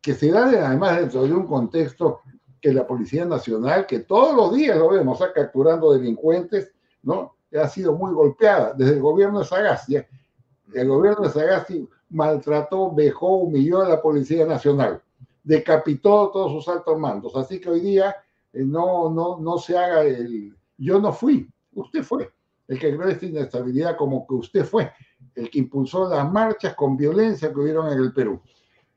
que 0.00 0.14
se 0.14 0.30
da 0.30 0.44
además 0.44 0.98
dentro 0.98 1.24
de 1.24 1.32
un 1.32 1.46
contexto 1.46 2.20
que 2.60 2.72
la 2.72 2.86
Policía 2.86 3.24
Nacional, 3.24 3.86
que 3.86 4.00
todos 4.00 4.34
los 4.34 4.54
días 4.54 4.76
lo 4.76 4.90
vemos, 4.90 5.20
está 5.20 5.32
capturando 5.32 5.92
delincuentes, 5.92 6.72
¿no? 7.02 7.36
Ha 7.52 7.68
sido 7.68 7.94
muy 7.94 8.12
golpeada 8.12 8.74
desde 8.74 8.94
el 8.94 9.00
gobierno 9.00 9.40
de 9.40 9.44
Sagasti. 9.44 9.96
¿eh? 9.96 10.08
El 10.74 10.88
gobierno 10.88 11.22
de 11.24 11.30
Sagasti 11.30 11.88
maltrató, 12.10 12.92
vejó, 12.92 13.38
humilló 13.38 13.82
a 13.82 13.88
la 13.88 14.00
Policía 14.00 14.46
Nacional, 14.46 15.02
decapitó 15.42 16.30
todos 16.30 16.52
sus 16.52 16.68
altos 16.68 16.98
mandos. 16.98 17.34
Así 17.34 17.60
que 17.60 17.70
hoy 17.70 17.80
día 17.80 18.14
eh, 18.52 18.64
no, 18.64 19.10
no, 19.10 19.38
no 19.38 19.58
se 19.58 19.76
haga 19.76 20.02
el... 20.02 20.54
Yo 20.76 21.00
no 21.00 21.12
fui, 21.12 21.48
usted 21.74 22.02
fue 22.02 22.30
el 22.68 22.78
que 22.78 22.96
creó 22.96 23.08
esta 23.08 23.26
inestabilidad 23.26 23.96
como 23.96 24.26
que 24.26 24.34
usted 24.34 24.64
fue 24.64 24.92
el 25.34 25.50
que 25.50 25.58
impulsó 25.58 26.08
las 26.08 26.30
marchas 26.30 26.74
con 26.74 26.96
violencia 26.96 27.52
que 27.52 27.58
hubieron 27.58 27.90
en 27.92 27.98
el 27.98 28.12
Perú. 28.12 28.40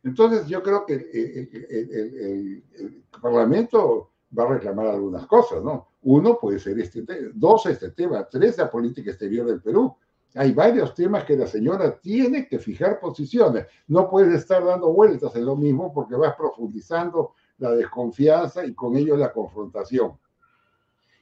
Entonces 0.03 0.47
yo 0.47 0.61
creo 0.61 0.85
que 0.85 0.93
el, 0.95 2.63
Parlamento 3.21 4.11
va 4.37 4.43
a 4.43 4.53
reclamar 4.53 4.87
algunas 4.87 5.25
cosas, 5.27 5.63
¿no? 5.63 5.89
Uno 6.01 6.37
puede 6.39 6.59
ser 6.59 6.77
este 6.79 7.03
tema, 7.03 7.29
dos 7.33 7.65
este 7.67 7.91
tema, 7.91 8.27
tres 8.29 8.57
la 8.57 8.69
política 8.69 9.11
exterior 9.11 9.45
del 9.47 9.61
Perú. 9.61 9.95
Hay 10.35 10.51
varios 10.51 10.93
temas 10.93 11.23
que 11.23 11.37
la 11.37 11.47
señora 11.47 11.97
tiene 11.99 12.47
que 12.47 12.59
fijar 12.59 12.99
posiciones. 12.99 13.67
No 13.87 14.09
puede 14.09 14.35
estar 14.35 14.65
dando 14.65 14.91
vueltas 14.91 15.33
en 15.35 15.45
lo 15.45 15.55
mismo 15.55 15.93
porque 15.93 16.15
vas 16.15 16.35
profundizando 16.35 17.35
la 17.59 17.71
desconfianza 17.71 18.65
y 18.65 18.73
con 18.73 18.97
ello 18.97 19.15
la 19.15 19.31
confrontación. 19.31 20.17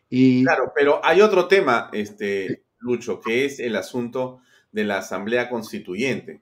Y... 0.09 0.43
Claro, 0.43 0.71
pero 0.73 1.01
hay 1.03 1.21
otro 1.21 1.47
tema, 1.47 1.89
este, 1.93 2.63
Lucho, 2.79 3.19
que 3.19 3.45
es 3.45 3.59
el 3.59 3.75
asunto 3.75 4.39
de 4.71 4.85
la 4.85 4.99
Asamblea 4.99 5.49
Constituyente 5.49 6.41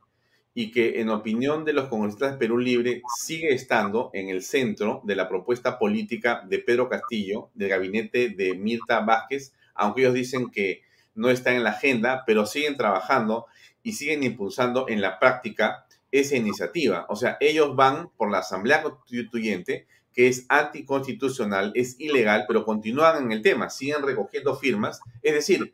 y 0.53 0.71
que 0.71 0.99
en 0.99 1.09
opinión 1.09 1.63
de 1.63 1.73
los 1.73 1.87
congresistas 1.87 2.33
de 2.33 2.37
Perú 2.37 2.57
Libre 2.57 3.01
sigue 3.17 3.53
estando 3.53 4.09
en 4.13 4.29
el 4.29 4.41
centro 4.41 5.01
de 5.03 5.15
la 5.15 5.29
propuesta 5.29 5.77
política 5.77 6.43
de 6.47 6.59
Pedro 6.59 6.89
Castillo, 6.89 7.49
del 7.53 7.69
gabinete 7.69 8.29
de 8.29 8.55
Mirta 8.55 8.99
Vázquez, 9.01 9.53
aunque 9.75 10.01
ellos 10.01 10.13
dicen 10.13 10.49
que 10.49 10.81
no 11.15 11.29
está 11.29 11.53
en 11.53 11.63
la 11.63 11.71
agenda, 11.71 12.23
pero 12.25 12.45
siguen 12.45 12.77
trabajando 12.77 13.45
y 13.83 13.93
siguen 13.93 14.23
impulsando 14.23 14.87
en 14.89 15.01
la 15.01 15.19
práctica 15.19 15.85
esa 16.11 16.35
iniciativa. 16.35 17.05
O 17.09 17.15
sea, 17.15 17.37
ellos 17.39 17.75
van 17.75 18.09
por 18.17 18.31
la 18.31 18.39
Asamblea 18.39 18.81
Constituyente, 18.81 19.85
que 20.13 20.27
es 20.27 20.45
anticonstitucional, 20.49 21.71
es 21.75 21.99
ilegal, 21.99 22.45
pero 22.47 22.65
continúan 22.65 23.23
en 23.23 23.31
el 23.31 23.41
tema, 23.41 23.69
siguen 23.69 24.01
recogiendo 24.01 24.55
firmas. 24.55 24.99
Es 25.21 25.33
decir, 25.33 25.73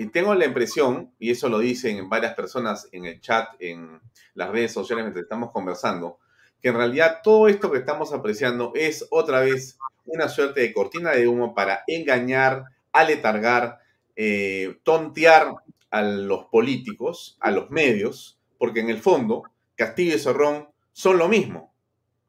y 0.00 0.06
tengo 0.06 0.34
la 0.34 0.46
impresión, 0.46 1.12
y 1.18 1.30
eso 1.30 1.50
lo 1.50 1.58
dicen 1.58 2.08
varias 2.08 2.32
personas 2.32 2.88
en 2.90 3.04
el 3.04 3.20
chat, 3.20 3.50
en 3.58 4.00
las 4.32 4.48
redes 4.48 4.72
sociales 4.72 5.04
mientras 5.04 5.24
estamos 5.24 5.50
conversando, 5.50 6.18
que 6.62 6.68
en 6.68 6.76
realidad 6.76 7.18
todo 7.22 7.48
esto 7.48 7.70
que 7.70 7.80
estamos 7.80 8.14
apreciando 8.14 8.72
es 8.74 9.06
otra 9.10 9.40
vez 9.40 9.78
una 10.06 10.30
suerte 10.30 10.62
de 10.62 10.72
cortina 10.72 11.10
de 11.10 11.28
humo 11.28 11.54
para 11.54 11.84
engañar, 11.86 12.64
aletargar, 12.92 13.80
eh, 14.16 14.78
tontear 14.84 15.56
a 15.90 16.00
los 16.00 16.46
políticos, 16.46 17.36
a 17.38 17.50
los 17.50 17.70
medios, 17.70 18.38
porque 18.56 18.80
en 18.80 18.88
el 18.88 19.02
fondo 19.02 19.42
Castillo 19.74 20.16
y 20.16 20.18
Zorrón 20.18 20.70
son 20.94 21.18
lo 21.18 21.28
mismo. 21.28 21.74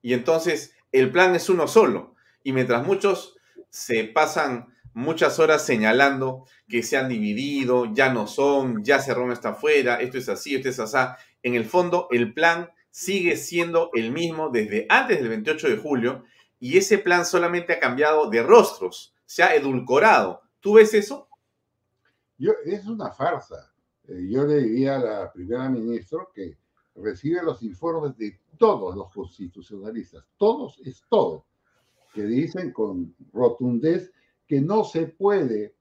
Y 0.01 0.11
entonces 0.13 0.75
el 0.91 1.09
plan 1.09 1.35
es 1.35 1.47
uno 1.47 1.69
solo. 1.69 2.15
Y 2.43 2.51
mientras 2.51 2.85
muchos 2.85 3.37
se 3.69 4.03
pasan 4.03 4.75
muchas 4.93 5.39
horas 5.39 5.65
señalando 5.65 6.45
que 6.67 6.83
se 6.83 6.97
han 6.97 7.09
dividido, 7.09 7.93
ya 7.93 8.13
no 8.13 8.27
son, 8.27 8.83
ya 8.83 8.99
Cerrón 8.99 9.31
está 9.31 9.49
afuera, 9.49 10.01
esto 10.01 10.17
es 10.17 10.29
así, 10.29 10.55
esto 10.55 10.69
es 10.69 10.79
así, 10.79 10.97
en 11.43 11.55
el 11.55 11.65
fondo 11.65 12.07
el 12.11 12.33
plan 12.33 12.69
sigue 12.89 13.37
siendo 13.37 13.89
el 13.93 14.11
mismo 14.11 14.49
desde 14.49 14.85
antes 14.89 15.19
del 15.19 15.29
28 15.29 15.69
de 15.69 15.77
julio 15.77 16.23
y 16.59 16.77
ese 16.77 16.97
plan 16.97 17.25
solamente 17.25 17.73
ha 17.73 17.79
cambiado 17.79 18.29
de 18.29 18.43
rostros, 18.43 19.15
se 19.25 19.43
ha 19.43 19.55
edulcorado. 19.55 20.41
¿Tú 20.59 20.73
ves 20.73 20.93
eso? 20.93 21.27
Yo, 22.37 22.51
es 22.65 22.85
una 22.85 23.11
farsa. 23.11 23.71
Eh, 24.07 24.27
yo 24.29 24.45
le 24.45 24.61
diría 24.61 24.97
a 24.97 24.99
la 24.99 25.31
primera 25.31 25.69
ministra 25.69 26.19
que 26.33 26.57
recibe 26.95 27.41
los 27.41 27.63
informes 27.63 28.17
de 28.17 28.39
todos 28.57 28.95
los 28.95 29.11
constitucionalistas, 29.11 30.23
todos 30.37 30.79
es 30.85 31.03
todo, 31.09 31.45
que 32.13 32.23
dicen 32.23 32.71
con 32.71 33.15
rotundez 33.33 34.11
que 34.51 34.59
no 34.59 34.83
se 34.83 35.07
puede 35.07 35.77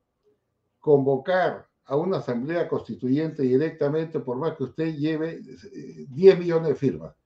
convocar 0.79 1.69
a 1.87 1.97
una 1.97 2.19
asamblea 2.19 2.69
constituyente 2.69 3.43
directamente 3.43 4.21
por 4.21 4.37
más 4.37 4.57
que 4.57 4.63
usted 4.63 4.95
lleve 4.95 5.41
10 5.41 6.35
eh, 6.35 6.39
millones 6.39 6.69
de 6.69 6.75
firmas. 6.77 7.17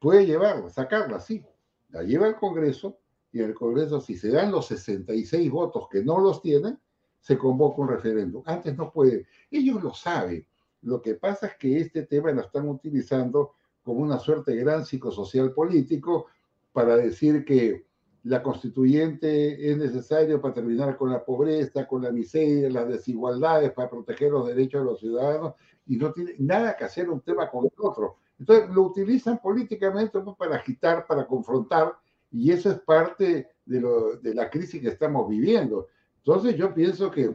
Puede 0.00 0.26
llevarla, 0.26 0.68
sacarla, 0.70 1.20
sí. 1.20 1.46
La 1.90 2.02
lleva 2.02 2.26
al 2.26 2.34
Congreso 2.34 2.98
y 3.30 3.38
el 3.38 3.54
Congreso, 3.54 4.00
si 4.00 4.16
se 4.16 4.32
dan 4.32 4.50
los 4.50 4.66
66 4.66 5.48
votos 5.52 5.86
que 5.88 6.02
no 6.02 6.18
los 6.18 6.42
tienen, 6.42 6.80
se 7.20 7.38
convoca 7.38 7.80
un 7.80 7.90
referéndum. 7.90 8.42
Antes 8.44 8.76
no 8.76 8.90
puede. 8.90 9.28
Ellos 9.52 9.80
lo 9.80 9.94
saben. 9.94 10.44
Lo 10.82 11.00
que 11.00 11.14
pasa 11.14 11.46
es 11.46 11.56
que 11.58 11.78
este 11.78 12.06
tema 12.06 12.32
lo 12.32 12.40
están 12.40 12.68
utilizando 12.68 13.52
como 13.84 14.00
una 14.00 14.18
suerte 14.18 14.50
de 14.50 14.64
gran 14.64 14.84
psicosocial 14.84 15.52
político 15.52 16.26
para 16.72 16.96
decir 16.96 17.44
que 17.44 17.86
la 18.28 18.42
constituyente 18.42 19.70
es 19.70 19.78
necesario 19.78 20.40
para 20.40 20.52
terminar 20.52 20.98
con 20.98 21.10
la 21.10 21.24
pobreza, 21.24 21.86
con 21.86 22.02
la 22.02 22.12
miseria, 22.12 22.68
las 22.68 22.86
desigualdades, 22.86 23.72
para 23.72 23.88
proteger 23.88 24.30
los 24.30 24.46
derechos 24.46 24.82
de 24.82 24.84
los 24.84 25.00
ciudadanos, 25.00 25.54
y 25.86 25.96
no 25.96 26.12
tiene 26.12 26.34
nada 26.38 26.76
que 26.76 26.84
hacer 26.84 27.08
un 27.08 27.22
tema 27.22 27.50
con 27.50 27.64
el 27.64 27.72
otro. 27.78 28.16
Entonces 28.38 28.68
lo 28.70 28.82
utilizan 28.82 29.38
políticamente 29.38 30.20
para 30.38 30.56
agitar, 30.56 31.06
para 31.06 31.26
confrontar, 31.26 31.96
y 32.30 32.52
eso 32.52 32.70
es 32.70 32.78
parte 32.80 33.48
de, 33.64 33.80
lo, 33.80 34.16
de 34.16 34.34
la 34.34 34.50
crisis 34.50 34.82
que 34.82 34.88
estamos 34.88 35.26
viviendo. 35.26 35.88
Entonces 36.18 36.54
yo 36.54 36.74
pienso 36.74 37.10
que 37.10 37.34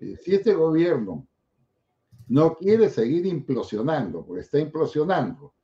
eh, 0.00 0.16
si 0.20 0.34
este 0.34 0.54
gobierno 0.54 1.24
no 2.26 2.56
quiere 2.56 2.88
seguir 2.90 3.26
implosionando, 3.26 4.24
porque 4.26 4.42
está 4.42 4.58
implosionando, 4.58 5.54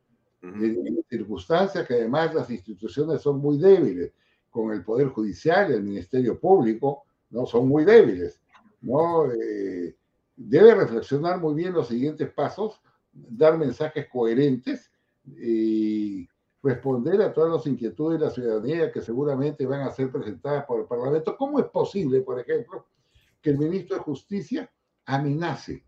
en 0.40 1.04
circunstancias 1.10 1.84
que 1.84 1.94
además 1.94 2.32
las 2.32 2.48
instituciones 2.48 3.20
son 3.20 3.40
muy 3.40 3.58
débiles, 3.58 4.12
con 4.58 4.72
el 4.72 4.82
Poder 4.82 5.10
Judicial, 5.10 5.70
el 5.70 5.84
Ministerio 5.84 6.40
Público, 6.40 7.04
¿no? 7.30 7.46
Son 7.46 7.68
muy 7.68 7.84
débiles, 7.84 8.42
¿no? 8.80 9.30
Eh, 9.30 9.96
debe 10.34 10.74
reflexionar 10.74 11.38
muy 11.40 11.54
bien 11.54 11.72
los 11.72 11.86
siguientes 11.86 12.28
pasos, 12.32 12.80
dar 13.12 13.56
mensajes 13.56 14.08
coherentes 14.08 14.90
y 15.24 16.28
responder 16.60 17.22
a 17.22 17.32
todas 17.32 17.52
las 17.52 17.66
inquietudes 17.68 18.18
de 18.18 18.26
la 18.26 18.32
ciudadanía 18.32 18.90
que 18.90 19.00
seguramente 19.00 19.64
van 19.64 19.82
a 19.82 19.92
ser 19.92 20.10
presentadas 20.10 20.64
por 20.64 20.80
el 20.80 20.86
Parlamento. 20.86 21.36
¿Cómo 21.36 21.60
es 21.60 21.66
posible, 21.66 22.22
por 22.22 22.40
ejemplo, 22.40 22.88
que 23.40 23.50
el 23.50 23.58
ministro 23.58 23.94
de 23.94 24.02
Justicia 24.02 24.68
amenace 25.06 25.86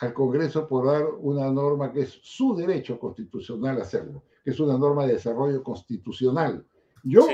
al 0.00 0.12
Congreso 0.12 0.68
por 0.68 0.84
dar 0.84 1.06
una 1.18 1.50
norma 1.50 1.90
que 1.90 2.00
es 2.00 2.18
su 2.22 2.54
derecho 2.54 2.98
constitucional 2.98 3.80
hacerlo, 3.80 4.22
que 4.44 4.50
es 4.50 4.60
una 4.60 4.76
norma 4.76 5.06
de 5.06 5.14
desarrollo 5.14 5.62
constitucional? 5.62 6.66
Yo 7.04 7.26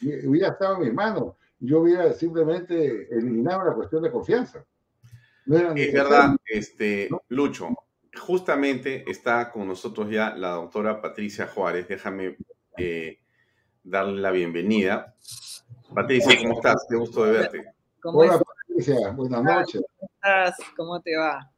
hubiera 0.00 0.48
estado 0.48 0.76
en 0.76 0.82
mis 0.82 0.94
manos, 0.94 1.34
yo 1.58 1.80
hubiera 1.80 2.12
simplemente 2.12 3.08
eliminado 3.14 3.64
la 3.64 3.74
cuestión 3.74 4.02
de 4.02 4.10
confianza. 4.10 4.64
es 5.74 5.92
verdad, 5.92 6.36
este, 6.46 7.08
Lucho, 7.28 7.68
justamente 8.16 9.04
está 9.10 9.50
con 9.50 9.66
nosotros 9.66 10.10
ya 10.10 10.34
la 10.34 10.50
doctora 10.50 11.00
Patricia 11.00 11.46
Juárez. 11.46 11.88
Déjame 11.88 12.36
eh, 12.76 13.18
darle 13.82 14.20
la 14.20 14.30
bienvenida. 14.30 15.14
Patricia, 15.94 16.38
¿cómo 16.42 16.54
estás? 16.54 16.86
Qué 16.88 16.96
gusto 16.96 17.24
de 17.24 17.32
verte. 17.32 17.64
Hola, 18.04 18.40
Patricia, 18.68 19.10
buenas 19.10 19.42
noches. 19.42 19.82
¿Cómo 19.98 20.10
estás? 20.14 20.56
¿Cómo 20.76 21.00
te 21.00 21.16
va? 21.16 21.50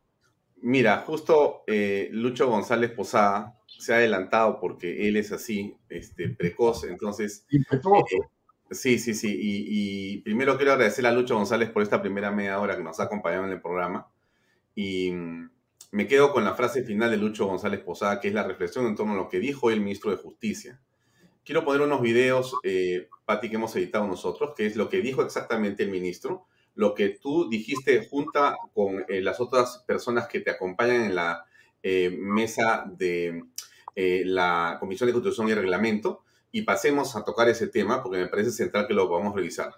Mira, 0.63 0.99
justo 1.07 1.65
eh, 1.67 2.09
Lucho 2.13 2.49
González 2.49 2.91
Posada 2.91 3.60
se 3.81 3.95
ha 3.95 3.97
adelantado 3.97 4.61
porque 4.61 5.09
él 5.09 5.17
es 5.17 5.33
así, 5.33 5.77
este, 5.89 6.29
precoz, 6.29 6.85
entonces... 6.85 7.47
Eh, 7.51 8.19
sí, 8.71 8.99
sí, 8.99 9.15
sí. 9.15 9.37
Y, 9.41 10.19
primero 10.19 10.57
quiero 10.57 10.73
agradecer 10.73 11.07
a 11.07 11.13
Lucho 11.13 11.35
González 11.35 11.71
por 11.71 11.83
esta 11.83 12.01
primera 12.01 12.31
media 12.31 12.61
hora 12.61 12.77
que 12.77 12.83
nos 12.83 13.01
ha 13.01 13.05
acompañado 13.05 13.45
en 13.47 13.53
el 13.53 13.61
programa. 13.61 14.09
Y 14.75 15.11
mm, 15.13 15.51
me 15.93 16.07
quedo 16.07 16.33
con 16.33 16.45
la 16.45 16.55
frase 16.55 16.85
final 16.85 17.11
de 17.11 17.17
Lucho 17.17 17.47
González 17.47 17.81
Posada, 17.81 18.21
que 18.21 18.29
es 18.29 18.35
la 18.35 18.45
reflexión 18.45 18.87
en 18.87 18.95
torno 18.95 19.15
a 19.15 19.17
lo 19.17 19.29
que 19.29 19.41
dijo 19.41 19.71
el 19.71 19.81
ministro 19.81 20.11
de 20.11 20.19
Justicia. 20.19 20.81
Quiero 21.45 21.65
poner 21.65 21.81
unos 21.81 22.03
videos, 22.03 22.55
eh, 22.63 23.09
Pati, 23.25 23.49
que 23.49 23.57
hemos 23.57 23.75
editado 23.75 24.07
nosotros, 24.07 24.53
que 24.57 24.67
es 24.67 24.77
lo 24.77 24.89
que 24.89 25.01
dijo 25.01 25.23
exactamente 25.23 25.83
el 25.83 25.91
ministro, 25.91 26.47
lo 26.75 26.95
que 26.95 27.09
tú 27.09 27.49
dijiste 27.49 28.07
junto 28.09 28.57
con 28.73 29.05
eh, 29.09 29.21
las 29.21 29.41
otras 29.41 29.83
personas 29.87 30.29
que 30.29 30.41
te 30.41 30.51
acompañan 30.51 31.03
en 31.03 31.15
la 31.15 31.45
eh, 31.83 32.11
mesa 32.11 32.85
de 32.87 33.43
eh, 33.95 34.23
la 34.25 34.77
Comisión 34.81 35.07
de 35.07 35.13
Constitución 35.13 35.49
y 35.49 35.55
Reglamento 35.55 36.23
y 36.53 36.63
pasemos 36.63 37.17
a 37.17 37.25
tocar 37.25 37.49
ese 37.49 37.69
tema 37.69 38.03
porque 38.03 38.19
me 38.19 38.29
parece 38.29 38.51
central 38.51 38.87
que 38.87 38.95
lo 38.95 39.09
podamos 39.09 39.35
revisar. 39.35 39.73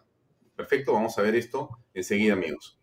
Perfecto, 0.57 0.93
vamos 0.93 1.19
a 1.19 1.23
ver 1.23 1.35
esto 1.35 1.71
enseguida, 1.95 2.35
amigos. 2.35 2.79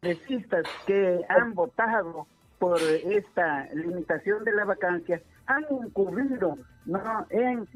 Congresistas 0.00 0.64
que 0.86 1.20
han 1.28 1.54
votado 1.54 2.26
por 2.58 2.80
esta 2.80 3.68
limitación 3.72 4.44
de 4.44 4.52
la 4.52 4.64
vacancia 4.64 5.22
han 5.46 5.64
incurrido 5.70 6.56
¿no? 6.84 7.26
en, 7.30 7.66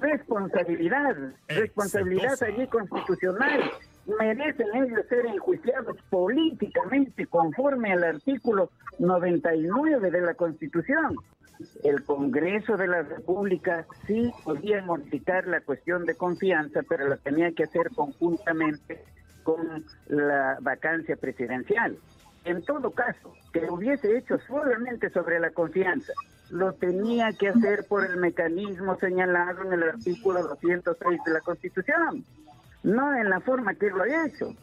responsabilidad, 0.00 1.16
responsabilidad 1.48 2.42
allí 2.42 2.66
constitucional 2.66 3.70
merecen 4.06 4.66
ellos 4.74 5.06
ser 5.08 5.26
enjuiciados 5.26 5.96
políticamente 6.10 7.26
conforme 7.26 7.92
al 7.92 8.04
artículo 8.04 8.70
99 8.98 10.10
de 10.10 10.20
la 10.20 10.34
Constitución. 10.34 11.16
El 11.84 12.02
Congreso 12.04 12.76
de 12.76 12.88
la 12.88 13.02
República 13.02 13.86
sí 14.06 14.32
podía 14.44 14.82
modificar 14.82 15.46
la 15.46 15.60
cuestión 15.60 16.04
de 16.04 16.16
confianza, 16.16 16.80
pero 16.88 17.06
lo 17.08 17.16
tenía 17.18 17.52
que 17.52 17.64
hacer 17.64 17.90
conjuntamente 17.94 19.04
con 19.44 19.84
la 20.08 20.58
vacancia 20.60 21.16
presidencial. 21.16 21.96
En 22.44 22.64
todo 22.64 22.90
caso, 22.90 23.32
que 23.52 23.60
lo 23.60 23.74
hubiese 23.74 24.16
hecho 24.18 24.38
solamente 24.48 25.10
sobre 25.10 25.38
la 25.38 25.50
confianza, 25.50 26.12
lo 26.50 26.72
tenía 26.72 27.32
que 27.32 27.48
hacer 27.48 27.86
por 27.88 28.04
el 28.04 28.16
mecanismo 28.16 28.96
señalado 28.96 29.62
en 29.64 29.74
el 29.74 29.84
artículo 29.84 30.42
206 30.42 31.20
de 31.24 31.32
la 31.32 31.40
Constitución 31.40 32.24
no 32.82 33.14
en 33.14 33.30
la 33.30 33.40
forma 33.40 33.74
que 33.74 33.90
lo 33.90 34.02
ha 34.02 34.26
hecho. 34.26 34.54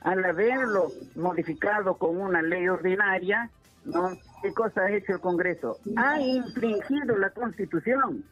Al 0.00 0.24
haberlo 0.24 0.92
modificado 1.16 1.96
con 1.96 2.20
una 2.20 2.40
ley 2.40 2.68
ordinaria, 2.68 3.50
¿no? 3.84 4.10
¿Qué 4.42 4.52
cosa 4.52 4.82
ha 4.82 4.92
hecho 4.92 5.14
el 5.14 5.20
Congreso? 5.20 5.78
Ha 5.96 6.20
infringido 6.20 7.16
la 7.18 7.30
Constitución. 7.30 8.24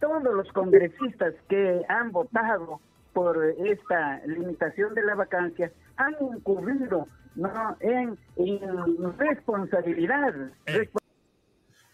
Todos 0.00 0.34
los 0.34 0.52
congresistas 0.52 1.34
que 1.48 1.82
han 1.88 2.12
votado 2.12 2.80
por 3.14 3.42
esta 3.64 4.20
limitación 4.26 4.94
de 4.94 5.02
la 5.02 5.14
vacancia 5.14 5.72
han 5.96 6.14
incurrido 6.20 7.08
¿no? 7.36 7.76
en, 7.80 8.18
responsabilidad. 9.16 10.34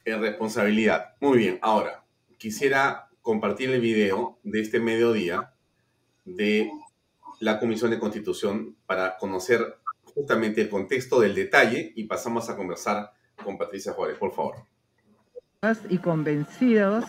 En 0.05 0.21
responsabilidad. 0.21 1.15
Muy 1.21 1.39
bien. 1.39 1.59
Ahora, 1.63 2.03
quisiera 2.39 3.09
compartir 3.23 3.71
el 3.71 3.81
video 3.81 4.39
de 4.43 4.61
este 4.61 4.81
mediodía 4.81 5.53
de 6.25 6.71
la 7.41 7.59
Comisión 7.59 7.91
de 7.91 7.99
Constitución 7.99 8.77
para 8.87 9.17
conocer 9.17 9.79
justamente 10.15 10.61
el 10.61 10.69
contexto 10.69 11.21
del 11.21 11.35
detalle 11.35 11.93
y 11.97 12.05
pasamos 12.05 12.49
a 12.51 12.57
conversar 12.57 13.13
con 13.43 13.59
Patricia 13.59 13.93
Juárez, 13.93 14.19
por 14.19 14.33
favor. 14.33 14.57
Y 15.91 15.99
convencidos 15.99 17.05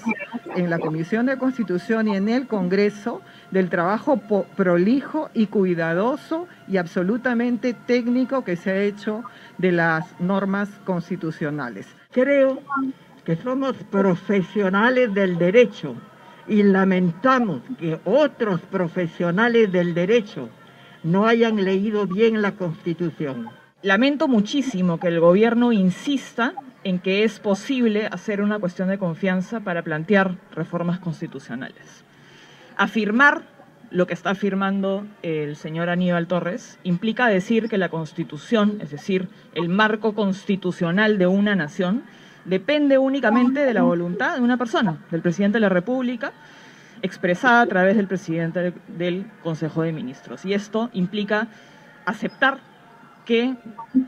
en 0.55 0.69
la 0.69 0.79
Comisión 0.79 1.25
de 1.25 1.37
Constitución 1.37 2.09
y 2.09 2.17
en 2.17 2.27
el 2.27 2.47
Congreso 2.47 3.21
del 3.49 3.69
trabajo 3.69 4.21
prolijo 4.57 5.29
y 5.33 5.47
cuidadoso 5.47 6.47
y 6.67 6.77
absolutamente 6.77 7.73
técnico 7.73 8.43
que 8.43 8.57
se 8.57 8.71
ha 8.71 8.81
hecho 8.81 9.23
de 9.57 9.71
las 9.71 10.19
normas 10.19 10.69
constitucionales. 10.85 11.87
Creo 12.11 12.61
que 13.23 13.37
somos 13.37 13.77
profesionales 13.89 15.13
del 15.13 15.37
derecho 15.37 15.95
y 16.47 16.63
lamentamos 16.63 17.61
que 17.79 17.99
otros 18.05 18.61
profesionales 18.61 19.71
del 19.71 19.93
derecho 19.93 20.49
no 21.03 21.25
hayan 21.25 21.63
leído 21.63 22.07
bien 22.07 22.41
la 22.41 22.53
Constitución. 22.53 23.49
Lamento 23.81 24.27
muchísimo 24.27 24.99
que 24.99 25.07
el 25.07 25.19
gobierno 25.19 25.71
insista 25.71 26.53
en 26.83 26.99
que 26.99 27.23
es 27.23 27.39
posible 27.39 28.07
hacer 28.11 28.41
una 28.41 28.59
cuestión 28.59 28.89
de 28.89 28.97
confianza 28.97 29.59
para 29.61 29.83
plantear 29.83 30.37
reformas 30.53 30.99
constitucionales. 30.99 32.03
Afirmar 32.77 33.43
lo 33.91 34.07
que 34.07 34.13
está 34.13 34.31
afirmando 34.31 35.05
el 35.21 35.55
señor 35.55 35.89
Aníbal 35.89 36.27
Torres 36.27 36.79
implica 36.83 37.27
decir 37.27 37.69
que 37.69 37.77
la 37.77 37.89
Constitución, 37.89 38.77
es 38.81 38.91
decir, 38.91 39.27
el 39.53 39.67
marco 39.67 40.13
constitucional 40.13 41.17
de 41.17 41.27
una 41.27 41.55
nación, 41.55 42.03
depende 42.45 42.97
únicamente 42.97 43.61
de 43.61 43.73
la 43.73 43.83
voluntad 43.83 44.35
de 44.35 44.41
una 44.41 44.57
persona, 44.57 44.97
del 45.11 45.21
presidente 45.21 45.57
de 45.57 45.61
la 45.61 45.69
República, 45.69 46.31
expresada 47.01 47.61
a 47.61 47.67
través 47.67 47.95
del 47.95 48.07
presidente 48.07 48.73
del 48.87 49.25
Consejo 49.43 49.81
de 49.83 49.91
Ministros. 49.91 50.45
Y 50.45 50.53
esto 50.53 50.89
implica 50.93 51.47
aceptar 52.05 52.59
que 53.25 53.55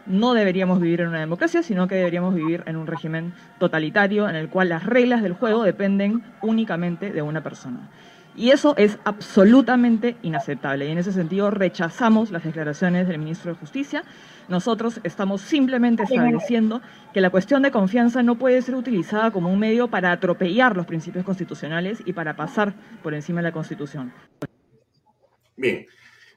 no 0.05 0.33
deberíamos 0.33 0.81
vivir 0.81 1.01
en 1.01 1.09
una 1.09 1.19
democracia, 1.19 1.63
sino 1.63 1.87
que 1.87 1.95
deberíamos 1.95 2.33
vivir 2.33 2.63
en 2.65 2.75
un 2.75 2.87
régimen 2.87 3.33
totalitario 3.59 4.27
en 4.27 4.35
el 4.35 4.49
cual 4.49 4.69
las 4.69 4.85
reglas 4.85 5.21
del 5.21 5.33
juego 5.33 5.63
dependen 5.63 6.23
únicamente 6.41 7.11
de 7.11 7.21
una 7.21 7.43
persona. 7.43 7.89
Y 8.35 8.49
eso 8.49 8.75
es 8.77 8.97
absolutamente 9.03 10.17
inaceptable. 10.23 10.87
Y 10.87 10.91
en 10.91 10.97
ese 10.97 11.11
sentido 11.11 11.51
rechazamos 11.51 12.31
las 12.31 12.43
declaraciones 12.43 13.07
del 13.07 13.19
ministro 13.19 13.53
de 13.53 13.59
Justicia. 13.59 14.03
Nosotros 14.49 14.99
estamos 15.03 15.41
simplemente 15.41 16.03
estableciendo 16.03 16.81
que 17.13 17.21
la 17.21 17.29
cuestión 17.29 17.61
de 17.61 17.71
confianza 17.71 18.23
no 18.23 18.37
puede 18.37 18.61
ser 18.61 18.75
utilizada 18.75 19.31
como 19.31 19.51
un 19.51 19.59
medio 19.59 19.87
para 19.87 20.11
atropellar 20.11 20.75
los 20.75 20.85
principios 20.85 21.23
constitucionales 21.23 22.01
y 22.05 22.13
para 22.13 22.35
pasar 22.35 22.73
por 23.03 23.13
encima 23.13 23.41
de 23.41 23.49
la 23.49 23.51
Constitución. 23.51 24.11
Bien, 25.55 25.85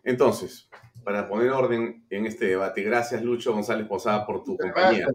entonces, 0.05 0.69
para 1.03 1.27
poner 1.27 1.51
orden 1.51 2.05
en 2.11 2.27
este 2.27 2.47
debate, 2.47 2.83
gracias 2.83 3.23
Lucho 3.23 3.53
González 3.53 3.87
Posada 3.87 4.27
por 4.27 4.45
tu 4.45 4.57
compañía. 4.57 5.09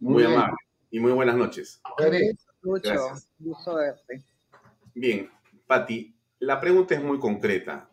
Muy, 0.00 0.24
amable 0.24 0.54
y 0.90 1.00
muy 1.00 1.12
buenas 1.12 1.36
noches. 1.36 1.82
Lucho, 2.62 3.12
gusto 3.38 3.74
verte. 3.74 4.24
Bien, 4.94 5.28
Patti, 5.68 6.16
la 6.38 6.62
pregunta 6.62 6.94
es 6.94 7.02
muy 7.02 7.18
concreta. 7.18 7.90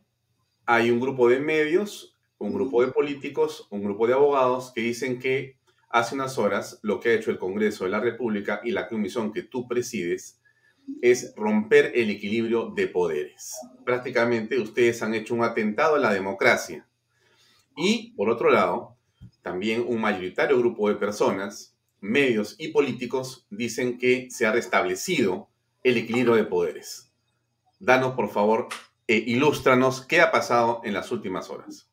Hay 0.65 0.91
un 0.91 1.01
grupo 1.01 1.27
de 1.27 1.41
medios, 1.41 2.15
un 2.37 2.53
grupo 2.53 2.81
de 2.81 2.93
políticos, 2.93 3.67
un 3.69 3.83
grupo 3.83 4.07
de 4.07 4.13
abogados 4.13 4.71
que 4.73 4.79
dicen 4.79 5.19
que 5.19 5.57
hace 5.89 6.15
unas 6.15 6.37
horas 6.37 6.79
lo 6.83 7.01
que 7.01 7.09
ha 7.09 7.13
hecho 7.15 7.31
el 7.31 7.37
Congreso 7.37 7.83
de 7.83 7.89
la 7.89 7.99
República 7.99 8.61
y 8.63 8.71
la 8.71 8.87
comisión 8.87 9.33
que 9.33 9.43
tú 9.43 9.67
presides 9.67 10.39
es 11.01 11.33
romper 11.35 11.91
el 11.95 12.11
equilibrio 12.11 12.69
de 12.69 12.87
poderes. 12.87 13.53
Prácticamente 13.83 14.57
ustedes 14.57 15.01
han 15.03 15.13
hecho 15.13 15.35
un 15.35 15.43
atentado 15.43 15.95
a 15.95 15.99
la 15.99 16.13
democracia. 16.13 16.87
Y, 17.75 18.13
por 18.13 18.29
otro 18.29 18.51
lado, 18.51 18.95
también 19.41 19.83
un 19.85 19.99
mayoritario 19.99 20.57
grupo 20.57 20.87
de 20.87 20.95
personas, 20.95 21.75
medios 21.99 22.55
y 22.57 22.69
políticos 22.69 23.45
dicen 23.49 23.97
que 23.97 24.29
se 24.31 24.45
ha 24.45 24.53
restablecido 24.53 25.49
el 25.83 25.97
equilibrio 25.97 26.35
de 26.35 26.45
poderes 26.45 27.11
danos 27.79 28.13
por 28.13 28.29
favor, 28.29 28.67
e 29.07 29.17
ilústranos 29.17 30.05
qué 30.05 30.21
ha 30.21 30.31
pasado 30.31 30.81
en 30.83 30.93
las 30.93 31.11
últimas 31.11 31.49
horas. 31.49 31.87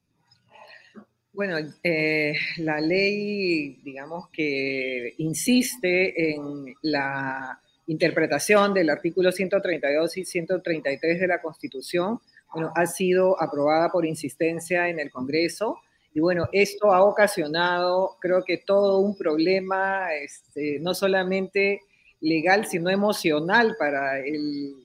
Bueno, 1.32 1.56
eh, 1.82 2.34
la 2.58 2.80
ley, 2.80 3.80
digamos 3.82 4.28
que 4.28 5.14
insiste 5.18 6.32
en 6.32 6.74
la 6.82 7.58
interpretación 7.86 8.74
del 8.74 8.90
artículo 8.90 9.32
132 9.32 10.16
y 10.18 10.24
133 10.24 11.20
de 11.20 11.26
la 11.26 11.40
Constitución. 11.40 12.20
Bueno, 12.52 12.70
ha 12.74 12.84
sido 12.84 13.40
aprobada 13.40 13.90
por 13.90 14.04
insistencia 14.04 14.88
en 14.88 15.00
el 15.00 15.10
Congreso. 15.10 15.78
Y 16.14 16.20
bueno, 16.20 16.48
esto 16.52 16.92
ha 16.92 17.02
ocasionado, 17.02 18.16
creo 18.20 18.44
que 18.44 18.58
todo 18.58 18.98
un 18.98 19.16
problema, 19.16 20.14
este, 20.14 20.78
no 20.80 20.92
solamente 20.92 21.80
legal, 22.20 22.66
sino 22.66 22.90
emocional 22.90 23.74
para 23.78 24.20
el 24.20 24.81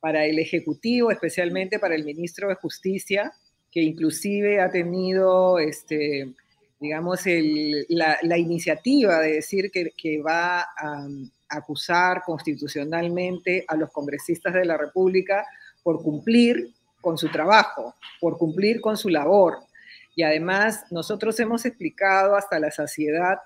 para 0.00 0.24
el 0.24 0.38
Ejecutivo, 0.38 1.10
especialmente 1.10 1.78
para 1.78 1.94
el 1.94 2.04
ministro 2.04 2.48
de 2.48 2.54
Justicia, 2.56 3.32
que 3.70 3.80
inclusive 3.82 4.60
ha 4.60 4.70
tenido, 4.70 5.58
este, 5.58 6.32
digamos, 6.80 7.20
la, 7.88 8.38
iniciativa 8.38 9.20
de 9.20 9.34
decir 9.34 9.70
que, 9.70 9.90
que 9.96 10.20
va 10.20 10.62
a 10.62 11.06
acusar 11.48 12.22
constitucionalmente 12.24 13.64
a 13.68 13.76
los 13.76 13.90
congresistas 13.90 14.54
de 14.54 14.64
la 14.64 14.76
República 14.76 15.46
por 15.82 16.02
cumplir 16.02 16.72
con 17.00 17.18
su 17.18 17.28
trabajo, 17.30 17.94
por 18.20 18.38
cumplir 18.38 18.80
con 18.80 18.96
su 18.96 19.08
labor. 19.08 19.58
Y 20.14 20.22
además 20.22 20.84
nosotros 20.90 21.38
hemos 21.40 21.64
explicado 21.64 22.36
hasta 22.36 22.58
la 22.58 22.70
saciedad 22.70 23.38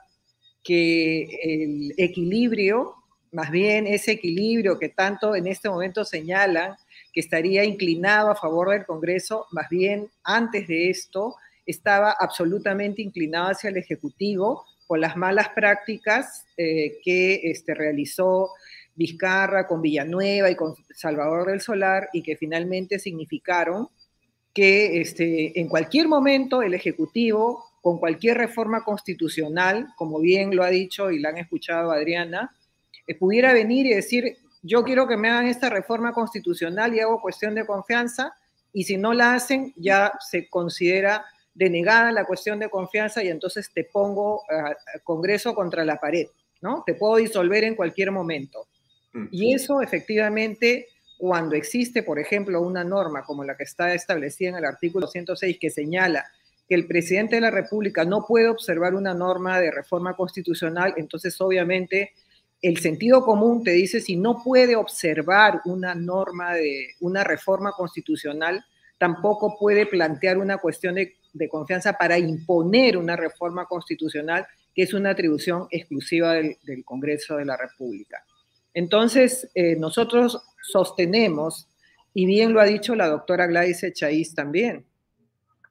que 0.63 1.25
el 1.43 1.95
equilibrio 1.99 2.95
más 3.35 3.51
bien 3.51 3.87
ese 3.87 4.13
equilibrio 4.13 4.79
que 4.79 4.89
tanto 4.89 5.35
en 5.35 5.49
este 5.49 5.69
momento 5.69 6.05
señalan 6.05 6.77
que 7.13 7.21
estaría 7.21 7.65
inclinado 7.65 8.31
a 8.31 8.37
favor 8.37 8.71
del 8.71 8.87
Congreso, 8.87 9.47
más 9.51 9.69
bien 9.69 10.09
antes 10.23 10.69
de 10.69 10.89
esto 10.89 11.35
estaba 11.67 12.15
absolutamente 12.19 13.03
inclinado 13.03 13.49
hacia 13.49 13.71
el 13.71 13.77
Ejecutivo 13.77 14.65
por 14.87 15.01
las 15.01 15.17
malas 15.17 15.49
prácticas 15.49 16.47
eh, 16.57 16.99
que 17.03 17.41
este, 17.51 17.75
realizó 17.75 18.51
Vizcarra 18.95 19.67
con 19.67 19.83
Villanueva 19.83 20.51
y 20.51 20.55
con 20.55 20.77
Salvador 20.95 21.49
del 21.49 21.61
Solar 21.61 22.11
y 22.13 22.23
que 22.23 22.37
finalmente 22.37 23.01
significaron 23.01 23.89
que 24.53 25.01
este, 25.01 25.59
en 25.59 25.69
cualquier 25.69 26.07
momento 26.07 26.63
el 26.63 26.75
Ejecutivo, 26.75 27.65
con 27.83 27.99
cualquier 27.99 28.39
reforma 28.39 28.85
constitucional, 28.85 29.89
como 29.97 30.21
bien 30.21 30.55
lo 30.55 30.63
ha 30.63 30.71
dicho 30.71 31.11
y 31.11 31.19
la 31.19 31.31
han 31.31 31.39
escuchado 31.39 31.91
Adriana, 31.91 32.55
pudiera 33.19 33.53
venir 33.53 33.87
y 33.87 33.95
decir, 33.95 34.39
yo 34.63 34.83
quiero 34.83 35.07
que 35.07 35.17
me 35.17 35.29
hagan 35.29 35.47
esta 35.47 35.69
reforma 35.69 36.13
constitucional 36.13 36.95
y 36.95 37.01
hago 37.01 37.21
cuestión 37.21 37.55
de 37.55 37.67
confianza, 37.67 38.35
y 38.73 38.85
si 38.85 38.97
no 38.97 39.13
la 39.13 39.35
hacen, 39.35 39.73
ya 39.77 40.13
se 40.21 40.49
considera 40.49 41.25
denegada 41.55 42.11
la 42.11 42.25
cuestión 42.25 42.59
de 42.59 42.69
confianza 42.69 43.23
y 43.23 43.29
entonces 43.29 43.71
te 43.73 43.85
pongo 43.85 44.43
al 44.49 44.77
Congreso 45.05 45.55
contra 45.55 45.85
la 45.85 46.01
pared, 46.01 46.27
¿no? 46.61 46.83
Te 46.85 46.95
puedo 46.95 47.17
disolver 47.17 47.63
en 47.65 47.77
cualquier 47.77 48.11
momento. 48.11 48.67
Mm. 49.13 49.27
Y 49.31 49.55
eso 49.55 49.81
efectivamente, 49.81 50.89
cuando 51.17 51.55
existe, 51.55 52.03
por 52.03 52.19
ejemplo, 52.19 52.61
una 52.61 52.83
norma 52.83 53.23
como 53.23 53.45
la 53.45 53.57
que 53.57 53.63
está 53.63 53.95
establecida 53.95 54.51
en 54.51 54.57
el 54.57 54.65
artículo 54.65 55.07
106 55.07 55.59
que 55.61 55.71
señala 55.71 56.27
que 56.69 56.75
el 56.75 56.87
presidente 56.87 57.37
de 57.37 57.43
la 57.43 57.51
República 57.51 58.05
no 58.05 58.25
puede 58.27 58.49
observar 58.49 58.95
una 58.95 59.15
norma 59.15 59.61
de 59.61 59.71
reforma 59.71 60.17
constitucional, 60.17 60.95
entonces 60.97 61.39
obviamente 61.41 62.13
el 62.65 62.79
sentido 62.79 63.23
común 63.23 63.63
te 63.63 63.73
dice 63.73 64.01
si 64.01 64.17
no 64.17 64.43
puede 64.43 64.75
observar 64.75 65.61
una 65.67 65.95
norma 65.95 66.55
de 66.55 66.95
una 67.01 67.23
reforma 67.23 67.73
constitucional, 67.73 68.65
tampoco 68.97 69.59
puede 69.59 69.85
plantear 69.85 70.39
una 70.39 70.57
cuestión 70.57 70.95
de, 70.95 71.15
confianza 71.51 71.93
para 71.93 72.19
imponer 72.19 72.97
una 72.97 73.17
reforma 73.17 73.67
constitucional, 73.67 74.47
que 74.75 74.83
es 74.83 74.95
una 74.95 75.11
atribución 75.11 75.67
exclusiva 75.71 76.33
del, 76.33 76.85
Congreso 76.87 77.37
de 77.37 77.45
la 77.45 77.59
República. 77.59 78.25
Entonces, 78.73 79.51
eh, 79.55 79.77
nosotros 79.77 80.41
sostenemos, 80.63 81.69
y 82.15 82.25
bien 82.25 82.55
lo 82.55 82.61
ha 82.63 82.65
dicho 82.65 82.95
la 82.95 83.09
doctora 83.09 83.47
Gladys 83.47 83.83
Echaíz 83.83 84.35
también, 84.35 84.87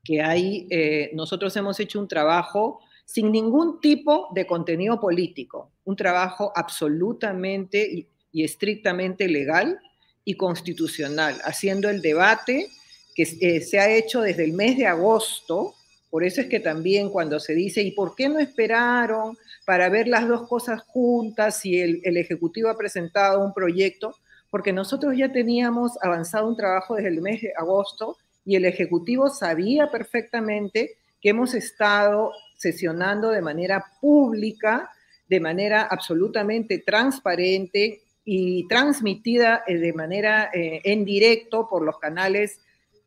que 0.03 0.21
ahí 0.21 0.67
eh, 0.69 1.09
nosotros 1.15 1.55
hemos 1.57 1.79
hecho 1.79 1.99
un 1.99 2.07
trabajo 2.07 2.81
sin 3.05 3.31
ningún 3.31 3.79
tipo 3.81 4.29
de 4.33 4.47
contenido 4.47 4.99
político, 4.99 5.71
un 5.85 5.95
trabajo 5.95 6.51
absolutamente 6.55 8.07
y, 8.31 8.43
estrictamente 8.43 9.27
legal 9.27 9.79
y 10.25 10.35
constitucional, 10.35 11.39
haciendo 11.43 11.89
el 11.89 12.01
debate 12.01 12.67
que 13.13 13.23
eh, 13.23 13.61
se 13.61 13.79
ha 13.79 13.91
hecho 13.91 14.21
desde 14.21 14.43
el 14.43 14.53
mes 14.53 14.77
de 14.77 14.87
agosto. 14.87 15.75
Por 16.09 16.23
eso 16.23 16.41
es 16.41 16.47
que 16.47 16.59
también 16.59 17.09
cuando 17.09 17.39
se 17.39 17.53
dice, 17.53 17.83
¿y 17.83 17.91
por 17.91 18.15
qué 18.15 18.29
no 18.29 18.39
esperaron 18.39 19.37
para 19.65 19.89
ver 19.89 20.07
las 20.07 20.27
dos 20.27 20.47
cosas 20.47 20.81
juntas 20.81 21.59
si 21.59 21.79
el, 21.79 22.01
el 22.03 22.17
Ejecutivo 22.17 22.69
ha 22.69 22.77
presentado 22.77 23.45
un 23.45 23.53
proyecto? 23.53 24.15
Porque 24.49 24.73
nosotros 24.73 25.15
ya 25.15 25.31
teníamos 25.31 25.91
avanzado 26.01 26.47
un 26.47 26.57
trabajo 26.57 26.95
desde 26.95 27.09
el 27.09 27.21
mes 27.21 27.41
de 27.41 27.53
agosto 27.55 28.17
y 28.45 28.55
el 28.55 28.65
Ejecutivo 28.65 29.29
sabía 29.29 29.91
perfectamente 29.91 30.97
que 31.21 31.29
hemos 31.29 31.53
estado 31.53 32.31
sesionando 32.63 33.29
de 33.29 33.41
manera 33.41 33.85
pública, 34.01 34.89
de 35.29 35.39
manera 35.39 35.83
absolutamente 35.83 36.79
transparente 36.79 38.01
y 38.25 38.67
transmitida 38.67 39.63
eh, 39.67 39.77
de 39.77 39.93
manera 39.93 40.49
eh, 40.53 40.81
en 40.83 41.03
directo 41.05 41.67
por 41.69 41.83
los 41.83 41.99
canales 41.99 42.61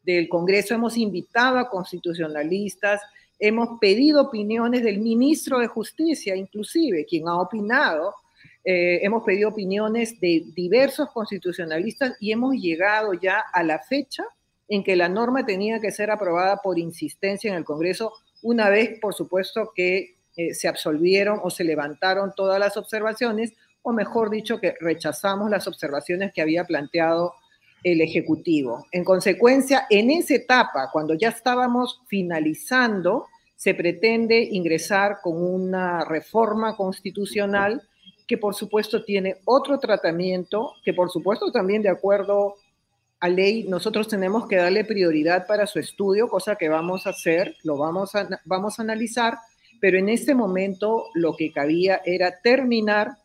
del 0.04 0.28
Congreso. 0.28 0.74
Hemos 0.74 0.96
invitado 0.96 1.58
a 1.58 1.70
constitucionalistas, 1.70 3.00
hemos 3.38 3.78
pedido 3.80 4.22
opiniones 4.22 4.82
del 4.84 4.98
ministro 4.98 5.58
de 5.58 5.66
Justicia, 5.66 6.36
inclusive, 6.36 7.06
quien 7.06 7.28
ha 7.28 7.40
opinado. 7.40 8.14
Eh, 8.64 9.00
hemos 9.02 9.24
pedido 9.24 9.48
opiniones 9.48 10.20
de 10.20 10.44
diversos 10.54 11.10
constitucionalistas 11.12 12.16
y 12.20 12.32
hemos 12.32 12.54
llegado 12.54 13.14
ya 13.14 13.40
a 13.52 13.62
la 13.62 13.78
fecha 13.78 14.24
en 14.68 14.82
que 14.82 14.96
la 14.96 15.08
norma 15.08 15.46
tenía 15.46 15.80
que 15.80 15.92
ser 15.92 16.10
aprobada 16.10 16.56
por 16.62 16.78
insistencia 16.78 17.50
en 17.50 17.56
el 17.56 17.64
Congreso, 17.64 18.12
una 18.46 18.70
vez, 18.70 19.00
por 19.00 19.12
supuesto, 19.12 19.72
que 19.74 20.18
eh, 20.36 20.54
se 20.54 20.68
absolvieron 20.68 21.40
o 21.42 21.50
se 21.50 21.64
levantaron 21.64 22.32
todas 22.36 22.60
las 22.60 22.76
observaciones, 22.76 23.52
o 23.82 23.92
mejor 23.92 24.30
dicho, 24.30 24.60
que 24.60 24.74
rechazamos 24.80 25.50
las 25.50 25.66
observaciones 25.66 26.32
que 26.32 26.42
había 26.42 26.64
planteado 26.64 27.34
el 27.82 28.00
Ejecutivo. 28.00 28.86
En 28.92 29.02
consecuencia, 29.02 29.86
en 29.90 30.10
esa 30.10 30.34
etapa, 30.34 30.90
cuando 30.92 31.14
ya 31.14 31.30
estábamos 31.30 32.02
finalizando, 32.06 33.26
se 33.56 33.74
pretende 33.74 34.38
ingresar 34.52 35.18
con 35.22 35.42
una 35.42 36.04
reforma 36.04 36.76
constitucional 36.76 37.82
que 38.28 38.38
por 38.38 38.54
supuesto 38.54 39.04
tiene 39.04 39.38
otro 39.44 39.78
tratamiento, 39.80 40.72
que 40.84 40.94
por 40.94 41.10
supuesto 41.10 41.50
también 41.50 41.82
de 41.82 41.88
acuerdo 41.88 42.54
a 43.20 43.28
ley 43.28 43.64
nosotros 43.64 44.08
tenemos 44.08 44.46
que 44.46 44.56
darle 44.56 44.84
prioridad 44.84 45.46
para 45.46 45.66
su 45.66 45.78
estudio, 45.78 46.28
cosa 46.28 46.56
que 46.56 46.68
vamos 46.68 47.06
a 47.06 47.10
hacer, 47.10 47.56
lo 47.64 47.76
vamos 47.76 48.14
a, 48.14 48.28
vamos 48.44 48.78
a 48.78 48.82
analizar, 48.82 49.38
pero 49.80 49.98
en 49.98 50.08
este 50.08 50.34
momento 50.34 51.06
lo 51.14 51.36
que 51.36 51.52
cabía 51.52 52.02
era 52.04 52.40
terminar 52.42 53.16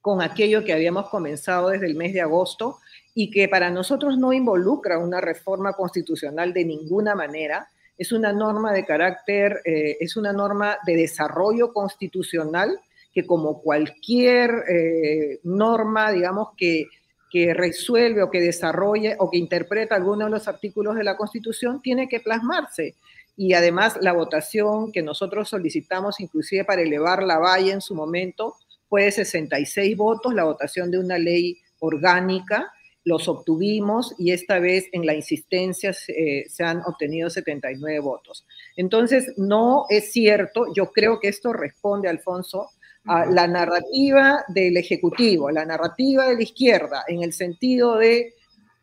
con 0.00 0.22
aquello 0.22 0.64
que 0.64 0.72
habíamos 0.72 1.08
comenzado 1.10 1.70
desde 1.70 1.86
el 1.86 1.94
mes 1.94 2.12
de 2.12 2.20
agosto 2.20 2.78
y 3.14 3.30
que 3.30 3.48
para 3.48 3.70
nosotros 3.70 4.16
no 4.18 4.32
involucra 4.32 4.98
una 4.98 5.20
reforma 5.20 5.72
constitucional 5.72 6.52
de 6.52 6.64
ninguna 6.64 7.14
manera, 7.14 7.68
es 7.96 8.12
una 8.12 8.32
norma 8.32 8.72
de 8.72 8.84
carácter, 8.84 9.60
eh, 9.64 9.96
es 10.00 10.16
una 10.16 10.32
norma 10.32 10.78
de 10.86 10.96
desarrollo 10.96 11.72
constitucional 11.72 12.78
que 13.12 13.26
como 13.26 13.60
cualquier 13.60 14.50
eh, 14.68 15.40
norma, 15.42 16.12
digamos, 16.12 16.50
que, 16.56 16.86
que 17.30 17.54
resuelve 17.54 18.22
o 18.22 18.30
que 18.30 18.40
desarrolle 18.40 19.16
o 19.18 19.30
que 19.30 19.38
interpreta 19.38 19.94
alguno 19.94 20.24
de 20.24 20.30
los 20.30 20.48
artículos 20.48 20.96
de 20.96 21.04
la 21.04 21.16
Constitución, 21.16 21.82
tiene 21.82 22.08
que 22.08 22.20
plasmarse. 22.20 22.94
Y 23.36 23.52
además 23.52 23.98
la 24.00 24.12
votación 24.12 24.90
que 24.90 25.02
nosotros 25.02 25.48
solicitamos, 25.48 26.20
inclusive 26.20 26.64
para 26.64 26.82
elevar 26.82 27.22
la 27.22 27.38
valla 27.38 27.72
en 27.72 27.80
su 27.80 27.94
momento, 27.94 28.56
fue 28.88 29.04
de 29.04 29.12
66 29.12 29.96
votos, 29.96 30.34
la 30.34 30.44
votación 30.44 30.90
de 30.90 30.98
una 30.98 31.18
ley 31.18 31.58
orgánica, 31.78 32.72
los 33.04 33.28
obtuvimos 33.28 34.14
y 34.18 34.32
esta 34.32 34.58
vez 34.58 34.86
en 34.92 35.06
la 35.06 35.14
insistencia 35.14 35.92
se 35.92 36.64
han 36.64 36.82
obtenido 36.84 37.30
79 37.30 38.00
votos. 38.00 38.44
Entonces, 38.76 39.32
no 39.36 39.86
es 39.88 40.12
cierto, 40.12 40.66
yo 40.74 40.90
creo 40.90 41.20
que 41.20 41.28
esto 41.28 41.52
responde, 41.52 42.08
Alfonso, 42.08 42.70
a 43.08 43.26
la 43.26 43.46
narrativa 43.46 44.44
del 44.48 44.76
Ejecutivo, 44.76 45.50
la 45.50 45.64
narrativa 45.64 46.26
de 46.26 46.34
la 46.34 46.42
izquierda, 46.42 47.04
en 47.08 47.22
el 47.22 47.32
sentido 47.32 47.96
de 47.96 48.34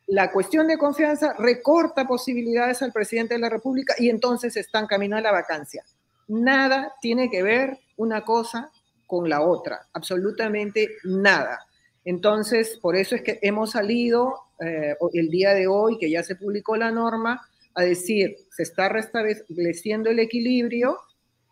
la 0.08 0.32
cuestión 0.32 0.68
de 0.68 0.78
confianza 0.78 1.34
recorta 1.38 2.08
posibilidades 2.08 2.82
al 2.82 2.92
presidente 2.92 3.36
de 3.36 3.40
la 3.40 3.50
República 3.50 3.96
y 3.98 4.10
entonces 4.10 4.56
están 4.58 4.88
camino 4.88 5.18
a 5.18 5.22
la 5.22 5.32
vacancia. 5.32 5.84
Nada 6.28 6.94
tiene 7.02 7.30
que 7.30 7.44
ver 7.44 7.80
una 7.98 8.24
cosa 8.24 8.72
con 9.08 9.30
la 9.30 9.42
otra, 9.42 9.88
absolutamente 9.94 10.98
nada. 11.04 11.66
Entonces, 12.04 12.78
por 12.82 12.96
eso 12.96 13.16
es 13.16 13.22
que 13.22 13.40
hemos 13.42 13.72
salido 13.72 14.36
eh, 14.60 14.96
el 15.14 15.30
día 15.30 15.54
de 15.54 15.68
hoy, 15.68 15.98
que 15.98 16.10
ya 16.10 16.24
se 16.24 16.36
publicó 16.36 16.76
la 16.78 16.92
norma, 16.92 17.48
a 17.74 17.84
decir, 17.84 18.38
se 18.52 18.64
está 18.64 18.90
restableciendo 18.90 20.10
el 20.10 20.20
equilibrio 20.20 20.98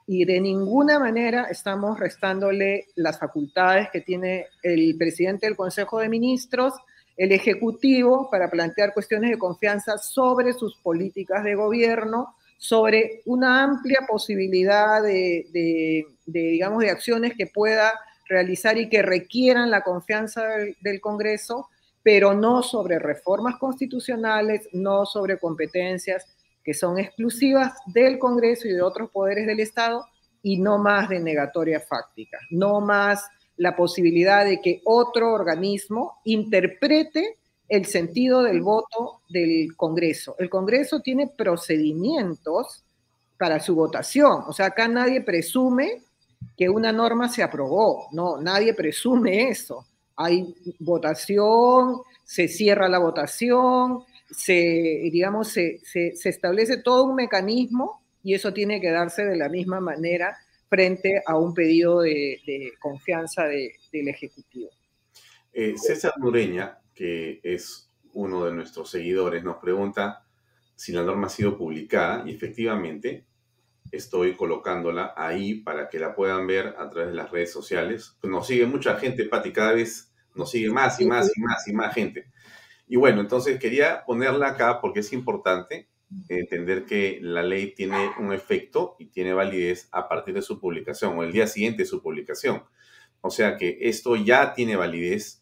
y 0.08 0.26
de 0.26 0.39
ninguna 0.41 0.99
manera 0.99 1.45
estamos 1.49 1.99
restándole 1.99 2.88
las 2.95 3.20
facultades 3.20 3.89
que 3.91 4.01
tiene 4.01 4.47
el 4.62 4.95
presidente 4.97 5.45
del 5.45 5.56
Consejo 5.56 5.99
de 5.99 6.10
Ministros, 6.10 6.74
el 7.16 7.32
Ejecutivo, 7.32 8.30
para 8.30 8.49
plantear 8.49 8.93
cuestiones 8.93 9.30
de 9.30 9.38
confianza 9.38 9.97
sobre 9.97 10.54
sus 10.54 10.76
políticas 10.78 11.43
de 11.43 11.56
gobierno, 11.56 12.36
sobre 12.58 13.22
una 13.26 13.64
amplia 13.64 14.06
posibilidad 14.08 15.01
de, 15.01 16.06
digamos, 16.26 16.82
de 16.82 16.89
acciones 16.89 17.34
que 17.38 17.47
pueda 17.47 17.93
realizar 18.28 18.78
y 18.78 18.89
que 18.89 19.01
requieran 19.01 19.70
la 19.70 19.82
confianza 19.82 20.47
del, 20.82 21.01
Congreso, 21.01 21.70
pero 22.01 22.34
no 22.34 22.64
sobre 22.64 22.99
reformas 22.99 23.58
constitucionales, 23.58 24.68
no 24.74 25.06
sobre 25.06 25.38
competencias 25.38 26.26
que 26.64 26.74
son 26.74 26.97
exclusivas 26.97 27.74
del 27.88 28.20
Congreso 28.20 28.68
y 28.68 28.72
de 28.72 28.82
otros 28.82 29.09
poderes 29.11 29.45
del 29.45 29.59
Estado 29.59 30.05
y 30.41 30.59
no 30.59 30.78
más 30.78 31.09
de 31.09 31.20
negatoria 31.20 31.80
fáctica, 31.80 32.38
no 32.49 32.82
más 32.82 33.26
la 33.57 33.76
posibilidad 33.76 34.45
de 34.45 34.59
que 34.61 34.82
otro 34.86 35.34
organismo 35.34 36.20
interprete 36.26 37.38
el 37.70 37.86
sentido 37.86 38.43
del 38.43 38.61
voto 38.61 39.22
del 39.30 39.76
Congreso. 39.76 40.36
El 40.38 40.49
Congreso 40.49 41.01
tiene 41.01 41.28
procedimientos 41.28 42.84
para 43.38 43.59
su 43.59 43.76
votación, 43.76 44.43
o 44.47 44.53
sea, 44.53 44.68
acá 44.68 44.88
nadie 44.88 45.22
presume 45.22 46.01
que 46.57 46.70
una 46.70 46.91
norma 46.91 47.30
se 47.30 47.43
aprobó, 47.43 48.07
no, 48.11 48.38
nadie 48.38 48.74
presume 48.74 49.49
eso. 49.49 49.86
Hay 50.16 50.53
votación, 50.80 52.01
se 52.24 52.47
cierra 52.47 52.88
la 52.88 52.99
votación, 52.99 54.03
se, 54.36 55.10
digamos, 55.12 55.50
se, 55.50 55.80
establece 56.24 56.78
todo 56.78 57.06
un 57.06 57.16
mecanismo 57.16 58.04
y 58.24 58.34
eso 58.34 58.54
tiene 58.54 58.82
que 58.82 58.92
darse 58.92 59.26
de 59.26 59.38
la 59.38 59.50
misma 59.50 59.80
manera 59.80 60.38
frente 60.70 61.22
a 61.26 61.38
un 61.38 61.54
pedido 61.54 62.02
de, 62.02 62.74
confianza 62.80 63.46
del 63.46 64.08
Ejecutivo. 64.08 64.70
Eh, 65.52 65.76
César 65.78 66.14
Nureña, 66.18 66.80
que 66.96 67.40
es 67.44 67.90
uno 68.14 68.46
de 68.46 68.54
nuestros 68.54 68.90
seguidores, 68.90 69.44
nos 69.44 69.58
pregunta 69.58 70.26
si 70.76 70.92
la 70.92 71.04
norma 71.04 71.28
ha 71.28 71.30
sido 71.30 71.58
publicada 71.58 72.24
y 72.28 72.34
efectivamente 72.34 73.26
estoy 73.92 74.36
colocándola 74.36 75.14
ahí 75.16 75.56
para 75.56 75.88
que 75.88 76.00
la 76.00 76.16
puedan 76.16 76.48
ver 76.48 76.76
a 76.80 76.90
través 76.90 77.10
de 77.10 77.16
las 77.16 77.30
redes 77.30 77.52
sociales. 77.52 78.18
Nos 78.24 78.48
sigue 78.48 78.66
mucha 78.66 78.98
gente, 78.98 79.26
Pati, 79.26 79.52
cada 79.52 79.74
vez 79.74 80.12
nos 80.34 80.50
sigue 80.50 80.72
más 80.72 81.00
y 81.00 81.06
más 81.06 81.32
y 81.36 81.42
más 81.42 81.68
y 81.68 81.74
más 81.74 81.94
gente. 81.94 82.32
Y 82.88 82.98
bueno, 82.98 83.22
entonces 83.22 83.60
quería 83.60 84.04
ponerla 84.06 84.50
acá 84.50 84.80
porque 84.82 85.00
es 85.00 85.14
importante 85.14 85.88
entender 86.30 86.86
que 86.86 87.20
la 87.22 87.42
ley 87.42 87.74
tiene 87.74 88.12
un 88.20 88.34
efecto 88.34 88.96
y 89.00 89.08
tiene 89.08 89.34
validez 89.34 89.90
a 89.92 90.08
partir 90.08 90.34
de 90.34 90.42
su 90.42 90.60
publicación 90.60 91.18
o 91.18 91.24
el 91.24 91.32
día 91.32 91.48
siguiente 91.48 91.84
de 91.84 91.88
su 91.88 92.02
publicación. 92.02 92.64
O 93.22 93.30
sea 93.30 93.58
que 93.58 93.78
esto 93.82 94.16
ya 94.16 94.54
tiene 94.54 94.76
validez. 94.76 95.42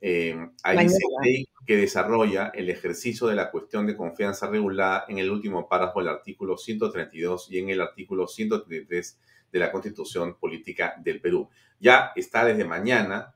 Eh, 0.00 0.36
hay 0.62 0.88
ley 1.22 1.48
que 1.66 1.76
desarrolla 1.76 2.50
el 2.54 2.70
ejercicio 2.70 3.26
de 3.26 3.34
la 3.34 3.50
cuestión 3.50 3.86
de 3.86 3.96
confianza 3.96 4.48
regulada 4.48 5.04
en 5.08 5.18
el 5.18 5.30
último 5.30 5.68
párrafo 5.68 6.00
del 6.00 6.08
artículo 6.08 6.56
132 6.56 7.50
y 7.50 7.58
en 7.58 7.68
el 7.68 7.80
artículo 7.80 8.26
133 8.26 9.20
de 9.52 9.58
la 9.58 9.70
Constitución 9.70 10.38
Política 10.38 10.94
del 10.98 11.20
Perú. 11.20 11.48
Ya 11.80 12.12
está 12.16 12.44
desde 12.44 12.64
mañana 12.64 13.34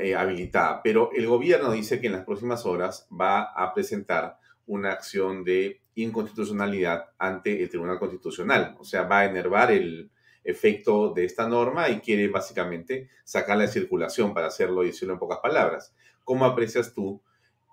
eh, 0.00 0.14
habilitada, 0.14 0.82
pero 0.82 1.10
el 1.12 1.26
gobierno 1.26 1.72
dice 1.72 2.00
que 2.00 2.06
en 2.06 2.14
las 2.14 2.24
próximas 2.24 2.64
horas 2.66 3.06
va 3.12 3.42
a 3.42 3.74
presentar 3.74 4.38
una 4.66 4.92
acción 4.92 5.44
de 5.44 5.82
inconstitucionalidad 5.94 7.10
ante 7.18 7.62
el 7.62 7.68
Tribunal 7.68 7.98
Constitucional. 7.98 8.76
O 8.78 8.84
sea, 8.84 9.02
va 9.02 9.20
a 9.20 9.24
enervar 9.24 9.70
el 9.72 10.10
efecto 10.44 11.12
de 11.12 11.24
esta 11.24 11.48
norma 11.48 11.88
y 11.88 12.00
quiere 12.00 12.28
básicamente 12.28 13.08
sacarla 13.24 13.64
de 13.64 13.72
circulación 13.72 14.32
para 14.32 14.46
hacerlo 14.46 14.82
y 14.82 14.88
decirlo 14.88 15.14
en 15.14 15.20
pocas 15.20 15.38
palabras. 15.38 15.94
¿Cómo 16.24 16.44
aprecias 16.44 16.94
tú 16.94 17.22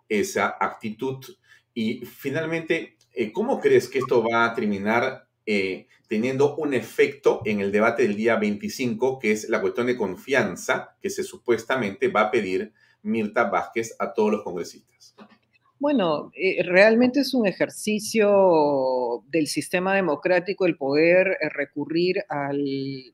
esa 0.10 0.58
actitud? 0.60 1.24
Y 1.74 2.06
finalmente, 2.06 2.98
eh, 3.14 3.32
¿cómo 3.32 3.60
crees 3.60 3.88
que 3.88 4.00
esto 4.00 4.24
va 4.24 4.46
a 4.46 4.54
terminar 4.54 5.27
eh, 5.50 5.88
teniendo 6.10 6.58
un 6.58 6.74
efecto 6.74 7.42
en 7.46 7.62
el 7.62 7.72
debate 7.72 8.04
del 8.04 8.18
día 8.18 8.36
25, 8.36 9.18
que 9.18 9.32
es 9.32 9.48
la 9.48 9.62
cuestión 9.62 9.88
de 9.88 9.96
confianza 9.96 10.98
que 11.02 11.10
se 11.10 11.24
supuestamente 11.24 12.10
va 12.10 12.22
a 12.24 12.32
pedir 12.32 12.74
Mirta 13.02 13.46
Vázquez 13.46 13.96
a 13.98 14.14
todos 14.14 14.32
los 14.32 14.44
congresistas. 14.44 15.16
Bueno, 15.80 16.32
eh, 16.36 16.64
realmente 16.64 17.22
es 17.22 17.34
un 17.34 17.48
ejercicio 17.48 19.24
del 19.28 19.48
sistema 19.48 19.96
democrático 19.96 20.66
el 20.66 20.76
poder 20.76 21.38
eh, 21.40 21.50
recurrir 21.50 22.26
al, 22.28 22.66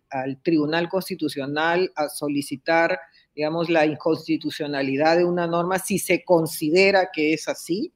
al, 0.10 0.42
Tribunal 0.42 0.90
Constitucional 0.90 1.92
a 1.96 2.10
solicitar, 2.10 3.00
digamos, 3.36 3.70
la 3.70 3.86
inconstitucionalidad 3.86 5.18
de 5.18 5.26
una 5.26 5.46
norma 5.46 5.78
si 5.78 6.00
se 6.00 6.24
considera 6.24 7.10
que 7.14 7.34
es 7.34 7.48
así. 7.48 7.94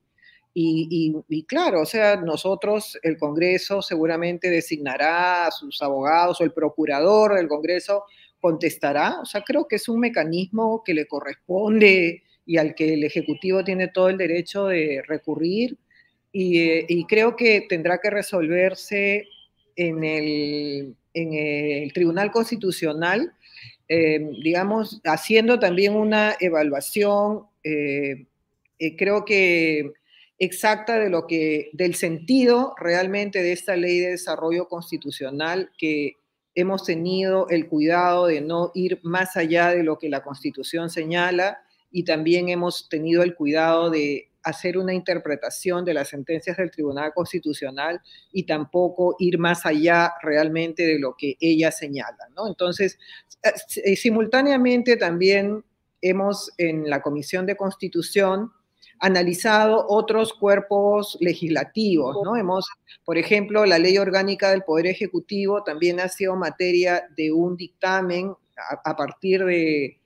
Y, 0.60 1.44
claro, 1.48 1.82
o 1.82 1.86
sea, 1.86 2.16
nosotros, 2.16 2.98
el 3.04 3.16
Congreso 3.18 3.84
seguramente 3.84 4.50
designará 4.50 5.46
a 5.46 5.52
sus 5.52 5.80
abogados 5.84 6.42
o 6.42 6.44
el 6.44 6.52
procurador 6.52 7.36
del 7.36 7.48
Congreso 7.48 8.06
contestará. 8.42 9.20
O 9.22 9.26
sea, 9.26 9.44
creo 9.44 9.68
que 9.68 9.76
es 9.76 9.88
un 9.88 10.00
mecanismo 10.00 10.82
que 10.84 10.96
le 10.96 11.06
corresponde 11.06 12.24
y 12.44 12.58
al 12.58 12.74
que 12.74 12.96
el 12.96 13.04
Ejecutivo 13.04 13.64
tiene 13.64 13.90
todo 13.90 14.10
el 14.10 14.18
derecho 14.18 14.66
de 14.66 15.04
recurrir. 15.08 15.78
Y, 16.32 17.06
creo 17.06 17.36
que 17.36 17.68
tendrá 17.70 18.00
que 18.00 18.10
resolverse 18.10 19.28
en 19.76 20.04
el, 20.04 20.96
en 21.14 21.34
el 21.34 21.94
Tribunal 21.94 22.32
Constitucional, 22.32 23.32
eh, 23.88 24.28
digamos, 24.44 25.02
haciendo 25.04 25.60
también 25.60 25.96
una 25.96 26.36
evaluación. 26.40 27.44
Eh, 27.64 28.26
eh, 28.80 28.96
creo 28.96 29.24
que 29.24 29.94
exacta 30.40 31.00
de 31.00 31.10
lo 31.10 31.26
que, 31.28 31.70
del 31.74 31.96
sentido 31.96 32.76
realmente 32.80 33.42
de 33.42 33.54
esta 33.54 33.76
ley 33.76 34.00
de 34.00 34.12
desarrollo 34.12 34.68
constitucional 34.68 35.72
que 35.78 36.18
hemos 36.56 36.84
tenido 36.84 37.48
el 37.50 37.68
cuidado 37.68 38.28
de 38.28 38.42
no 38.42 38.72
ir 38.74 39.00
más 39.04 39.38
allá 39.38 39.70
de 39.70 39.84
lo 39.84 39.98
que 39.98 40.10
la 40.10 40.24
Constitución 40.24 40.90
señala 40.90 41.60
y 41.92 42.04
también 42.04 42.50
hemos 42.50 42.90
tenido 42.90 43.24
el 43.24 43.36
cuidado 43.36 43.90
de 43.90 44.32
hacer 44.44 44.78
una 44.78 44.94
interpretación 44.94 45.84
de 45.86 45.94
las 45.94 46.10
sentencias 46.10 46.58
del 46.58 46.72
Tribunal 46.72 47.14
Constitucional 47.14 48.02
y 48.32 48.44
tampoco 48.44 49.16
ir 49.20 49.38
más 49.38 49.66
allá 49.66 50.14
realmente 50.24 50.84
de 50.84 51.00
lo 51.00 51.16
que 51.18 51.36
ella 51.40 51.72
señala. 51.72 52.30
¿no? 52.36 52.48
Entonces, 52.48 52.98
eh, 53.84 53.96
simultáneamente 53.96 54.96
también 54.96 55.64
hemos 56.02 56.52
en 56.58 56.90
la 56.90 57.02
Comisión 57.02 57.46
de 57.46 57.58
Constitución 57.58 58.52
analizado 59.00 59.86
otros 59.88 60.34
cuerpos 60.34 61.18
legislativos, 61.20 62.18
¿no? 62.24 62.36
Hemos, 62.36 62.68
por 63.06 63.18
ejemplo, 63.18 63.66
la 63.66 63.80
ley 63.80 63.98
orgánica 63.98 64.52
del 64.52 64.64
Poder 64.64 64.88
Ejecutivo 64.88 65.64
también 65.64 66.00
ha 66.00 66.10
sido 66.10 66.36
materia 66.36 67.08
de 67.16 67.32
un 67.32 67.56
dictamen 67.56 68.34
a, 68.84 68.96
partir 68.96 69.44
de, 69.46 69.98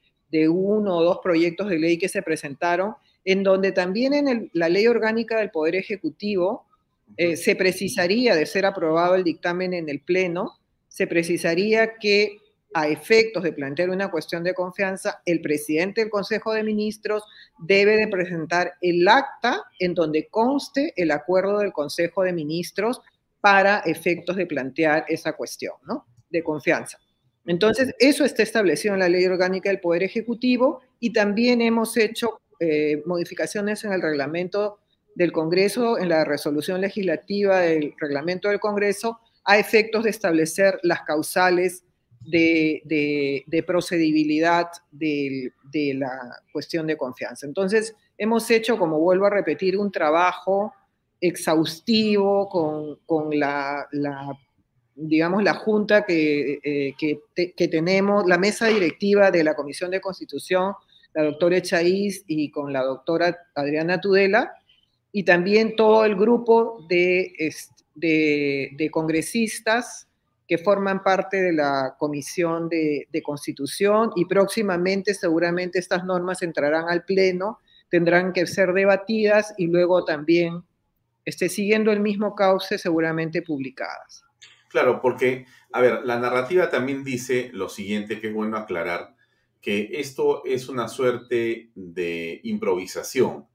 uno 0.49 0.97
o 0.97 1.03
dos 1.03 1.19
proyectos 1.23 1.69
de 1.69 1.79
ley 1.79 1.97
que 1.97 2.09
se 2.09 2.21
presentaron, 2.21 2.95
en 3.23 3.43
donde 3.43 3.71
también 3.71 4.13
en 4.13 4.49
la 4.53 4.69
ley 4.69 4.87
orgánica 4.87 5.37
del 5.37 5.51
Poder 5.51 5.75
Ejecutivo 5.75 6.65
eh, 7.17 7.37
se 7.37 7.55
precisaría, 7.55 8.35
de 8.35 8.45
ser 8.45 8.65
aprobado 8.65 9.15
el 9.15 9.23
dictamen 9.23 9.73
en 9.73 9.89
el 9.89 9.99
Pleno, 9.99 10.57
se 10.87 11.07
precisaría 11.07 11.97
que 11.97 12.40
a 12.74 12.88
efectos 12.88 13.43
de 13.43 13.53
plantear 13.53 13.89
una 13.89 14.09
cuestión 14.09 14.43
de 14.43 14.53
confianza, 14.53 15.22
el 15.26 15.41
presidente 15.41 16.01
del 16.01 16.09
Consejo 16.09 16.53
de 16.53 16.63
Ministros 16.63 17.24
debe 17.59 17.97
de 17.97 18.07
presentar 18.07 18.74
el 18.82 19.07
acta 19.07 19.63
en 19.80 19.93
donde 19.93 20.28
conste 20.30 20.93
el 20.95 21.11
acuerdo 21.11 21.59
del 21.59 21.74
Consejo 21.74 22.24
de 22.24 22.34
Ministros 22.34 23.01
para 23.41 23.80
efectos 23.80 24.36
de 24.36 24.45
plantear 24.45 25.05
esa 25.07 25.34
cuestión 25.34 25.74
¿no? 25.86 26.05
de 26.30 26.43
confianza. 26.43 26.99
Entonces, 27.45 27.93
eso 27.99 28.24
está 28.24 28.43
establecido 28.43 28.93
en 28.93 28.99
la 28.99 29.09
Ley 29.09 29.26
Orgánica 29.26 29.69
del 29.69 29.80
Poder 29.80 30.03
Ejecutivo 30.03 30.82
y 30.99 31.11
también 31.11 31.59
hemos 31.61 31.97
hecho 31.97 32.41
eh, 32.59 33.01
modificaciones 33.05 33.84
en 33.84 33.93
el 33.93 34.01
reglamento 34.01 34.78
del 35.15 35.32
Congreso, 35.32 35.97
en 35.97 36.09
la 36.09 36.24
resolución 36.24 36.80
legislativa 36.80 37.59
del 37.59 37.95
reglamento 37.99 38.49
del 38.49 38.59
Congreso, 38.59 39.19
a 39.43 39.57
efectos 39.57 40.03
de 40.03 40.11
establecer 40.11 40.80
las 40.84 41.01
causales 41.01 41.84
de, 42.26 43.63
procedibilidad 43.65 44.67
de, 44.91 45.51
la 45.95 46.41
cuestión 46.51 46.88
de 46.88 46.97
confianza. 46.97 47.45
Entonces, 47.45 47.95
hemos 48.17 48.49
hecho, 48.51 48.78
como 48.78 48.99
vuelvo 48.99 49.26
a 49.26 49.30
repetir, 49.30 49.78
un 49.78 49.91
trabajo 49.91 50.74
exhaustivo 51.19 52.97
con, 53.05 53.39
la, 53.39 53.88
digamos, 54.95 55.43
la 55.43 55.53
junta 55.53 56.05
que, 56.05 56.93
que, 56.97 57.67
tenemos, 57.67 58.26
la 58.28 58.38
mesa 58.38 58.67
directiva 58.67 59.32
de 59.32 59.43
la 59.43 59.55
Comisión 59.55 59.91
de 59.91 60.01
Constitución, 60.01 60.74
la 61.13 61.24
doctora 61.24 61.57
Echaíz 61.57 62.24
y 62.28 62.49
con 62.51 62.72
la 62.72 62.84
doctora 62.84 63.38
Adriana 63.55 63.99
Tudela, 63.99 64.53
y 65.11 65.24
también 65.24 65.76
todo 65.76 66.05
el 66.05 66.15
grupo 66.15 66.86
de, 66.88 67.34
de 67.95 68.89
congresistas 68.91 70.07
que 70.52 70.58
forman 70.58 71.02
parte 71.02 71.41
de 71.41 71.54
la 71.54 71.95
Comisión 71.97 72.68
de, 72.68 73.08
Constitución 73.24 74.12
y 74.18 74.26
próximamente 74.26 75.14
seguramente 75.14 75.80
estas 75.80 76.04
normas 76.04 76.41
entrarán 76.41 76.89
al 76.89 77.06
Pleno, 77.06 77.60
tendrán 77.88 78.34
que 78.34 78.45
ser 78.45 78.74
debatidas 78.74 79.54
y 79.58 79.68
luego 79.68 80.04
también, 80.04 80.66
esté 81.24 81.47
siguiendo 81.47 81.93
el 81.93 82.02
mismo 82.02 82.36
cauce, 82.36 82.78
seguramente 82.78 83.41
publicadas. 83.41 84.26
Claro, 84.68 84.99
porque, 85.02 85.45
a 85.72 85.80
ver, 85.80 86.02
la 86.04 86.20
narrativa 86.20 86.70
también 86.70 87.06
dice 87.06 87.49
lo 87.54 87.70
siguiente, 87.70 88.20
que 88.20 88.28
es 88.28 88.34
bueno 88.34 88.58
aclarar, 88.58 89.16
que 89.62 89.91
esto 89.93 90.43
es 90.43 90.68
una 90.68 90.89
suerte 90.89 91.72
de 91.76 92.41
improvisación, 92.43 93.47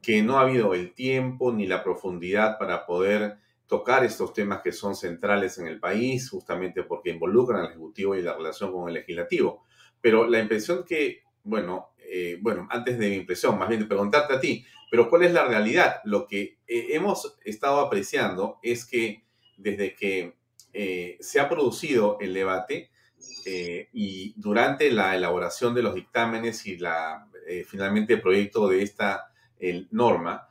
que 0.00 0.22
no 0.22 0.38
ha 0.38 0.42
habido 0.42 0.72
el 0.74 0.94
tiempo 0.94 1.52
ni 1.52 1.66
la 1.66 1.82
profundidad 1.82 2.58
para 2.60 2.86
poder 2.86 3.38
tocar 3.66 4.04
estos 4.04 4.32
temas 4.32 4.60
que 4.62 4.72
son 4.72 4.94
centrales 4.94 5.58
en 5.58 5.66
el 5.66 5.80
país, 5.80 6.28
justamente 6.30 6.82
porque 6.82 7.10
involucran 7.10 7.62
al 7.62 7.70
Ejecutivo 7.70 8.14
y 8.14 8.22
la 8.22 8.36
relación 8.36 8.72
con 8.72 8.88
el 8.88 8.94
Legislativo. 8.94 9.64
Pero 10.00 10.28
la 10.28 10.38
impresión 10.38 10.84
que, 10.84 11.22
bueno, 11.42 11.94
eh, 11.98 12.38
bueno, 12.40 12.68
antes 12.70 12.98
de 12.98 13.08
mi 13.08 13.16
impresión, 13.16 13.58
más 13.58 13.68
bien 13.68 13.80
de 13.80 13.86
preguntarte 13.86 14.34
a 14.34 14.40
ti, 14.40 14.64
pero 14.90 15.08
¿cuál 15.08 15.24
es 15.24 15.32
la 15.32 15.46
realidad? 15.46 15.96
Lo 16.04 16.26
que 16.26 16.58
eh, 16.66 16.88
hemos 16.90 17.36
estado 17.44 17.80
apreciando 17.80 18.58
es 18.62 18.84
que 18.84 19.24
desde 19.56 19.94
que 19.94 20.36
eh, 20.72 21.16
se 21.20 21.40
ha 21.40 21.48
producido 21.48 22.18
el 22.20 22.34
debate 22.34 22.90
y 23.92 24.34
durante 24.36 24.90
la 24.90 25.16
elaboración 25.16 25.74
de 25.74 25.82
los 25.82 25.94
dictámenes 25.94 26.66
y 26.66 26.76
la 26.76 27.26
finalmente 27.66 28.14
el 28.14 28.20
proyecto 28.20 28.68
de 28.68 28.82
esta 28.82 29.32
norma, 29.90 30.48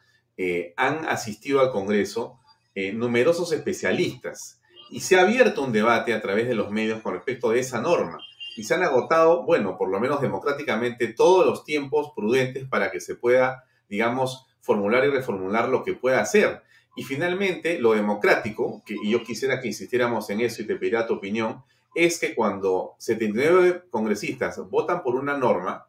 han 0.76 1.06
asistido 1.06 1.60
al 1.60 1.72
Congreso 1.72 2.40
eh, 2.76 2.94
numerosos 2.94 3.52
especialistas 3.52 4.60
y 4.90 5.00
se 5.00 5.18
ha 5.18 5.22
abierto 5.22 5.64
un 5.64 5.72
debate 5.72 6.14
a 6.14 6.22
través 6.22 6.48
de 6.48 6.56
los 6.56 6.72
medios 6.72 7.02
con 7.02 7.14
respecto 7.14 7.50
de 7.50 7.60
esa 7.60 7.82
norma 7.82 8.20
y 8.56 8.64
se 8.64 8.76
han 8.76 8.84
agotado, 8.84 9.44
bueno, 9.44 9.78
por 9.78 9.90
lo 9.90 10.00
menos 10.00 10.22
democráticamente, 10.22 11.08
todos 11.08 11.46
los 11.46 11.64
tiempos 11.64 12.12
prudentes 12.16 12.68
para 12.68 12.92
que 12.92 13.00
se 13.00 13.16
pueda, 13.16 13.64
digamos, 13.90 14.46
formular 14.62 15.04
y 15.06 15.10
reformular 15.10 15.70
lo 15.70 15.84
que 15.84 15.94
pueda 15.94 16.22
hacer. 16.22 16.62
Y 16.96 17.04
finalmente, 17.04 17.80
lo 17.80 17.94
democrático, 17.94 18.84
que 18.86 18.96
yo 19.04 19.24
quisiera 19.24 19.60
que 19.60 19.68
insistiéramos 19.68 20.30
en 20.30 20.42
eso 20.42 20.62
y 20.62 20.68
te 20.68 20.76
pediría 20.76 21.08
tu 21.08 21.16
opinión, 21.16 21.64
es 21.96 22.20
que 22.20 22.36
cuando 22.36 22.96
79 23.00 23.86
congresistas 23.90 24.60
votan 24.70 25.04
por 25.04 25.16
una 25.16 25.38
norma 25.38 25.88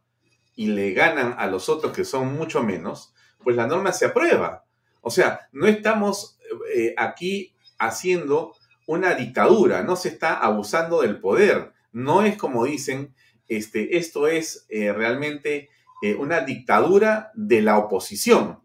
y 0.57 0.66
le 0.68 0.93
ganan 0.93 1.35
a 1.39 1.47
los 1.47 1.68
otros 1.68 1.93
que 1.93 2.05
son 2.05 2.35
mucho 2.35 2.62
menos, 2.62 3.14
pues 3.43 3.57
la 3.57 3.66
norma 3.66 3.93
se 3.93 4.07
aprueba. 4.07 4.64
O 5.03 5.11
sea, 5.11 5.49
no 5.53 5.66
estamos 5.66 6.34
eh, 6.74 6.94
aquí 6.96 7.55
haciendo 7.78 8.55
una 8.86 9.14
dictadura, 9.14 9.82
no 9.82 9.96
se 9.96 10.09
está 10.09 10.34
abusando 10.38 11.02
del 11.02 11.20
poder, 11.20 11.72
no 11.92 12.22
es 12.22 12.36
como 12.36 12.64
dicen, 12.64 13.14
este, 13.48 13.96
esto 13.96 14.28
es 14.28 14.66
eh, 14.68 14.92
realmente 14.92 15.70
eh, 16.02 16.14
una 16.14 16.40
dictadura 16.40 17.30
de 17.34 17.62
la 17.62 17.78
oposición. 17.78 18.61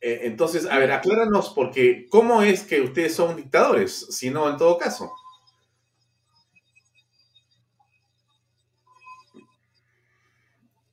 entonces, 0.00 0.66
a 0.66 0.78
ver, 0.78 0.92
acláranos, 0.92 1.50
porque 1.50 2.06
¿cómo 2.08 2.42
es 2.42 2.62
que 2.62 2.80
ustedes 2.80 3.14
son 3.14 3.36
dictadores? 3.36 4.06
Si 4.10 4.30
no, 4.30 4.48
en 4.48 4.56
todo 4.56 4.78
caso. 4.78 5.12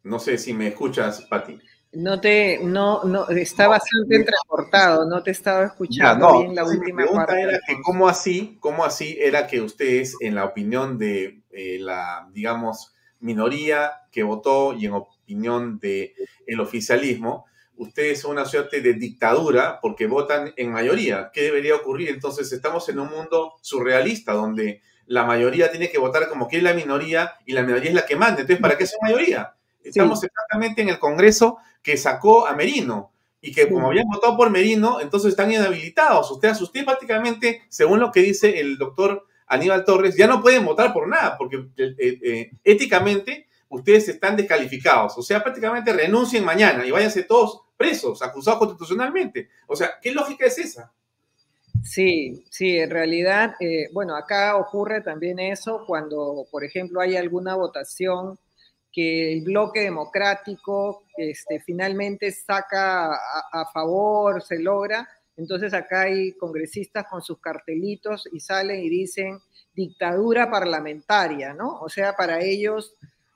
No 0.07 0.19
sé 0.19 0.37
si 0.37 0.53
me 0.53 0.67
escuchas, 0.67 1.21
Pati. 1.29 1.59
No 1.93 2.19
te, 2.19 2.59
no, 2.61 3.03
no, 3.05 3.29
está 3.29 3.67
bastante 3.67 4.17
entrecortado, 4.17 5.09
no 5.09 5.23
te 5.23 5.31
estaba 5.31 5.65
escuchando 5.65 6.39
bien 6.39 6.53
la 6.53 6.65
última 6.65 6.85
mi 6.85 6.93
pregunta 6.93 7.39
Era 7.39 7.59
que 7.65 7.81
cómo 7.81 8.09
así, 8.09 8.57
cómo 8.59 8.83
así 8.83 9.17
era 9.19 9.47
que 9.47 9.61
ustedes, 9.61 10.15
en 10.19 10.35
la 10.35 10.45
opinión 10.45 10.97
de 10.97 11.41
eh, 11.51 11.77
la, 11.79 12.29
digamos, 12.33 12.93
minoría 13.19 14.01
que 14.11 14.23
votó 14.23 14.73
y 14.73 14.85
en 14.85 14.93
opinión 14.93 15.79
de 15.79 16.13
el 16.45 16.59
oficialismo, 16.59 17.45
ustedes 17.77 18.21
son 18.21 18.31
una 18.31 18.45
suerte 18.45 18.81
de 18.81 18.93
dictadura 18.93 19.79
porque 19.81 20.07
votan 20.07 20.53
en 20.57 20.71
mayoría. 20.71 21.31
¿Qué 21.33 21.43
debería 21.43 21.75
ocurrir? 21.75 22.09
Entonces 22.09 22.51
estamos 22.51 22.89
en 22.89 22.99
un 22.99 23.09
mundo 23.09 23.53
surrealista 23.61 24.33
donde 24.33 24.81
la 25.05 25.25
mayoría 25.25 25.71
tiene 25.71 25.89
que 25.89 25.97
votar 25.97 26.27
como 26.27 26.47
que 26.47 26.57
es 26.57 26.63
la 26.63 26.73
minoría 26.73 27.33
y 27.45 27.53
la 27.53 27.63
minoría 27.63 27.89
es 27.89 27.95
la 27.95 28.05
que 28.05 28.15
manda. 28.15 28.41
Entonces, 28.41 28.61
¿para 28.61 28.77
qué 28.77 28.83
es 28.83 28.95
mayoría? 29.01 29.53
Estamos 29.89 30.23
exactamente 30.23 30.81
en 30.81 30.89
el 30.89 30.99
Congreso 30.99 31.57
que 31.81 31.97
sacó 31.97 32.47
a 32.47 32.53
Merino 32.53 33.11
y 33.41 33.51
que 33.51 33.69
como 33.69 33.87
habían 33.87 34.07
votado 34.07 34.35
por 34.35 34.49
Merino, 34.49 34.99
entonces 34.99 35.29
están 35.29 35.51
inhabilitados. 35.51 36.29
Ustedes, 36.31 36.59
usted 36.61 36.83
prácticamente, 36.83 37.63
según 37.69 37.99
lo 37.99 38.11
que 38.11 38.21
dice 38.21 38.59
el 38.59 38.77
doctor 38.77 39.25
Aníbal 39.47 39.85
Torres, 39.85 40.15
ya 40.17 40.27
no 40.27 40.41
pueden 40.41 40.65
votar 40.65 40.91
por 40.91 41.07
nada, 41.07 41.37
porque 41.37 41.57
eh, 41.77 41.95
eh, 41.97 42.19
eh, 42.21 42.51
éticamente 42.63 43.47
ustedes 43.69 44.09
están 44.09 44.35
descalificados. 44.35 45.17
O 45.17 45.21
sea, 45.21 45.43
prácticamente 45.43 45.93
renuncien 45.93 46.43
mañana 46.43 46.85
y 46.85 46.91
váyanse 46.91 47.23
todos 47.23 47.61
presos, 47.77 48.21
acusados 48.21 48.59
constitucionalmente. 48.59 49.49
O 49.67 49.75
sea, 49.75 49.91
¿qué 50.01 50.11
lógica 50.11 50.45
es 50.45 50.57
esa? 50.57 50.91
Sí, 51.83 52.43
sí, 52.49 52.77
en 52.77 52.89
realidad, 52.89 53.55
bueno, 53.93 54.15
acá 54.15 54.57
ocurre 54.57 55.01
también 55.01 55.39
eso 55.39 55.83
cuando, 55.85 56.47
por 56.51 56.63
ejemplo, 56.63 56.99
hay 56.99 57.15
alguna 57.15 57.55
votación 57.55 58.37
que 58.97 59.31
el 59.31 59.43
bloque 59.43 59.81
democrático 59.81 61.03
este, 61.15 61.59
finalmente 61.59 62.31
saca 62.31 63.13
a, 63.13 63.69
favor, 63.71 64.41
se 64.41 64.57
logra. 64.57 65.07
Entonces 65.35 65.71
acá 65.75 66.01
hay 66.01 66.31
congresistas 66.31 67.05
con 67.05 67.21
sus 67.21 67.39
cartelitos 67.39 68.27
y 68.33 68.39
salen 68.39 68.83
y 68.83 68.89
dicen 68.89 69.37
dictadura 69.75 70.49
parlamentaria, 70.49 71.53
¿no? 71.53 71.79
O 71.79 71.89
sea, 71.89 72.15
para 72.15 72.39
ellos 72.39 72.95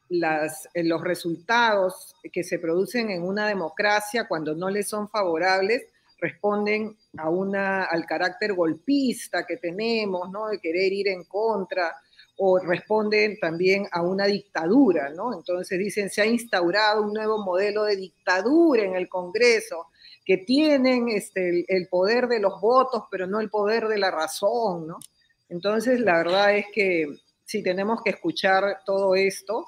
eh, 0.09 0.84
los 0.84 1.01
resultados 1.03 2.16
que 2.34 2.43
se 2.43 2.57
producen 2.57 3.12
en 3.12 3.22
una 3.22 3.47
democracia 3.47 4.28
cuando 4.28 4.55
no 4.55 4.72
les 4.72 4.89
son 4.89 5.09
favorables 5.09 5.84
responden 6.20 6.97
a 7.18 7.30
una, 7.30 7.84
al 7.84 8.07
carácter 8.07 8.53
golpista 8.53 9.45
que 9.45 9.57
tenemos, 9.57 10.32
¿no? 10.32 10.47
De 10.47 10.57
querer 10.57 10.91
ir 10.91 11.09
en 11.09 11.24
contra, 11.26 11.95
o 12.43 12.57
responden 12.57 13.37
también 13.39 13.85
a 13.91 14.01
una 14.01 14.25
dictadura, 14.25 15.11
¿no? 15.11 15.31
Entonces 15.31 15.77
dicen, 15.77 16.09
se 16.09 16.23
ha 16.23 16.25
instaurado 16.25 17.03
un 17.03 17.13
nuevo 17.13 17.37
modelo 17.37 17.83
de 17.83 17.95
dictadura 17.95 18.81
en 18.81 18.95
el 18.95 19.07
Congreso, 19.07 19.89
que 20.25 20.37
tienen 20.37 21.09
este, 21.09 21.63
el, 21.67 21.87
poder 21.87 22.27
de 22.27 22.39
los 22.39 22.59
votos, 22.59 23.03
pero 23.11 23.27
no 23.27 23.41
el 23.41 23.51
poder 23.51 23.87
de 23.87 23.99
la 23.99 24.09
razón, 24.09 24.87
¿no? 24.87 24.97
Entonces, 25.49 25.99
la 25.99 26.17
verdad 26.17 26.57
es 26.57 26.65
que 26.73 27.15
sí 27.45 27.61
tenemos 27.61 28.01
que 28.01 28.09
escuchar 28.09 28.81
todo 28.87 29.13
esto 29.13 29.67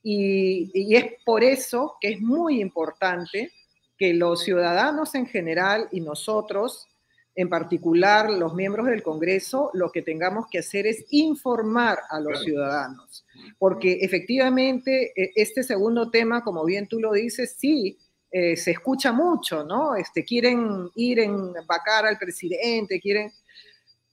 y, 0.00 0.70
y 0.74 0.94
es 0.94 1.06
por 1.24 1.42
eso 1.42 1.96
que 2.00 2.10
es 2.10 2.20
muy 2.20 2.60
importante 2.60 3.50
que 3.98 4.14
los 4.14 4.44
ciudadanos 4.44 5.16
en 5.16 5.26
general 5.26 5.88
y 5.90 6.00
nosotros, 6.00 6.86
en 7.34 7.48
particular 7.48 8.30
los 8.30 8.54
miembros 8.54 8.86
del 8.86 9.02
Congreso, 9.02 9.70
lo 9.72 9.90
que 9.90 10.02
tengamos 10.02 10.46
que 10.50 10.58
hacer 10.58 10.86
es 10.86 11.04
informar 11.10 11.98
a 12.10 12.20
los 12.20 12.42
ciudadanos, 12.42 13.24
porque 13.58 13.98
efectivamente 14.02 15.12
e, 15.16 15.32
este 15.36 15.62
segundo 15.62 16.10
tema, 16.10 16.42
como 16.44 16.64
bien 16.64 16.88
tú 16.88 17.00
lo 17.00 17.12
dices, 17.12 17.56
sí, 17.58 17.98
eh, 18.30 18.56
se 18.56 18.72
escucha 18.72 19.12
mucho, 19.12 19.64
¿no? 19.64 19.94
Este, 19.94 20.24
quieren 20.24 20.90
ir 20.94 21.20
en 21.20 21.52
vacar 21.66 22.06
al 22.06 22.18
presidente, 22.18 23.00
quieren, 23.00 23.30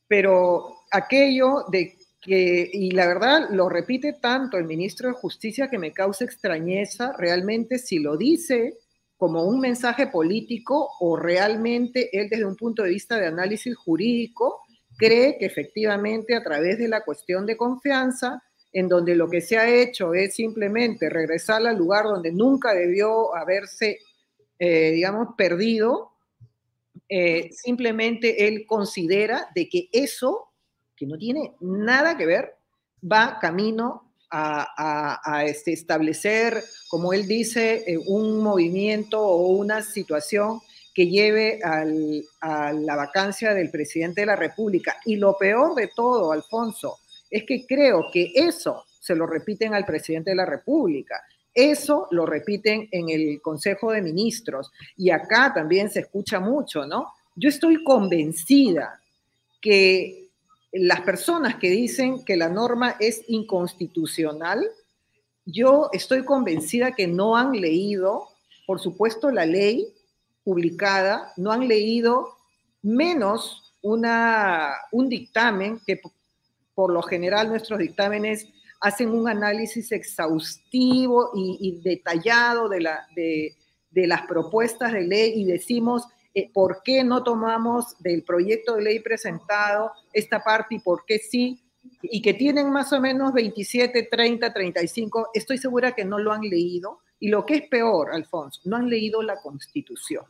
pero 0.07 0.79
aquello 0.91 1.65
de 1.71 1.95
que, 2.21 2.69
y 2.71 2.91
la 2.91 3.07
verdad 3.07 3.49
lo 3.49 3.69
repite 3.69 4.13
tanto 4.13 4.57
el 4.57 4.65
ministro 4.65 5.07
de 5.07 5.13
Justicia 5.13 5.69
que 5.69 5.77
me 5.77 5.93
causa 5.93 6.25
extrañeza, 6.25 7.13
realmente 7.17 7.79
si 7.79 7.99
lo 7.99 8.17
dice 8.17 8.77
como 9.19 9.43
un 9.43 9.59
mensaje 9.59 10.07
político 10.07 10.91
o 11.01 11.17
realmente 11.17 12.09
él 12.17 12.29
desde 12.29 12.45
un 12.45 12.55
punto 12.55 12.83
de 12.83 12.89
vista 12.91 13.19
de 13.19 13.27
análisis 13.27 13.75
jurídico 13.75 14.61
cree 14.97 15.37
que 15.37 15.45
efectivamente 15.45 16.33
a 16.33 16.41
través 16.41 16.77
de 16.77 16.87
la 16.87 17.03
cuestión 17.03 17.45
de 17.45 17.57
confianza, 17.57 18.41
en 18.71 18.87
donde 18.87 19.15
lo 19.15 19.29
que 19.29 19.41
se 19.41 19.57
ha 19.57 19.67
hecho 19.67 20.13
es 20.13 20.35
simplemente 20.35 21.09
regresar 21.09 21.67
al 21.67 21.77
lugar 21.77 22.05
donde 22.05 22.31
nunca 22.31 22.73
debió 22.73 23.35
haberse, 23.35 23.99
eh, 24.57 24.91
digamos, 24.91 25.35
perdido, 25.37 26.13
eh, 27.09 27.49
simplemente 27.51 28.47
él 28.47 28.65
considera 28.65 29.49
de 29.53 29.67
que 29.67 29.89
eso, 29.91 30.47
que 30.95 31.05
no 31.05 31.17
tiene 31.17 31.55
nada 31.59 32.15
que 32.15 32.25
ver, 32.25 32.55
va 33.03 33.37
camino 33.41 34.08
a, 34.31 35.43
este, 35.45 35.73
establecer, 35.73 36.63
como 36.87 37.13
él 37.13 37.27
dice, 37.27 37.83
eh, 37.87 37.97
un 37.97 38.43
movimiento 38.43 39.21
o 39.21 39.47
una 39.47 39.81
situación 39.81 40.61
que 40.93 41.07
lleve 41.07 41.59
a 41.63 42.73
la 42.73 42.95
vacancia 42.95 43.53
del 43.53 43.69
presidente 43.69 44.21
de 44.21 44.27
la 44.27 44.35
República. 44.35 44.97
Y 45.05 45.15
lo 45.15 45.37
peor 45.37 45.75
de 45.75 45.89
todo, 45.95 46.31
Alfonso, 46.31 46.99
es 47.29 47.43
que 47.45 47.65
creo 47.65 48.07
que 48.11 48.31
eso 48.35 48.85
se 48.99 49.15
lo 49.15 49.25
repiten 49.25 49.73
al 49.73 49.85
presidente 49.85 50.31
de 50.31 50.35
la 50.35 50.45
República. 50.45 51.23
Eso 51.53 52.07
lo 52.11 52.25
repiten 52.25 52.87
en 52.91 53.09
el 53.09 53.41
Consejo 53.41 53.91
de 53.91 54.01
Ministros 54.01 54.71
y 54.97 55.09
acá 55.09 55.51
también 55.53 55.89
se 55.89 56.01
escucha 56.01 56.39
mucho, 56.39 56.85
¿no? 56.85 57.13
Yo 57.35 57.49
estoy 57.49 57.83
convencida 57.83 58.99
que 59.61 60.28
las 60.71 61.01
personas 61.01 61.55
que 61.55 61.69
dicen 61.69 62.23
que 62.23 62.37
la 62.37 62.49
norma 62.49 62.95
es 62.99 63.23
inconstitucional, 63.27 64.69
yo 65.45 65.89
estoy 65.93 66.23
convencida 66.23 66.91
que 66.91 67.07
no 67.07 67.35
han 67.35 67.53
leído, 67.53 68.27
por 68.67 68.79
supuesto, 68.79 69.31
la 69.31 69.45
ley 69.45 69.87
publicada, 70.43 71.33
no 71.37 71.51
han 71.51 71.67
leído 71.67 72.37
menos 72.81 73.73
un 73.81 75.09
dictamen, 75.09 75.79
que 75.85 76.01
por 76.75 76.91
lo 76.91 77.01
general 77.01 77.49
nuestros 77.49 77.79
dictámenes 77.79 78.47
hacen 78.81 79.09
un 79.09 79.27
análisis 79.27 79.91
exhaustivo 79.91 81.31
y, 81.35 81.79
detallado 81.81 82.69
de, 82.69 82.81
la, 82.81 83.07
de, 83.15 83.55
de 83.91 84.07
las 84.07 84.21
propuestas 84.23 84.93
de 84.93 85.01
ley 85.01 85.33
y 85.35 85.45
decimos 85.45 86.07
eh, 86.35 86.49
por 86.53 86.83
qué 86.83 87.03
no 87.03 87.23
tomamos 87.23 87.97
del 87.99 88.23
proyecto 88.23 88.75
de 88.75 88.83
ley 88.83 88.99
presentado 88.99 89.91
esta 90.19 90.43
parte 90.43 90.75
y 90.75 90.79
por 90.79 91.05
qué 91.05 91.19
sí, 91.19 91.61
y 92.01 92.21
que 92.21 92.33
tienen 92.33 92.71
más 92.71 92.93
o 92.93 92.99
menos 92.99 93.33
27, 93.33 94.07
30, 94.11 94.53
35, 94.53 95.29
estoy 95.33 95.57
segura 95.57 95.93
que 95.93 96.05
no 96.05 96.19
lo 96.19 96.31
han 96.31 96.41
leído. 96.41 96.99
Y 97.19 97.29
lo 97.29 97.45
que 97.45 97.55
es 97.55 97.61
peor, 97.67 98.13
Alfonso, 98.13 98.61
no 98.65 98.77
han 98.77 98.89
leído 98.89 99.21
la 99.21 99.41
Constitución. 99.41 100.23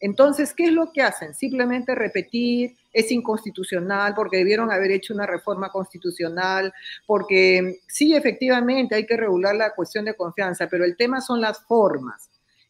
Entonces, 0.00 0.52
¿qué 0.52 0.64
es 0.64 0.72
lo 0.72 0.92
que 0.92 1.00
hacen? 1.00 1.34
Simplemente 1.34 1.94
repetir, 1.94 2.76
es 2.92 3.10
inconstitucional 3.10 4.14
porque 4.14 4.36
debieron 4.36 4.70
haber 4.70 4.90
hecho 4.90 5.14
una 5.14 5.26
reforma 5.26 5.70
constitucional, 5.70 6.72
porque 7.06 7.80
sí, 7.88 8.14
efectivamente 8.14 8.94
hay 8.94 9.06
que 9.06 9.16
regular 9.16 9.54
la 9.56 9.74
cuestión 9.74 10.04
de 10.04 10.14
confianza, 10.14 10.68
pero 10.68 10.84
el 10.84 10.96
tema 10.96 11.22
son 11.22 11.40
las 11.40 11.64
formas. 11.64 12.28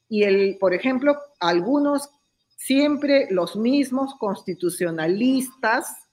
Y 0.08 0.22
el, 0.22 0.58
por 0.60 0.74
ejemplo, 0.74 1.18
algunos 1.40 2.08
siempre 2.56 3.26
los 3.30 3.56
mismos 3.56 4.14
constitucionalistas 4.14 6.03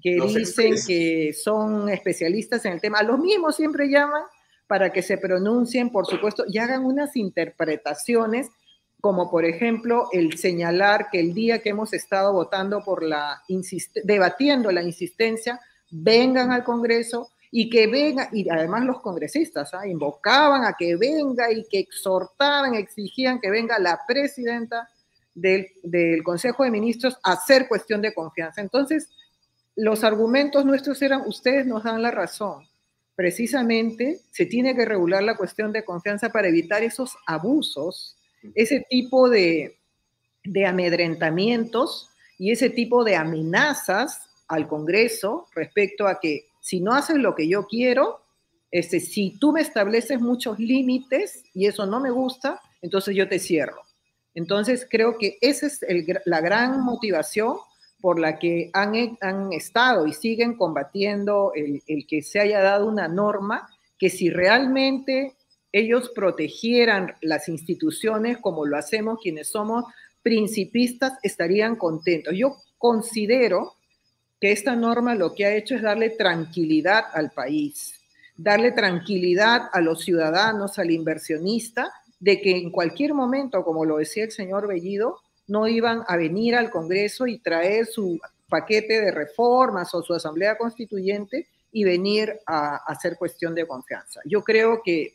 que 0.00 0.16
dicen 0.20 0.74
que 0.86 1.32
son 1.32 1.88
especialistas 1.88 2.64
en 2.64 2.74
el 2.74 2.80
tema, 2.80 3.02
los 3.02 3.18
mismos 3.18 3.56
siempre 3.56 3.88
llaman 3.88 4.22
para 4.66 4.92
que 4.92 5.02
se 5.02 5.18
pronuncien, 5.18 5.90
por 5.90 6.06
supuesto, 6.06 6.44
y 6.46 6.58
hagan 6.58 6.84
unas 6.84 7.16
interpretaciones, 7.16 8.48
como 9.00 9.30
por 9.30 9.44
ejemplo 9.44 10.08
el 10.12 10.36
señalar 10.36 11.08
que 11.10 11.20
el 11.20 11.32
día 11.32 11.60
que 11.60 11.70
hemos 11.70 11.92
estado 11.92 12.32
votando 12.32 12.84
por 12.84 13.02
la, 13.02 13.42
debatiendo 14.04 14.70
la 14.70 14.82
insistencia, 14.82 15.60
vengan 15.90 16.52
al 16.52 16.64
Congreso 16.64 17.30
y 17.50 17.70
que 17.70 17.86
venga, 17.86 18.28
y 18.32 18.48
además 18.48 18.84
los 18.84 19.00
congresistas 19.00 19.72
¿ah? 19.72 19.86
invocaban 19.86 20.64
a 20.64 20.74
que 20.78 20.96
venga 20.96 21.50
y 21.50 21.64
que 21.64 21.78
exhortaban, 21.78 22.74
exigían 22.74 23.40
que 23.40 23.50
venga 23.50 23.78
la 23.78 24.00
presidenta 24.06 24.88
del, 25.34 26.22
Consejo 26.22 26.64
de 26.64 26.70
Ministros 26.70 27.18
hacer 27.22 27.68
cuestión 27.68 28.02
de 28.02 28.12
confianza. 28.12 28.60
Entonces, 28.60 29.08
los 29.78 30.02
argumentos 30.02 30.64
nuestros 30.64 31.00
eran, 31.02 31.22
ustedes 31.26 31.64
nos 31.64 31.84
dan 31.84 32.02
la 32.02 32.10
razón. 32.10 32.66
Precisamente 33.14 34.20
se 34.32 34.44
tiene 34.44 34.74
que 34.74 34.84
regular 34.84 35.22
la 35.22 35.36
cuestión 35.36 35.72
de 35.72 35.84
confianza 35.84 36.30
para 36.30 36.48
evitar 36.48 36.82
esos 36.82 37.16
abusos, 37.26 38.16
ese 38.56 38.84
tipo 38.90 39.28
de, 39.28 39.78
de 40.42 40.66
amedrentamientos 40.66 42.10
y 42.38 42.50
ese 42.50 42.70
tipo 42.70 43.04
de 43.04 43.14
amenazas 43.14 44.28
al 44.48 44.66
Congreso 44.66 45.46
respecto 45.54 46.08
a 46.08 46.18
que 46.18 46.46
si 46.60 46.80
no 46.80 46.92
haces 46.92 47.16
lo 47.16 47.36
que 47.36 47.46
yo 47.46 47.68
quiero, 47.68 48.20
este, 48.72 48.98
si 48.98 49.38
tú 49.38 49.52
me 49.52 49.60
estableces 49.60 50.20
muchos 50.20 50.58
límites 50.58 51.44
y 51.54 51.66
eso 51.66 51.86
no 51.86 52.00
me 52.00 52.10
gusta, 52.10 52.60
entonces 52.82 53.14
yo 53.14 53.28
te 53.28 53.38
cierro. 53.38 53.82
Entonces, 54.34 54.86
creo 54.90 55.18
que 55.18 55.38
esa 55.40 55.66
es 55.66 55.80
la 56.24 56.40
gran 56.40 56.82
motivación 56.82 57.58
por 58.00 58.18
la 58.18 58.38
que 58.38 58.70
han, 58.72 59.16
han 59.20 59.52
estado 59.52 60.06
y 60.06 60.12
siguen 60.12 60.56
combatiendo 60.56 61.52
el, 61.54 61.82
el, 61.86 62.06
que 62.06 62.22
se 62.22 62.40
haya 62.40 62.60
dado 62.60 62.86
una 62.86 63.08
norma 63.08 63.68
que 63.98 64.10
si 64.10 64.30
realmente 64.30 65.34
ellos 65.72 66.10
protegieran 66.14 67.14
las 67.20 67.48
instituciones 67.48 68.38
como 68.38 68.64
lo 68.64 68.76
hacemos 68.76 69.18
quienes 69.20 69.48
somos 69.48 69.84
principistas, 70.22 71.14
estarían 71.22 71.76
contentos. 71.76 72.34
Yo 72.36 72.56
considero 72.76 73.74
que 74.40 74.52
esta 74.52 74.76
norma 74.76 75.14
lo 75.14 75.34
que 75.34 75.46
ha 75.46 75.54
hecho 75.54 75.74
es 75.74 75.82
darle 75.82 76.10
tranquilidad 76.10 77.04
al 77.12 77.30
país, 77.30 77.94
darle 78.36 78.72
tranquilidad 78.72 79.68
a 79.72 79.80
los 79.80 80.04
ciudadanos, 80.04 80.78
al 80.78 80.90
inversionista, 80.90 81.92
de 82.20 82.40
que 82.40 82.56
en 82.56 82.70
cualquier 82.70 83.14
momento, 83.14 83.64
como 83.64 83.84
lo 83.84 83.98
decía 83.98 84.24
el 84.24 84.32
señor 84.32 84.66
Bellido, 84.66 85.20
no 85.48 85.66
iban 85.66 86.04
a 86.06 86.16
venir 86.16 86.54
al 86.54 86.70
Congreso 86.70 87.26
y 87.26 87.38
traer 87.38 87.86
su 87.86 88.20
paquete 88.48 89.00
de 89.00 89.10
reformas 89.10 89.94
o 89.94 90.02
su 90.02 90.14
asamblea 90.14 90.56
constituyente 90.56 91.48
y 91.72 91.84
venir 91.84 92.40
a, 92.46 92.76
hacer 92.76 93.16
cuestión 93.16 93.54
de 93.54 93.66
confianza. 93.66 94.20
Yo 94.24 94.42
creo 94.42 94.82
que 94.82 95.14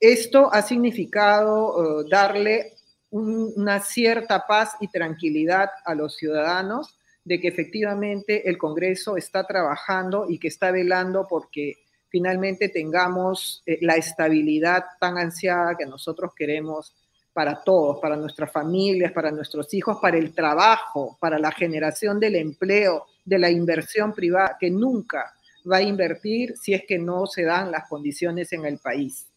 esto 0.00 0.52
ha 0.52 0.62
significado 0.62 2.02
eh, 2.02 2.06
darle 2.08 2.74
una 3.10 3.80
cierta 3.80 4.46
paz 4.46 4.76
y 4.80 4.88
tranquilidad 4.88 5.70
a 5.84 5.94
los 5.94 6.16
ciudadanos 6.16 6.94
de 7.24 7.40
que 7.40 7.48
efectivamente 7.48 8.48
el 8.48 8.58
Congreso 8.58 9.16
está 9.16 9.46
trabajando 9.46 10.26
y 10.28 10.38
que 10.38 10.48
está 10.48 10.70
velando 10.70 11.26
porque 11.28 11.74
finalmente 12.08 12.68
tengamos 12.68 13.62
eh, 13.66 13.78
la 13.82 13.96
estabilidad 13.96 14.84
tan 15.00 15.18
ansiada 15.18 15.76
que 15.76 15.86
nosotros 15.86 16.32
queremos 16.34 16.94
para 17.38 17.62
todos, 17.62 18.00
para 18.00 18.16
nuestras 18.16 18.50
familias, 18.50 19.12
para 19.12 19.30
nuestros 19.30 19.72
hijos, 19.72 19.98
para 20.02 20.18
el 20.18 20.34
trabajo, 20.34 21.16
para 21.20 21.38
la 21.38 21.52
generación 21.52 22.18
del 22.18 22.34
empleo, 22.34 23.06
de 23.24 23.38
la 23.38 23.48
inversión 23.48 24.12
privada, 24.12 24.56
que 24.58 24.72
nunca 24.72 25.36
va 25.70 25.76
a 25.76 25.82
invertir 25.82 26.56
si 26.56 26.74
es 26.74 26.82
que 26.84 26.98
no 26.98 27.26
se 27.26 27.44
dan 27.44 27.70
las 27.70 27.88
condiciones 27.88 28.52
en 28.52 28.66
el 28.66 28.78
país. 28.78 29.28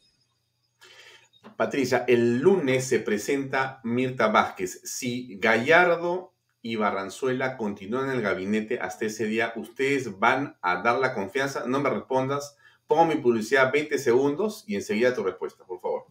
Patricia, 1.56 2.04
el 2.08 2.39
lunes 2.39 2.86
se 2.86 3.02
presenta 3.02 3.80
Mirta 3.84 4.30
Vázquez. 4.30 4.82
Si 4.84 5.38
Gallardo 5.38 6.34
y 6.64 6.78
Barranzuela 6.78 7.56
continúan 7.56 8.10
en 8.10 8.16
el 8.16 8.24
gabinete 8.24 8.80
hasta 8.80 9.06
ese 9.06 9.26
día, 9.26 9.54
¿ustedes 9.56 10.18
van 10.18 10.58
a 10.64 10.82
dar 10.82 10.97
la 10.97 11.14
confianza? 11.14 11.66
No 11.68 11.80
me 11.80 11.91
respondas. 11.91 12.58
Pongo 12.88 13.06
mi 13.06 13.18
publicidad 13.18 13.72
20 13.72 13.99
segundos 13.99 14.64
y 14.66 14.74
enseguida 14.74 15.14
tu 15.14 15.22
respuesta, 15.22 15.64
por 15.66 15.80
favor. 15.80 16.11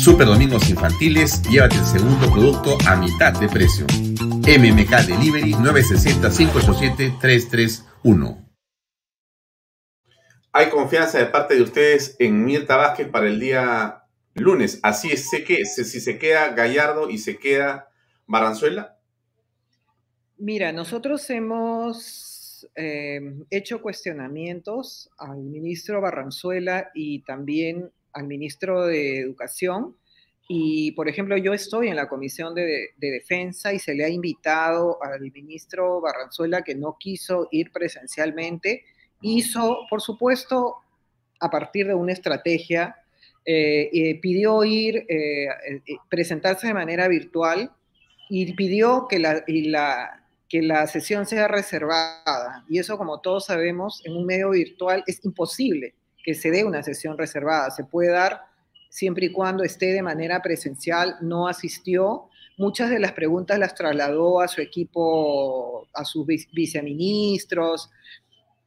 Super 0.00 0.26
domingos 0.26 0.68
infantiles, 0.70 1.42
llévate 1.42 1.76
el 1.76 1.84
segundo 1.84 2.32
producto 2.32 2.78
a 2.88 2.96
mitad 2.96 3.38
de 3.38 3.46
precio. 3.50 3.84
MMK 3.84 5.06
Delivery 5.06 5.52
960-587-331. 5.52 8.48
Hay 10.52 10.70
confianza 10.70 11.18
de 11.18 11.26
parte 11.26 11.54
de 11.54 11.60
ustedes 11.60 12.16
en 12.18 12.46
Mirta 12.46 12.76
Vázquez 12.76 13.08
para 13.08 13.26
el 13.26 13.38
día 13.38 14.04
lunes. 14.32 14.80
Así 14.82 15.12
es, 15.12 15.28
sé 15.28 15.44
que 15.44 15.66
si 15.66 15.84
se 15.84 16.18
queda 16.18 16.54
Gallardo 16.54 17.10
y 17.10 17.18
se 17.18 17.36
queda 17.36 17.90
Barranzuela. 18.26 18.98
Mira, 20.38 20.72
nosotros 20.72 21.28
hemos 21.28 22.66
eh, 22.74 23.20
hecho 23.50 23.82
cuestionamientos 23.82 25.10
al 25.18 25.42
ministro 25.42 26.00
Barranzuela 26.00 26.90
y 26.94 27.22
también 27.24 27.92
al 28.12 28.26
ministro 28.26 28.86
de 28.86 29.20
Educación. 29.20 29.96
Y, 30.48 30.92
por 30.92 31.08
ejemplo, 31.08 31.36
yo 31.36 31.54
estoy 31.54 31.88
en 31.88 31.96
la 31.96 32.08
Comisión 32.08 32.54
de, 32.54 32.90
de, 32.96 33.10
Defensa 33.10 33.72
y 33.72 33.78
se 33.78 33.94
le 33.94 34.04
ha 34.04 34.08
invitado 34.08 35.02
al 35.02 35.20
ministro 35.32 36.00
Barranzuela 36.00 36.62
que 36.62 36.74
no 36.74 36.96
quiso 36.98 37.46
ir 37.52 37.70
presencialmente 37.70 38.84
hizo, 39.22 39.86
por 39.88 40.00
supuesto, 40.00 40.76
a 41.40 41.50
partir 41.50 41.86
de 41.86 41.94
una 41.94 42.12
estrategia, 42.12 42.96
eh, 43.44 44.18
pidió 44.20 44.62
ir, 44.64 44.96
eh, 45.08 45.46
eh, 45.66 45.82
presentarse 46.08 46.66
de 46.66 46.74
manera 46.74 47.08
virtual 47.08 47.72
y 48.28 48.52
pidió 48.52 49.06
que 49.08 49.18
la, 49.18 49.42
que 50.48 50.62
la 50.62 50.86
sesión 50.86 51.26
sea 51.26 51.48
reservada. 51.48 52.64
Y 52.68 52.78
eso, 52.78 52.98
como 52.98 53.20
todos 53.20 53.46
sabemos, 53.46 54.02
en 54.04 54.16
un 54.16 54.26
medio 54.26 54.50
virtual 54.50 55.02
es 55.06 55.24
imposible 55.24 55.94
que 56.24 56.34
se 56.34 56.50
dé 56.50 56.64
una 56.64 56.82
sesión 56.82 57.18
reservada. 57.18 57.70
Se 57.70 57.84
puede 57.84 58.10
dar 58.10 58.42
siempre 58.88 59.26
y 59.26 59.32
cuando 59.32 59.64
esté 59.64 59.92
de 59.92 60.02
manera 60.02 60.42
presencial, 60.42 61.16
no 61.20 61.48
asistió. 61.48 62.28
Muchas 62.58 62.90
de 62.90 62.98
las 62.98 63.12
preguntas 63.12 63.58
las 63.58 63.74
trasladó 63.74 64.40
a 64.40 64.48
su 64.48 64.60
equipo, 64.60 65.88
a 65.94 66.04
sus 66.04 66.26
viceministros, 66.26 67.90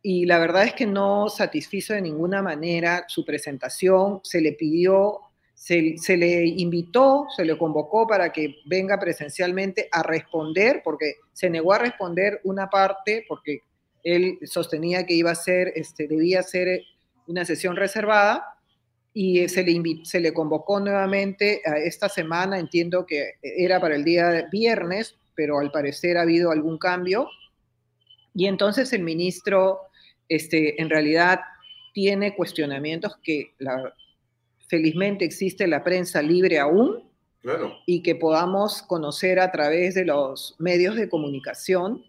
y 0.05 0.25
la 0.25 0.37
verdad 0.37 0.65
es 0.65 0.73
que 0.73 0.85
no 0.85 1.29
satisfizo 1.29 1.93
de 1.93 2.01
ninguna 2.01 2.41
manera 2.41 3.05
su 3.07 3.23
presentación. 3.23 4.19
Se 4.23 4.41
le 4.41 4.51
pidió, 4.51 5.21
se, 5.53 5.95
le 6.17 6.45
invitó, 6.45 7.27
se 7.33 7.45
le 7.45 7.57
convocó 7.57 8.05
para 8.05 8.33
que 8.33 8.57
venga 8.65 8.99
presencialmente 8.99 9.87
a 9.93 10.03
responder, 10.03 10.81
porque 10.83 11.15
se 11.31 11.49
negó 11.49 11.71
a 11.71 11.79
responder 11.79 12.41
una 12.43 12.69
parte, 12.69 13.23
porque 13.29 13.61
él 14.03 14.39
sostenía 14.43 15.05
que 15.05 15.13
iba 15.13 15.31
a 15.31 15.35
ser, 15.35 15.71
este, 15.75 16.09
debía 16.09 16.43
ser 16.43 16.81
una 17.27 17.45
sesión 17.45 17.75
reservada, 17.75 18.57
y 19.13 19.47
se 19.47 19.63
le, 19.63 19.81
se 20.05 20.19
le 20.19 20.33
convocó 20.33 20.79
nuevamente 20.79 21.61
a 21.65 21.77
esta 21.77 22.09
semana, 22.09 22.57
entiendo 22.57 23.05
que 23.05 23.33
era 23.41 23.79
para 23.79 23.95
el 23.95 24.03
día 24.03 24.47
viernes, 24.51 25.15
pero 25.35 25.59
al 25.59 25.71
parecer 25.71 26.17
ha 26.17 26.23
habido 26.23 26.51
algún 26.51 26.77
cambio. 26.77 27.27
Y 28.33 28.47
entonces 28.47 28.91
el 28.93 29.03
ministro 29.03 29.81
este, 30.27 30.81
en 30.81 30.89
realidad 30.89 31.41
tiene 31.93 32.35
cuestionamientos 32.35 33.17
que 33.23 33.53
felizmente 34.67 35.25
existe 35.25 35.67
la 35.67 35.83
prensa 35.83 36.21
libre 36.21 36.57
aún 36.57 37.03
y 37.85 38.01
que 38.01 38.15
podamos 38.15 38.81
conocer 38.81 39.39
a 39.39 39.51
través 39.51 39.93
de 39.93 40.05
los 40.05 40.55
medios 40.57 40.95
de 40.95 41.09
comunicación. 41.09 42.03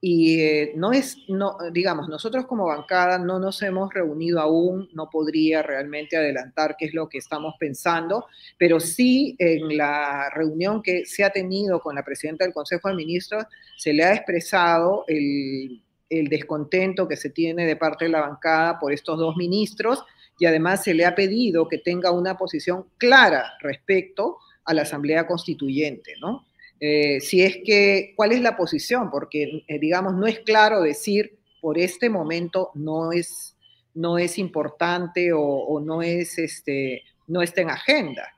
Y 0.00 0.40
eh, 0.40 0.72
no 0.76 0.92
es, 0.92 1.16
no, 1.28 1.56
digamos, 1.72 2.08
nosotros 2.08 2.46
como 2.46 2.66
bancada 2.66 3.18
no 3.18 3.38
nos 3.40 3.60
hemos 3.62 3.92
reunido 3.92 4.40
aún, 4.40 4.88
no 4.92 5.10
podría 5.10 5.62
realmente 5.62 6.16
adelantar 6.16 6.76
qué 6.78 6.86
es 6.86 6.94
lo 6.94 7.08
que 7.08 7.18
estamos 7.18 7.54
pensando, 7.58 8.26
pero 8.58 8.78
sí 8.78 9.34
en 9.38 9.76
la 9.76 10.30
reunión 10.30 10.82
que 10.82 11.04
se 11.04 11.24
ha 11.24 11.30
tenido 11.30 11.80
con 11.80 11.96
la 11.96 12.04
presidenta 12.04 12.44
del 12.44 12.54
Consejo 12.54 12.88
de 12.88 12.94
Ministros 12.94 13.44
se 13.76 13.92
le 13.92 14.04
ha 14.04 14.14
expresado 14.14 15.04
el 15.08 15.82
el 16.10 16.28
descontento 16.28 17.06
que 17.06 17.16
se 17.16 17.30
tiene 17.30 17.66
de 17.66 17.76
parte 17.76 18.06
de 18.06 18.10
la 18.10 18.20
bancada 18.20 18.78
por 18.78 18.92
estos 18.92 19.18
dos 19.18 19.36
ministros 19.36 20.04
y 20.38 20.46
además 20.46 20.84
se 20.84 20.94
le 20.94 21.04
ha 21.04 21.14
pedido 21.14 21.68
que 21.68 21.78
tenga 21.78 22.10
una 22.12 22.36
posición 22.36 22.86
clara 22.96 23.52
respecto 23.60 24.38
a 24.64 24.74
la 24.74 24.82
Asamblea 24.82 25.26
Constituyente, 25.26 26.14
¿no? 26.20 26.46
Eh, 26.80 27.20
si 27.20 27.42
es 27.42 27.58
que, 27.64 28.12
¿cuál 28.16 28.32
es 28.32 28.40
la 28.40 28.56
posición? 28.56 29.10
Porque, 29.10 29.64
eh, 29.66 29.78
digamos, 29.78 30.14
no 30.14 30.26
es 30.26 30.40
claro 30.40 30.80
decir 30.82 31.38
por 31.60 31.78
este 31.78 32.08
momento 32.08 32.70
no 32.74 33.12
es, 33.12 33.56
no 33.94 34.16
es 34.16 34.38
importante 34.38 35.32
o, 35.32 35.80
no, 35.80 36.02
es, 36.02 36.38
este, 36.38 37.02
no 37.26 37.42
está 37.42 37.62
en 37.62 37.70
agenda. 37.70 38.28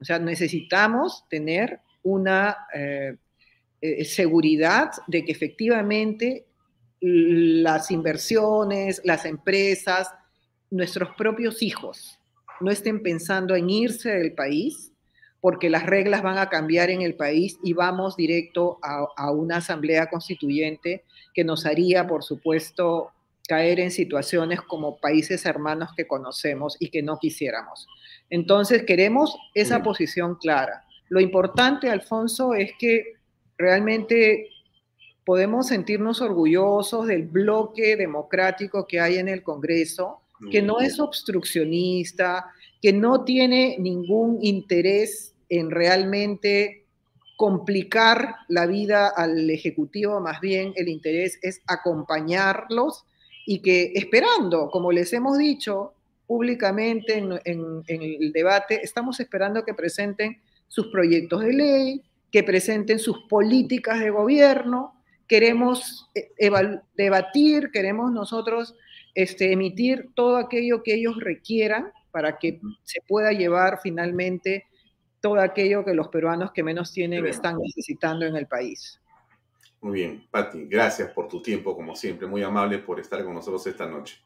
O 0.00 0.04
sea, 0.04 0.18
necesitamos 0.18 1.24
tener 1.28 1.80
una 2.02 2.56
eh, 2.72 3.16
seguridad 4.04 4.92
de 5.08 5.24
que 5.24 5.32
efectivamente 5.32 6.46
las 7.00 7.90
inversiones, 7.90 9.00
las 9.04 9.24
empresas, 9.24 10.10
nuestros 10.70 11.10
propios 11.16 11.62
hijos 11.62 12.20
no 12.60 12.70
estén 12.70 13.02
pensando 13.02 13.56
en 13.56 13.70
irse 13.70 14.10
del 14.10 14.34
país 14.34 14.89
porque 15.40 15.70
las 15.70 15.86
reglas 15.86 16.22
van 16.22 16.38
a 16.38 16.48
cambiar 16.48 16.90
en 16.90 17.02
el 17.02 17.14
país 17.14 17.58
y 17.62 17.72
vamos 17.72 18.16
directo 18.16 18.78
a, 18.82 19.30
una 19.30 19.56
asamblea 19.56 20.10
constituyente 20.10 21.04
que 21.34 21.44
nos 21.44 21.64
haría, 21.64 22.06
por 22.06 22.22
supuesto, 22.22 23.12
caer 23.48 23.80
en 23.80 23.90
situaciones 23.90 24.60
como 24.60 24.98
países 24.98 25.46
hermanos 25.46 25.90
que 25.96 26.06
conocemos 26.06 26.76
y 26.78 26.90
que 26.90 27.02
no 27.02 27.18
quisiéramos. 27.18 27.88
Entonces, 28.28 28.84
queremos 28.84 29.36
esa 29.54 29.82
posición 29.82 30.36
clara. 30.36 30.84
Lo 31.08 31.20
importante, 31.20 31.88
Alfonso, 31.90 32.54
es 32.54 32.72
que 32.78 33.14
realmente 33.56 34.50
podemos 35.24 35.68
sentirnos 35.68 36.20
orgullosos 36.20 37.06
del 37.06 37.22
bloque 37.22 37.96
democrático 37.96 38.86
que 38.86 39.00
hay 39.00 39.16
en 39.16 39.28
el 39.28 39.42
Congreso, 39.42 40.20
que 40.50 40.62
no 40.62 40.80
es 40.80 40.98
obstruccionista, 40.98 42.46
que 42.80 42.92
no 42.92 43.24
tiene 43.24 43.76
ningún 43.78 44.38
interés 44.40 45.29
en 45.50 45.70
realmente 45.70 46.86
complicar 47.36 48.36
la 48.48 48.66
vida 48.66 49.08
al 49.08 49.50
Ejecutivo, 49.50 50.20
más 50.20 50.40
bien 50.40 50.72
el 50.76 50.88
interés 50.88 51.38
es 51.42 51.60
acompañarlos 51.66 53.04
y 53.46 53.60
que 53.62 53.92
esperando, 53.94 54.68
como 54.70 54.92
les 54.92 55.12
hemos 55.12 55.38
dicho 55.38 55.94
públicamente 56.26 57.18
en, 57.18 57.82
el 57.88 58.32
debate, 58.32 58.80
estamos 58.84 59.18
esperando 59.18 59.64
que 59.64 59.74
presenten 59.74 60.40
sus 60.68 60.88
proyectos 60.88 61.42
de 61.42 61.52
ley, 61.52 62.02
que 62.30 62.44
presenten 62.44 63.00
sus 63.00 63.22
políticas 63.28 63.98
de 63.98 64.10
gobierno, 64.10 64.94
queremos 65.26 66.08
eh, 66.14 66.30
debatir, 66.94 67.70
queremos 67.72 68.12
nosotros 68.12 68.76
este, 69.14 69.50
emitir 69.50 70.10
todo 70.14 70.36
aquello 70.36 70.82
que 70.82 70.94
ellos 70.94 71.16
requieran 71.18 71.90
para 72.12 72.38
que 72.38 72.60
se 72.84 73.00
pueda 73.08 73.32
llevar 73.32 73.80
finalmente 73.82 74.66
todo 75.20 75.40
aquello 75.40 75.84
que 75.84 75.94
los 75.94 76.08
peruanos 76.08 76.52
que 76.52 76.62
menos 76.62 76.92
tienen 76.92 77.26
están 77.26 77.58
necesitando 77.58 78.24
en 78.26 78.36
el 78.36 78.46
país. 78.46 79.00
Muy 79.80 79.92
bien, 79.92 80.26
Patti, 80.30 80.66
gracias 80.66 81.10
por 81.12 81.28
tu 81.28 81.40
tiempo, 81.40 81.74
como 81.74 81.96
siempre, 81.96 82.26
muy 82.26 82.42
amable 82.42 82.78
por 82.78 83.00
estar 83.00 83.24
con 83.24 83.34
nosotros 83.34 83.66
esta 83.66 83.86
noche. 83.86 84.18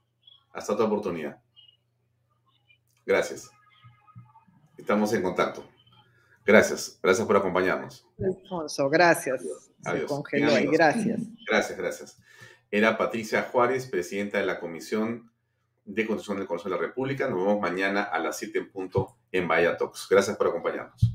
Hasta 0.53 0.73
otra 0.73 0.87
oportunidad. 0.87 1.41
Gracias. 3.07 3.51
Estamos 4.77 5.13
en 5.13 5.23
contacto. 5.23 5.65
Gracias, 6.45 6.99
gracias 7.03 7.27
por 7.27 7.37
acompañarnos. 7.37 8.07
Alfonso, 8.19 8.91
gracias. 8.91 9.71
Adiós. 9.85 10.07
congeló 10.07 10.53
gracias. 10.73 11.21
Gracias, 11.47 11.79
gracias. 11.79 12.19
Era 12.71 12.99
Patricia 12.99 13.43
Juárez, 13.43 13.87
presidenta 13.87 14.39
de 14.39 14.47
la 14.47 14.59
Comisión 14.59 15.31
de 15.85 16.07
Constitución 16.07 16.39
del 16.39 16.47
Consejo 16.47 16.71
de 16.71 16.77
la 16.77 16.83
República. 16.83 17.29
Nos 17.29 17.39
vemos 17.39 17.61
mañana 17.61 18.03
a 18.03 18.19
las 18.19 18.39
7 18.39 18.59
en 18.59 18.71
punto 18.71 19.17
en 19.37 19.49
Talks. 19.77 20.07
Gracias 20.09 20.37
por 20.37 20.47
acompañarnos. 20.47 21.15